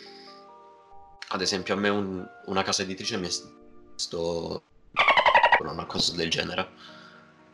ad 1.29 1.41
esempio, 1.41 1.75
a 1.75 1.77
me 1.77 1.89
un, 1.89 2.25
una 2.47 2.63
casa 2.63 2.83
editrice 2.83 3.17
mi 3.17 3.27
è 3.27 3.31
sto 3.97 4.63
una 5.61 5.85
cosa 5.87 6.15
del 6.15 6.31
genere. 6.31 6.69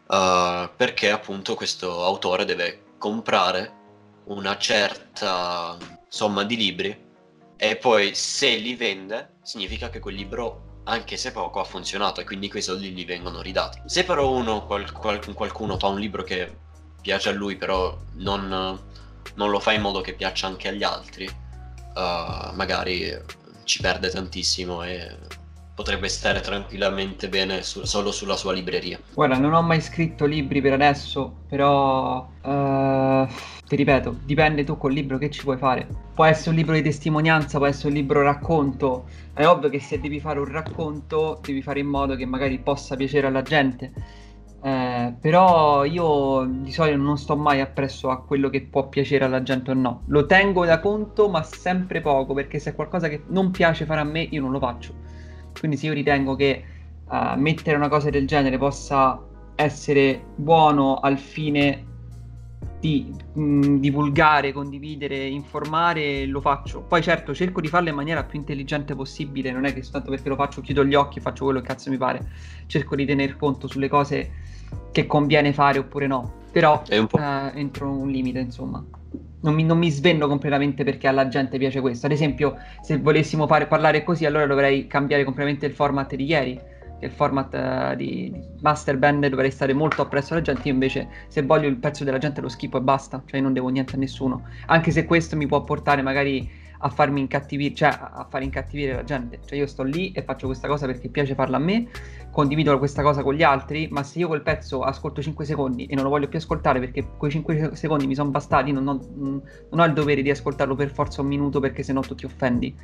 Uh, 0.07 0.68
perché 0.76 1.11
appunto 1.11 1.55
questo 1.55 2.05
autore 2.05 2.44
deve 2.44 2.92
comprare 2.99 3.72
una 4.24 4.59
certa 4.59 5.76
somma 6.09 6.44
di 6.44 6.57
libri 6.57 7.05
e 7.57 7.76
poi 7.76 8.14
se 8.14 8.55
li 8.57 8.76
vende 8.76 9.36
significa 9.42 9.88
che 9.88 9.99
quel 9.99 10.14
libro 10.14 10.65
anche 10.89 11.16
se 11.16 11.32
poco 11.32 11.61
ha 11.61 11.64
funzionato 11.64 12.20
e 12.20 12.24
quindi 12.24 12.49
quei 12.49 12.62
soldi 12.62 12.91
gli 12.91 13.05
vengono 13.05 13.41
ridati. 13.41 13.80
Se 13.87 14.05
però 14.05 14.30
uno, 14.30 14.66
qual, 14.66 14.91
qual, 14.93 15.20
qualcuno 15.34 15.78
fa 15.78 15.89
un 15.89 15.99
libro 15.99 16.22
che 16.22 16.55
piace 17.01 17.28
a 17.28 17.32
lui, 17.32 17.57
però 17.57 17.97
non, 18.14 18.78
non 19.34 19.51
lo 19.51 19.61
fa 19.61 19.72
in 19.72 19.82
modo 19.82 20.01
che 20.01 20.14
piaccia 20.14 20.47
anche 20.47 20.68
agli 20.68 20.82
altri, 20.82 21.26
uh, 21.26 22.55
magari 22.55 23.16
ci 23.64 23.80
perde 23.80 24.11
tantissimo 24.11 24.82
e 24.84 25.16
potrebbe 25.74 26.09
stare 26.09 26.41
tranquillamente 26.41 27.28
bene 27.28 27.62
su, 27.62 27.84
solo 27.84 28.12
sulla 28.12 28.37
sua 28.37 28.53
libreria. 28.53 28.99
Guarda, 29.12 29.37
non 29.37 29.53
ho 29.53 29.62
mai 29.62 29.80
scritto 29.80 30.24
libri 30.24 30.61
per 30.61 30.72
adesso, 30.72 31.43
però 31.49 32.26
uh, 32.43 33.28
ti 33.66 33.76
ripeto, 33.76 34.18
dipende 34.24 34.64
tu 34.64 34.76
col 34.76 34.92
libro 34.92 35.18
che 35.18 35.30
ci 35.30 35.42
puoi 35.42 35.56
fare. 35.56 35.86
Può 36.14 36.24
essere 36.24 36.50
un 36.50 36.56
libro 36.56 36.74
di 36.74 36.82
testimonianza, 36.82 37.58
può 37.58 37.66
essere 37.66 37.88
un 37.88 37.94
libro 37.94 38.22
racconto. 38.22 39.06
È 39.32 39.44
ovvio 39.46 39.68
che 39.68 39.80
se 39.80 40.00
devi 40.00 40.20
fare 40.20 40.38
un 40.38 40.50
racconto, 40.50 41.40
devi 41.42 41.62
fare 41.62 41.80
in 41.80 41.86
modo 41.86 42.16
che 42.16 42.26
magari 42.26 42.58
possa 42.58 42.96
piacere 42.96 43.26
alla 43.26 43.42
gente 43.42 43.92
eh, 44.66 45.14
però 45.20 45.84
io 45.84 46.44
di 46.44 46.72
solito 46.72 46.96
non 46.96 47.16
sto 47.18 47.36
mai 47.36 47.60
appresso 47.60 48.10
a 48.10 48.20
quello 48.22 48.48
che 48.50 48.62
può 48.62 48.88
piacere 48.88 49.24
alla 49.24 49.40
gente 49.42 49.70
o 49.70 49.74
no. 49.74 50.02
Lo 50.06 50.26
tengo 50.26 50.64
da 50.64 50.80
conto, 50.80 51.28
ma 51.28 51.42
sempre 51.44 52.00
poco, 52.00 52.34
perché 52.34 52.58
se 52.58 52.70
è 52.70 52.74
qualcosa 52.74 53.08
che 53.08 53.22
non 53.28 53.52
piace 53.52 53.84
fare 53.84 54.00
a 54.00 54.04
me, 54.04 54.22
io 54.22 54.40
non 54.40 54.50
lo 54.50 54.58
faccio. 54.58 54.92
Quindi 55.56 55.76
se 55.76 55.86
io 55.86 55.92
ritengo 55.92 56.34
che 56.34 56.64
uh, 57.08 57.38
mettere 57.38 57.76
una 57.76 57.88
cosa 57.88 58.10
del 58.10 58.26
genere 58.26 58.58
possa 58.58 59.22
essere 59.54 60.20
buono 60.34 60.96
al 60.96 61.16
fine 61.16 61.84
di 62.80 63.14
mh, 63.32 63.40
mm, 63.40 63.76
divulgare, 63.78 64.52
condividere, 64.52 65.26
informare, 65.26 66.26
lo 66.26 66.40
faccio. 66.40 66.82
Poi 66.82 67.02
certo 67.02 67.34
cerco 67.34 67.61
di 67.61 67.68
farlo 67.68 67.88
in 67.88 67.94
maniera 67.94 68.24
più 68.24 68.38
intelligente 68.38 68.94
possibile, 68.94 69.50
non 69.50 69.64
è 69.64 69.72
che 69.72 69.82
soltanto 69.82 70.11
perché 70.11 70.28
lo 70.28 70.36
faccio 70.36 70.61
chiudo 70.61 70.84
gli 70.84 70.94
occhi 70.94 71.18
e 71.18 71.22
faccio 71.22 71.44
quello 71.44 71.61
che 71.61 71.66
cazzo 71.66 71.90
mi 71.90 71.96
pare. 71.96 72.26
Cerco 72.66 72.94
di 72.94 73.04
tener 73.04 73.36
conto 73.36 73.66
sulle 73.66 73.88
cose 73.88 74.30
che 74.92 75.07
conviene 75.07 75.52
fare 75.52 75.78
oppure 75.78 76.07
no. 76.07 76.44
Però 76.52 76.82
un 76.90 77.09
eh, 77.20 77.52
entro 77.54 77.90
un 77.90 78.09
limite, 78.09 78.38
insomma. 78.38 78.82
Non 79.40 79.54
mi, 79.54 79.62
non 79.62 79.78
mi, 79.78 79.90
svendo 79.90 80.26
completamente 80.26 80.82
perché 80.82 81.07
alla 81.07 81.28
gente 81.28 81.59
piace 81.59 81.80
questo. 81.80 82.07
Ad 82.07 82.12
esempio, 82.12 82.57
se 82.80 82.98
volessimo 82.98 83.46
fare, 83.46 83.66
parlare 83.66 84.02
così, 84.02 84.24
allora 84.24 84.46
dovrei 84.46 84.86
cambiare 84.86 85.22
completamente 85.24 85.66
il 85.66 85.72
format 85.72 86.14
di 86.14 86.24
ieri. 86.24 86.61
Che 86.99 87.07
il 87.07 87.12
format 87.12 87.92
uh, 87.92 87.97
di, 87.97 88.32
Master 88.61 88.97
Band 88.97 89.26
dovrei 89.26 89.51
stare 89.51 89.72
molto 89.72 90.03
appresso 90.03 90.32
alla 90.32 90.42
gente. 90.42 90.62
Io 90.68 90.72
invece, 90.74 91.09
se 91.28 91.42
voglio 91.42 91.68
il 91.68 91.76
pezzo 91.76 92.05
della 92.05 92.18
gente, 92.18 92.40
lo 92.40 92.49
schippo 92.49 92.78
e 92.78 92.80
basta. 92.80 93.22
Cioè, 93.24 93.40
non 93.40 93.53
devo 93.53 93.68
niente 93.68 93.97
a 93.97 93.99
nessuno. 93.99 94.44
Anche 94.66 94.90
se 94.90 95.05
questo 95.05 95.36
mi 95.36 95.47
può 95.47 95.62
portare 95.62 96.03
magari 96.03 96.64
a 96.80 96.88
farmi 96.88 97.20
incattivire, 97.20 97.74
cioè 97.74 97.88
a 97.88 98.26
far 98.28 98.42
incattivire 98.42 98.94
la 98.94 99.05
gente. 99.05 99.40
Cioè 99.44 99.59
io 99.59 99.66
sto 99.66 99.82
lì 99.82 100.12
e 100.12 100.22
faccio 100.22 100.47
questa 100.47 100.68
cosa 100.68 100.86
perché 100.86 101.09
piace 101.09 101.34
farla 101.34 101.57
a 101.57 101.61
me, 101.61 101.88
condivido 102.30 102.76
questa 102.78 103.03
cosa 103.03 103.22
con 103.22 103.34
gli 103.34 103.42
altri, 103.42 103.88
ma 103.90 104.03
se 104.03 104.18
io 104.18 104.28
quel 104.28 104.42
pezzo 104.42 104.82
ascolto 104.82 105.22
5 105.22 105.44
secondi 105.44 105.86
e 105.86 105.94
non 105.94 106.05
lo 106.05 106.11
voglio 106.11 106.28
più 106.28 106.38
ascoltare 106.38 106.80
perché 106.80 107.07
quei 107.16 107.30
5 107.30 107.70
secondi 107.74 108.07
mi 108.07 108.14
sono 108.14 108.30
bastati, 108.30 108.72
non 108.72 108.86
ho, 108.88 109.01
non 109.14 109.80
ho, 109.80 109.84
il 109.84 109.92
dovere 109.92 110.22
di 110.22 110.30
ascoltarlo 110.30 110.74
per 110.74 110.90
forza 110.90 111.20
un 111.22 111.28
minuto 111.28 111.61
perché 111.61 111.82
sennò 111.82 112.01
tu 112.01 112.14
ti 112.14 112.24
offendi. 112.24 112.74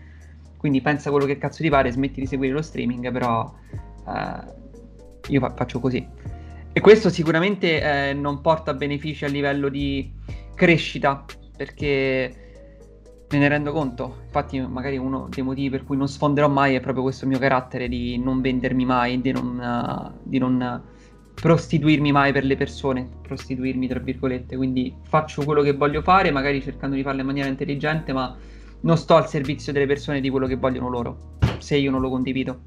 Quindi 0.57 0.81
pensa 0.81 1.11
quello 1.11 1.27
che 1.27 1.39
cazzo 1.39 1.63
ti 1.63 1.69
pare, 1.69 1.91
smetti 1.91 2.21
di 2.21 2.27
seguire 2.27 2.55
lo 2.55 2.63
streaming, 2.63 3.11
però 3.11 3.53
eh, 4.07 5.31
io 5.33 5.41
fa- 5.41 5.55
faccio 5.55 5.81
così. 5.81 6.07
E 6.73 6.81
questo 6.81 7.11
sicuramente 7.11 7.81
eh, 7.81 8.13
non 8.15 8.41
porta 8.41 8.75
benefici 8.75 9.25
a 9.25 9.29
livello 9.29 9.69
di 9.69 10.13
crescita, 10.55 11.25
perché 11.57 12.43
Me 13.33 13.39
ne 13.39 13.49
rendo 13.49 13.73
conto, 13.73 14.17
infatti 14.27 14.61
magari 14.61 14.99
uno 14.99 15.27
dei 15.31 15.43
motivi 15.43 15.71
per 15.71 15.85
cui 15.85 15.97
non 15.97 16.07
sfonderò 16.07 16.51
mai 16.51 16.75
è 16.75 16.81
proprio 16.81 17.03
questo 17.03 17.27
mio 17.27 17.39
carattere 17.39 17.89
di 17.89 18.19
non 18.19 18.43
vendermi 18.43 18.85
mai, 18.85 19.23
di 19.23 19.33
non, 19.33 19.57
uh, 19.59 20.21
di 20.23 20.37
non 20.37 20.83
prostituirmi 21.33 22.13
mai 22.13 22.31
per 22.31 22.45
le 22.45 22.57
persone, 22.57 23.09
prostituirmi 23.23 23.89
tra 23.89 24.01
virgolette, 24.01 24.55
quindi 24.55 24.95
faccio 25.05 25.45
quello 25.45 25.63
che 25.63 25.73
voglio 25.73 26.03
fare, 26.03 26.31
magari 26.31 26.61
cercando 26.61 26.95
di 26.95 27.03
farlo 27.03 27.21
in 27.21 27.27
maniera 27.27 27.49
intelligente, 27.49 28.13
ma 28.13 28.37
non 28.81 28.99
sto 28.99 29.15
al 29.15 29.27
servizio 29.27 29.73
delle 29.73 29.87
persone 29.87 30.21
di 30.21 30.29
quello 30.29 30.47
che 30.47 30.57
vogliono 30.57 30.91
loro, 30.91 31.39
se 31.57 31.79
io 31.79 31.91
non 31.91 32.03
lo 32.03 32.11
condivido. 32.11 32.61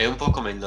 È 0.00 0.06
un 0.06 0.16
po' 0.16 0.30
come 0.30 0.52
il... 0.52 0.62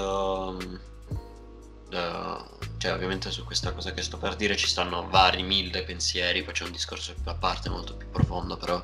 Uh, 1.90 2.46
cioè 2.78 2.94
ovviamente 2.94 3.32
su 3.32 3.44
questa 3.46 3.74
cosa 3.74 3.92
che 3.92 4.04
sto 4.04 4.20
per 4.20 4.36
dire 4.36 4.56
ci 4.56 4.68
stanno 4.68 5.10
vari 5.10 5.42
mille 5.42 5.82
pensieri, 5.82 6.44
poi 6.44 6.54
c'è 6.54 6.66
un 6.66 6.72
discorso 6.72 7.16
a 7.24 7.34
parte 7.34 7.68
molto 7.70 7.96
più 7.96 8.12
profondo, 8.12 8.58
però 8.58 8.80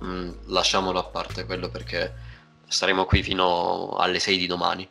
mh, 0.00 0.04
mm, 0.04 0.30
lasciamolo 0.46 0.98
a 0.98 1.04
parte 1.04 1.44
quello 1.44 1.68
perché 1.68 2.12
staremo 2.66 3.04
qui 3.04 3.22
fino 3.22 3.90
alle 3.96 4.18
6 4.18 4.36
di 4.36 4.48
domani. 4.48 4.82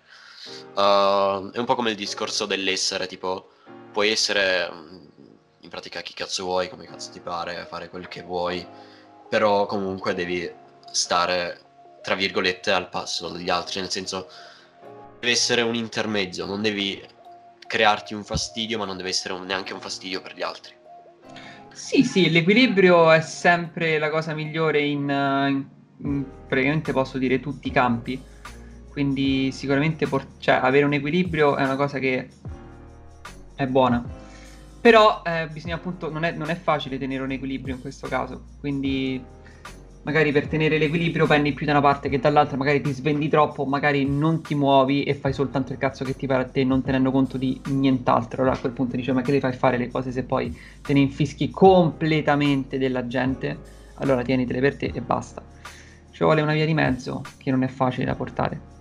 Uh, 0.74 1.52
è 1.52 1.58
un 1.58 1.66
po' 1.66 1.76
come 1.76 1.90
il 1.90 1.98
discorso 1.98 2.46
dell'essere, 2.46 3.06
tipo 3.06 3.50
puoi 3.92 4.10
essere 4.10 4.72
mm, 4.72 5.06
in 5.64 5.70
pratica 5.70 6.00
chi 6.00 6.14
cazzo 6.14 6.46
vuoi, 6.46 6.70
come 6.70 6.86
cazzo 6.86 7.12
ti 7.12 7.20
pare, 7.20 7.68
fare 7.70 7.90
quel 7.90 8.08
che 8.08 8.22
vuoi, 8.22 8.66
però 9.28 9.66
comunque 9.66 10.14
devi 10.14 10.50
stare 10.94 11.60
tra 12.02 12.16
virgolette 12.16 12.72
al 12.72 12.88
passo 12.88 13.28
degli 13.28 13.50
altri, 13.50 13.82
nel 13.82 13.92
senso 13.92 14.30
deve 15.24 15.32
essere 15.32 15.62
un 15.62 15.74
intermezzo, 15.74 16.46
non 16.46 16.62
devi 16.62 17.02
crearti 17.66 18.14
un 18.14 18.26
fastidio, 18.26 18.78
ma 18.78 18.84
non 18.84 18.98
deve 18.98 19.08
essere 19.08 19.34
un, 19.34 19.46
neanche 19.46 19.72
un 19.72 19.80
fastidio 19.80 20.22
per 20.22 20.36
gli 20.36 20.42
altri. 20.42 20.74
Sì, 21.72 22.04
sì, 22.04 22.30
l'equilibrio 22.30 23.10
è 23.10 23.22
sempre 23.22 23.98
la 24.00 24.10
cosa 24.10 24.34
migliore 24.34 24.82
in, 24.82 25.10
in, 25.10 25.66
in 26.00 26.26
praticamente 26.46 26.92
posso 26.92 27.18
dire 27.18 27.40
tutti 27.40 27.70
i 27.70 27.72
campi. 27.72 28.22
Quindi 28.90 29.54
sicuramente 29.54 30.08
por- 30.08 30.28
cioè, 30.40 30.56
avere 30.56 30.84
un 30.84 30.94
equilibrio 30.94 31.56
è 31.56 31.64
una 31.64 31.78
cosa 31.78 32.00
che 32.00 32.30
è 33.56 33.66
buona. 33.66 34.04
Però 34.82 35.22
eh, 35.26 35.48
bisogna 35.48 35.76
appunto, 35.76 36.12
non 36.12 36.26
è, 36.26 36.32
non 36.32 36.50
è 36.50 36.56
facile 36.56 36.98
tenere 36.98 37.24
un 37.24 37.32
equilibrio 37.32 37.76
in 37.76 37.82
questo 37.82 38.10
caso. 38.10 38.48
Quindi 38.60 39.24
magari 40.04 40.32
per 40.32 40.48
tenere 40.48 40.78
l'equilibrio 40.78 41.26
prendi 41.26 41.54
più 41.54 41.66
da 41.66 41.74
una 41.74 41.82
parte 41.82 42.10
che 42.10 42.20
dall'altra, 42.20 42.58
magari 42.58 42.82
ti 42.82 42.92
svendi 42.92 43.30
troppo, 43.30 43.66
magari 43.66 44.06
non 44.06 44.42
ti 44.42 44.54
muovi 44.54 45.04
e 45.04 45.16
fai 45.16 45.34
soltanto 45.34 45.72
il 45.72 45.78
cazzo 45.78 46.04
che 46.04 46.16
ti 46.16 46.28
pare 46.28 46.44
a 46.44 46.46
te, 46.46 46.64
non 46.64 46.84
tenendo 46.84 47.12
conto 47.12 47.38
di 47.38 47.60
nient'altro. 47.70 48.42
Allora 48.42 48.58
a 48.58 48.60
quel 48.60 48.74
punto 48.74 48.96
dici, 48.96 49.12
ma 49.12 49.22
che 49.22 49.32
devi 49.32 49.40
fai 49.40 49.54
fare 49.54 49.78
le 49.78 49.90
cose 49.90 50.12
se 50.12 50.24
poi 50.24 50.56
te 50.82 50.94
ne 50.94 51.00
infischi 51.00 51.50
completamente 51.50 52.78
della 52.78 53.08
gente? 53.08 53.72
Allora 53.96 54.24
tienitele 54.24 54.60
per 54.60 54.76
te 54.76 54.92
e 54.94 55.02
basta. 55.02 55.42
Ci 56.12 56.24
vuole 56.24 56.42
una 56.42 56.54
via 56.54 56.66
di 56.66 56.74
mezzo 56.74 57.22
che 57.38 57.52
non 57.52 57.64
è 57.64 57.68
facile 57.68 58.06
da 58.06 58.16
portare. 58.16 58.72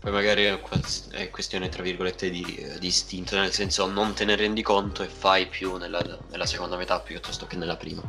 Poi 0.00 0.10
magari 0.10 0.42
è 0.42 1.30
questione, 1.30 1.68
tra 1.68 1.82
virgolette, 1.84 2.28
di, 2.28 2.44
di, 2.80 2.86
istinto, 2.88 3.38
nel 3.38 3.52
senso 3.52 3.88
non 3.88 4.14
te 4.14 4.24
ne 4.24 4.34
rendi 4.34 4.60
conto 4.60 5.04
e 5.04 5.06
fai 5.06 5.46
più 5.46 5.76
nella, 5.76 6.02
nella 6.30 6.46
seconda 6.46 6.76
metà 6.76 6.98
piuttosto 6.98 7.46
che 7.46 7.56
nella 7.56 7.76
prima. 7.76 8.02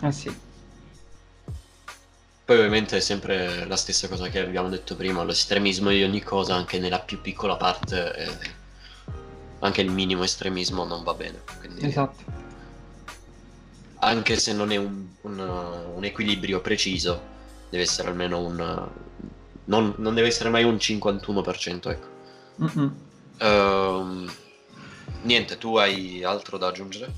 Ah 0.00 0.10
sì. 0.10 0.45
Poi 2.46 2.58
ovviamente 2.58 2.98
è 2.98 3.00
sempre 3.00 3.66
la 3.66 3.74
stessa 3.74 4.06
cosa 4.06 4.28
che 4.28 4.38
abbiamo 4.38 4.68
detto 4.68 4.94
prima, 4.94 5.24
l'estremismo 5.24 5.90
di 5.90 6.04
ogni 6.04 6.22
cosa, 6.22 6.54
anche 6.54 6.78
nella 6.78 7.00
più 7.00 7.20
piccola 7.20 7.56
parte, 7.56 8.14
eh, 8.14 8.50
anche 9.58 9.80
il 9.80 9.90
minimo 9.90 10.22
estremismo 10.22 10.84
non 10.84 11.02
va 11.02 11.12
bene. 11.14 11.42
Quindi... 11.58 11.84
Esatto. 11.84 12.22
anche 13.98 14.36
se 14.36 14.52
non 14.52 14.70
è 14.70 14.76
un, 14.76 15.08
un, 15.22 15.38
un 15.96 16.04
equilibrio 16.04 16.60
preciso, 16.60 17.20
deve 17.68 17.82
essere 17.82 18.10
almeno 18.10 18.38
un... 18.38 18.88
Non, 19.64 19.94
non 19.96 20.14
deve 20.14 20.28
essere 20.28 20.48
mai 20.48 20.62
un 20.62 20.76
51%, 20.76 21.90
ecco. 21.90 22.06
Mm-mm. 22.62 22.96
Ehm, 23.38 24.32
niente, 25.22 25.58
tu 25.58 25.76
hai 25.78 26.22
altro 26.22 26.58
da 26.58 26.68
aggiungere? 26.68 27.12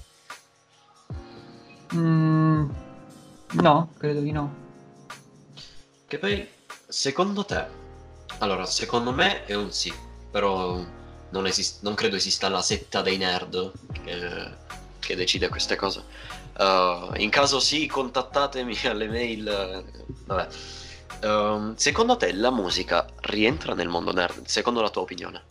Mm, 1.95 2.70
no, 3.61 3.93
credo 3.99 4.20
di 4.20 4.33
no. 4.33 4.66
Che 6.09 6.19
poi, 6.19 6.49
secondo 6.87 7.45
te, 7.45 7.67
allora, 8.39 8.65
secondo 8.65 9.13
me 9.13 9.45
è 9.45 9.55
un 9.55 9.71
sì, 9.71 9.93
però 10.31 10.83
non, 11.29 11.47
esist- 11.47 11.83
non 11.83 11.93
credo 11.93 12.17
esista 12.17 12.49
la 12.49 12.63
setta 12.63 13.03
dei 13.03 13.19
nerd 13.19 13.71
che, 13.93 14.51
che 15.01 15.17
decide 15.17 15.51
queste 15.51 15.77
cose. 15.77 16.03
Uh, 16.57 17.13
in 17.17 17.29
caso 17.29 17.61
sì, 17.61 17.87
contattatemi 17.87 18.75
alle 18.85 19.07
mail. 19.07 19.85
Vabbè. 20.25 20.49
Ehm, 21.21 21.75
secondo 21.75 22.17
te 22.17 22.33
la 22.33 22.51
musica 22.51 23.07
rientra 23.21 23.75
nel 23.75 23.89
mondo 23.89 24.11
nerd? 24.13 24.47
Secondo 24.47 24.81
la 24.81 24.89
tua 24.89 25.03
opinione? 25.03 25.45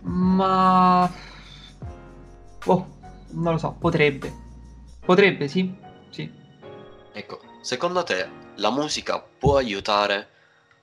Ma... 0.00 1.12
Oh, 2.64 2.98
non 3.32 3.52
lo 3.52 3.58
so, 3.58 3.76
potrebbe. 3.78 4.34
Potrebbe, 5.04 5.48
sì. 5.48 5.70
Sì. 6.08 6.30
Ecco, 7.12 7.39
secondo 7.60 8.02
te 8.02 8.28
la 8.56 8.70
musica 8.70 9.20
può 9.20 9.56
aiutare 9.56 10.28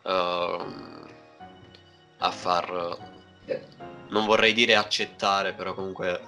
ehm, 0.03 1.05
a 2.19 2.31
far, 2.31 2.97
non 4.09 4.25
vorrei 4.25 4.53
dire 4.53 4.75
accettare, 4.75 5.53
però 5.53 5.73
comunque 5.73 6.21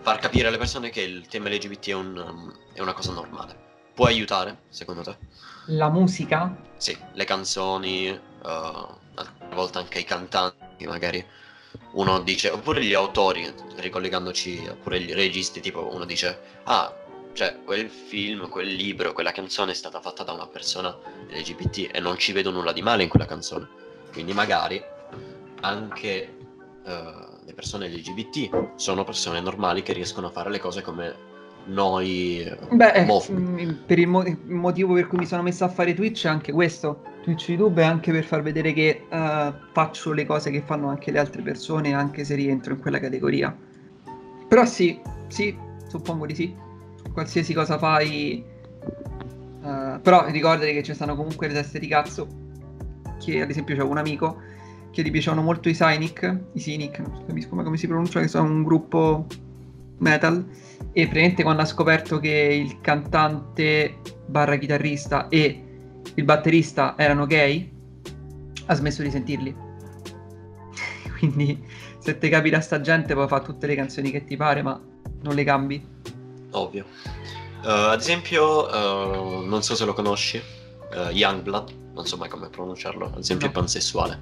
far 0.00 0.18
capire 0.18 0.48
alle 0.48 0.58
persone 0.58 0.90
che 0.90 1.02
il 1.02 1.26
tema 1.28 1.48
LGBT 1.48 1.88
è, 1.88 1.94
un- 1.94 2.52
è 2.72 2.80
una 2.80 2.92
cosa 2.94 3.12
normale? 3.12 3.66
Può 3.94 4.06
aiutare, 4.06 4.62
secondo 4.68 5.02
te? 5.02 5.16
La 5.66 5.88
musica? 5.90 6.56
Sì, 6.76 6.96
le 7.12 7.24
canzoni, 7.24 8.06
eh, 8.08 8.18
a 8.42 9.26
volte 9.54 9.78
anche 9.78 9.98
i 9.98 10.04
cantanti, 10.04 10.86
magari. 10.86 11.24
Uno 11.92 12.20
dice, 12.20 12.50
oppure 12.50 12.82
gli 12.84 12.94
autori, 12.94 13.52
ricollegandoci, 13.76 14.66
oppure 14.70 14.98
i 14.98 15.12
registi, 15.12 15.60
tipo 15.60 15.92
uno 15.92 16.04
dice, 16.04 16.38
ah, 16.64 16.92
cioè 17.38 17.54
quel 17.64 17.88
film, 17.88 18.48
quel 18.48 18.66
libro, 18.66 19.12
quella 19.12 19.30
canzone 19.30 19.70
è 19.70 19.74
stata 19.74 20.00
fatta 20.00 20.24
da 20.24 20.32
una 20.32 20.48
persona 20.48 20.92
LGBT 21.30 21.90
e 21.92 22.00
non 22.00 22.18
ci 22.18 22.32
vedo 22.32 22.50
nulla 22.50 22.72
di 22.72 22.82
male 22.82 23.04
in 23.04 23.08
quella 23.08 23.26
canzone. 23.26 23.68
Quindi 24.12 24.32
magari 24.32 24.82
anche 25.60 26.36
eh, 26.84 27.02
le 27.44 27.54
persone 27.54 27.86
LGBT 27.90 28.72
sono 28.74 29.04
persone 29.04 29.40
normali 29.40 29.84
che 29.84 29.92
riescono 29.92 30.26
a 30.26 30.30
fare 30.30 30.50
le 30.50 30.58
cose 30.58 30.82
come 30.82 31.14
noi 31.66 32.40
eh, 32.40 32.58
Beh, 32.72 32.90
eh, 32.90 33.02
omofobi. 33.02 33.40
mm, 33.40 33.70
per 33.86 34.00
il, 34.00 34.08
mo- 34.08 34.24
il 34.24 34.36
motivo 34.46 34.94
per 34.94 35.06
cui 35.06 35.18
mi 35.18 35.26
sono 35.26 35.42
messo 35.42 35.62
a 35.62 35.68
fare 35.68 35.94
Twitch 35.94 36.24
è 36.24 36.28
anche 36.30 36.50
questo. 36.50 37.02
Twitch 37.22 37.50
YouTube 37.50 37.80
è 37.80 37.84
anche 37.84 38.10
per 38.10 38.24
far 38.24 38.42
vedere 38.42 38.72
che 38.72 39.06
eh, 39.08 39.52
faccio 39.70 40.12
le 40.12 40.26
cose 40.26 40.50
che 40.50 40.62
fanno 40.62 40.88
anche 40.88 41.12
le 41.12 41.20
altre 41.20 41.42
persone, 41.42 41.94
anche 41.94 42.24
se 42.24 42.34
rientro 42.34 42.72
in 42.72 42.80
quella 42.80 42.98
categoria. 42.98 43.56
Però 44.48 44.64
sì, 44.64 45.00
sì, 45.28 45.56
suppongo 45.86 46.26
di 46.26 46.34
sì. 46.34 46.66
Qualsiasi 47.12 47.54
cosa 47.54 47.78
fai. 47.78 48.44
eh, 49.64 49.98
però 50.02 50.26
ricordati 50.28 50.72
che 50.72 50.82
ci 50.82 50.94
stanno 50.94 51.16
comunque 51.16 51.48
le 51.48 51.54
teste 51.54 51.78
di 51.78 51.88
cazzo. 51.88 52.26
Che 53.18 53.42
ad 53.42 53.50
esempio 53.50 53.76
c'è 53.76 53.82
un 53.82 53.98
amico 53.98 54.40
che 54.90 55.02
gli 55.02 55.10
piacevano 55.10 55.42
molto 55.42 55.68
i 55.68 55.74
Cynic. 55.74 56.38
I 56.52 56.60
Cynic, 56.60 56.98
non 56.98 57.24
capisco 57.26 57.54
mai 57.54 57.64
come 57.64 57.76
si 57.76 57.86
pronuncia, 57.86 58.20
che 58.20 58.28
sono 58.28 58.48
un 58.48 58.62
gruppo 58.62 59.26
metal. 59.98 60.44
E 60.92 61.02
praticamente 61.04 61.42
quando 61.42 61.62
ha 61.62 61.66
scoperto 61.66 62.18
che 62.18 62.28
il 62.28 62.80
cantante 62.80 63.96
barra 64.26 64.56
chitarrista 64.56 65.28
e 65.28 65.64
il 66.14 66.24
batterista 66.24 66.94
erano 66.96 67.26
gay, 67.26 67.70
ha 68.66 68.74
smesso 68.74 69.02
di 69.02 69.10
sentirli. 69.10 69.54
Quindi 71.18 71.64
se 71.98 72.18
ti 72.18 72.28
capita 72.28 72.60
sta 72.60 72.80
gente 72.80 73.14
puoi 73.14 73.28
fare 73.28 73.44
tutte 73.44 73.66
le 73.66 73.74
canzoni 73.74 74.10
che 74.10 74.24
ti 74.24 74.36
pare, 74.36 74.62
ma 74.62 74.80
non 75.22 75.34
le 75.34 75.44
cambi. 75.44 75.84
Ovvio. 76.52 76.84
Eh, 77.64 77.68
ad 77.68 78.00
esempio, 78.00 78.68
eh, 78.70 79.46
non 79.46 79.62
so 79.62 79.74
se 79.74 79.84
lo 79.84 79.92
conosci, 79.94 80.40
eh, 80.92 81.10
Youngblood, 81.10 81.72
non 81.94 82.06
so 82.06 82.16
mai 82.16 82.28
come 82.28 82.48
pronunciarlo, 82.48 83.06
ad 83.06 83.18
esempio 83.18 83.46
No. 83.46 83.52
è 83.52 83.56
pansessuale. 83.56 84.18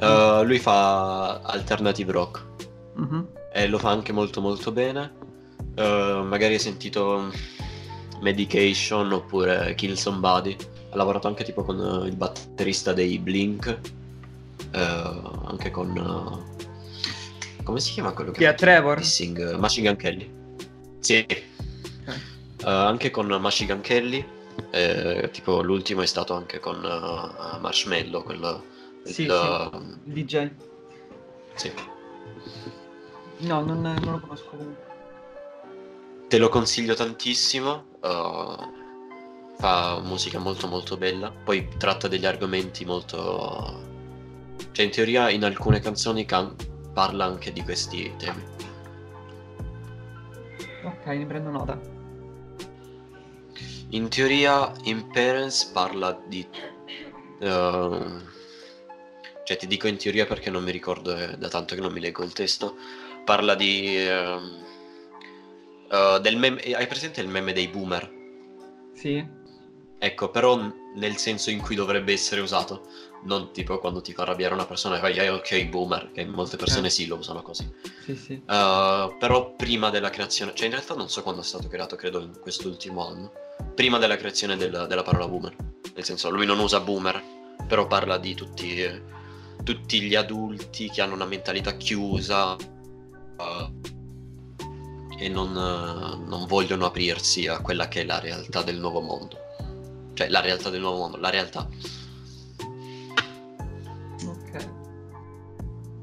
Eh, 0.00 0.42
lui 0.44 0.58
fa 0.58 1.40
alternative 1.42 2.12
rock 2.12 2.44
Mhm. 2.96 3.26
e 3.52 3.66
lo 3.68 3.78
fa 3.78 3.90
anche 3.90 4.12
molto 4.12 4.40
molto 4.40 4.70
bene. 4.72 5.20
Magari 5.74 6.52
hai 6.54 6.58
sentito 6.58 7.30
Medication 8.20 9.10
oppure 9.12 9.74
Kill 9.74 9.94
Somebody. 9.94 10.54
Ha 10.90 10.96
lavorato 10.96 11.28
anche 11.28 11.44
tipo 11.44 11.64
con 11.64 12.02
il 12.06 12.14
batterista 12.14 12.92
dei 12.92 13.18
Blink, 13.18 13.78
anche 14.72 15.70
con... 15.70 16.44
come 17.64 17.80
si 17.80 17.92
chiama 17.92 18.12
quello 18.12 18.32
che 18.32 18.44
fa 18.44 18.52
Trevor? 18.52 18.98
Dissing? 18.98 19.56
Machine 19.56 19.88
Gun 19.88 19.96
Kelly. 19.96 20.30
Sì. 21.02 21.16
Eh, 21.16 21.46
anche 22.64 23.10
con 23.10 23.26
Machine 23.26 23.72
Gun 23.72 23.82
Kelly. 23.82 24.24
eh, 24.70 25.28
tipo 25.32 25.62
l'ultimo 25.62 26.02
è 26.02 26.06
stato 26.06 26.34
anche 26.34 26.60
con 26.60 26.76
eh, 26.84 27.58
Marshmallow, 27.58 28.22
quello... 28.22 28.64
Sì, 29.04 29.22
il- 29.22 29.96
Il 30.04 30.12
DJ. 30.12 30.50
sì. 31.54 31.72
No, 33.38 33.64
non, 33.64 33.80
non 33.80 34.00
lo 34.12 34.20
conosco 34.20 34.50
comunque. 34.50 34.86
Te 36.28 36.38
lo 36.38 36.48
consiglio 36.48 36.94
tantissimo. 36.94 37.86
eh, 38.00 38.56
fa 39.58 40.00
musica 40.04 40.38
molto 40.38 40.68
molto 40.68 40.96
bella. 40.96 41.30
Poi 41.30 41.68
tratta 41.78 42.06
degli 42.08 42.26
argomenti 42.26 42.84
molto. 42.84 43.90
Cioè, 44.70 44.84
in 44.84 44.90
teoria, 44.92 45.28
in 45.30 45.42
alcune 45.44 45.80
canzoni 45.80 46.24
can- 46.24 46.54
parla 46.92 47.24
anche 47.24 47.52
di 47.52 47.62
questi 47.62 48.12
temi. 48.18 48.42
Ok, 50.84 51.06
ne 51.06 51.26
prendo 51.26 51.50
nota. 51.50 51.80
In 53.90 54.08
teoria, 54.08 54.72
in 54.84 55.06
Parents 55.08 55.64
parla 55.66 56.18
di. 56.26 56.46
eh, 57.40 58.30
cioè, 59.44 59.56
ti 59.56 59.66
dico 59.66 59.86
in 59.86 59.96
teoria 59.96 60.26
perché 60.26 60.50
non 60.50 60.64
mi 60.64 60.70
ricordo, 60.70 61.14
è 61.14 61.36
da 61.36 61.48
tanto 61.48 61.74
che 61.74 61.80
non 61.80 61.92
mi 61.92 62.00
leggo 62.00 62.24
il 62.24 62.32
testo. 62.32 62.76
Parla 63.24 63.54
di. 63.54 63.96
ehm, 63.96 64.64
eh, 65.90 66.18
del 66.20 66.36
meme. 66.36 66.60
Hai 66.74 66.86
presente 66.86 67.20
il 67.20 67.28
meme 67.28 67.52
dei 67.52 67.68
boomer? 67.68 68.10
Sì. 68.94 69.24
Ecco, 69.98 70.30
però 70.30 70.58
nel 70.96 71.16
senso 71.16 71.50
in 71.50 71.60
cui 71.60 71.76
dovrebbe 71.76 72.12
essere 72.12 72.40
usato, 72.40 72.88
non 73.24 73.52
tipo 73.52 73.78
quando 73.78 74.00
ti 74.00 74.12
fa 74.12 74.22
arrabbiare 74.22 74.54
una 74.54 74.66
persona 74.66 74.96
e 74.96 75.00
fai 75.00 75.16
"Eh, 75.16 75.28
ok 75.28 75.66
boomer, 75.66 76.10
che 76.12 76.24
molte 76.26 76.56
persone 76.56 76.88
Eh. 76.88 76.90
sì 76.90 77.06
lo 77.06 77.16
usano 77.16 77.42
così. 77.42 77.70
Sì, 78.04 78.16
sì. 78.16 78.32
Uh, 78.34 79.16
però 79.18 79.54
prima 79.56 79.90
della 79.90 80.10
creazione, 80.10 80.52
cioè 80.54 80.66
in 80.66 80.72
realtà 80.72 80.94
non 80.94 81.08
so 81.08 81.22
quando 81.22 81.40
è 81.40 81.44
stato 81.44 81.68
creato, 81.68 81.96
credo 81.96 82.20
in 82.20 82.38
quest'ultimo 82.40 83.06
anno, 83.06 83.30
prima 83.74 83.98
della 83.98 84.16
creazione 84.16 84.56
del- 84.56 84.86
della 84.88 85.02
parola 85.02 85.28
boomer. 85.28 85.54
Nel 85.94 86.04
senso, 86.04 86.30
lui 86.30 86.46
non 86.46 86.58
usa 86.58 86.80
boomer, 86.80 87.22
però 87.66 87.86
parla 87.86 88.18
di 88.18 88.34
tutti, 88.34 88.82
eh, 88.82 89.02
tutti 89.62 90.00
gli 90.00 90.14
adulti 90.16 90.90
che 90.90 91.00
hanno 91.02 91.14
una 91.14 91.26
mentalità 91.26 91.76
chiusa 91.76 92.54
uh, 92.56 93.80
e 95.18 95.28
non, 95.28 95.52
non 95.52 96.46
vogliono 96.46 96.86
aprirsi 96.86 97.46
a 97.46 97.60
quella 97.60 97.86
che 97.86 98.00
è 98.00 98.04
la 98.04 98.18
realtà 98.18 98.62
del 98.62 98.78
nuovo 98.78 99.00
mondo. 99.00 99.38
Cioè, 100.14 100.28
la 100.28 100.40
realtà 100.40 100.68
del 100.70 100.80
nuovo 100.80 100.98
mondo, 100.98 101.16
la 101.18 101.30
realtà. 101.30 101.68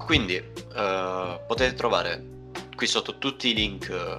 Quindi 0.09 0.37
eh, 0.37 1.39
potete 1.45 1.75
trovare 1.75 2.25
qui 2.75 2.87
sotto 2.87 3.19
tutti 3.19 3.49
i 3.49 3.53
link 3.53 3.89
eh, 3.89 4.17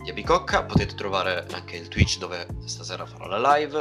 di 0.00 0.10
Abicocca, 0.10 0.62
potete 0.62 0.94
trovare 0.94 1.44
anche 1.50 1.74
il 1.74 1.88
Twitch 1.88 2.18
dove 2.18 2.46
stasera 2.66 3.04
farò 3.04 3.26
la 3.26 3.56
live. 3.56 3.80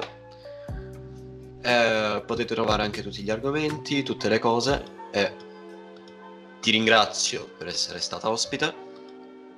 Eh, 1.61 2.23
potete 2.25 2.55
trovare 2.55 2.81
anche 2.81 3.03
tutti 3.03 3.21
gli 3.21 3.29
argomenti, 3.29 4.01
tutte 4.01 4.29
le 4.29 4.39
cose 4.39 4.83
e 5.11 5.31
ti 6.59 6.71
ringrazio 6.71 7.47
per 7.55 7.67
essere 7.67 7.99
stata 7.99 8.27
ospite. 8.27 8.73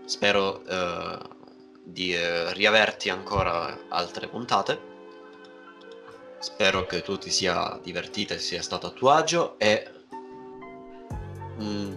Spero 0.03 0.65
eh, 0.65 1.17
di 1.81 2.13
eh, 2.13 2.51
riaverti 2.51 3.07
ancora 3.07 3.85
altre 3.87 4.27
puntate. 4.27 4.81
Spero 6.39 6.85
che 6.85 7.01
tu 7.03 7.17
ti 7.17 7.31
sia 7.31 7.79
divertita 7.81 8.33
e 8.33 8.39
sia 8.39 8.61
stato 8.61 8.87
a 8.87 8.91
tuo 8.91 9.11
agio 9.11 9.57
e 9.57 9.92
Mm, 11.61 11.93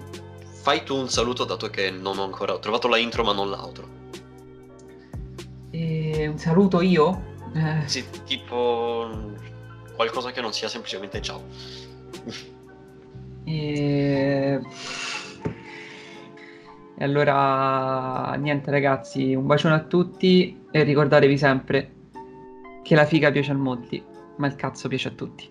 fai 0.62 0.82
tu 0.84 0.96
un 0.96 1.08
saluto 1.08 1.44
dato 1.44 1.68
che 1.68 1.90
non 1.90 2.18
ho 2.18 2.24
ancora 2.24 2.54
ho 2.54 2.58
trovato 2.58 2.88
la 2.88 2.98
intro 2.98 3.24
ma 3.24 3.32
non 3.32 3.48
l'outro. 3.48 3.88
E 5.70 6.26
un 6.26 6.38
saluto 6.38 6.80
io. 6.80 7.34
Eh, 7.54 7.86
Sì, 7.88 8.04
tipo 8.24 9.08
qualcosa 9.94 10.30
che 10.32 10.40
non 10.40 10.52
sia 10.52 10.68
semplicemente 10.68 11.20
ciao. 11.22 11.42
e... 13.44 14.60
E 16.98 17.04
allora, 17.04 18.32
niente 18.38 18.70
ragazzi, 18.70 19.34
un 19.34 19.46
bacione 19.46 19.74
a 19.74 19.80
tutti 19.80 20.62
e 20.70 20.82
ricordatevi 20.82 21.36
sempre 21.36 21.90
che 22.82 22.94
la 22.94 23.04
figa 23.04 23.30
piace 23.30 23.52
a 23.52 23.54
molti, 23.54 24.02
ma 24.36 24.46
il 24.46 24.56
cazzo 24.56 24.88
piace 24.88 25.08
a 25.08 25.10
tutti. 25.10 25.46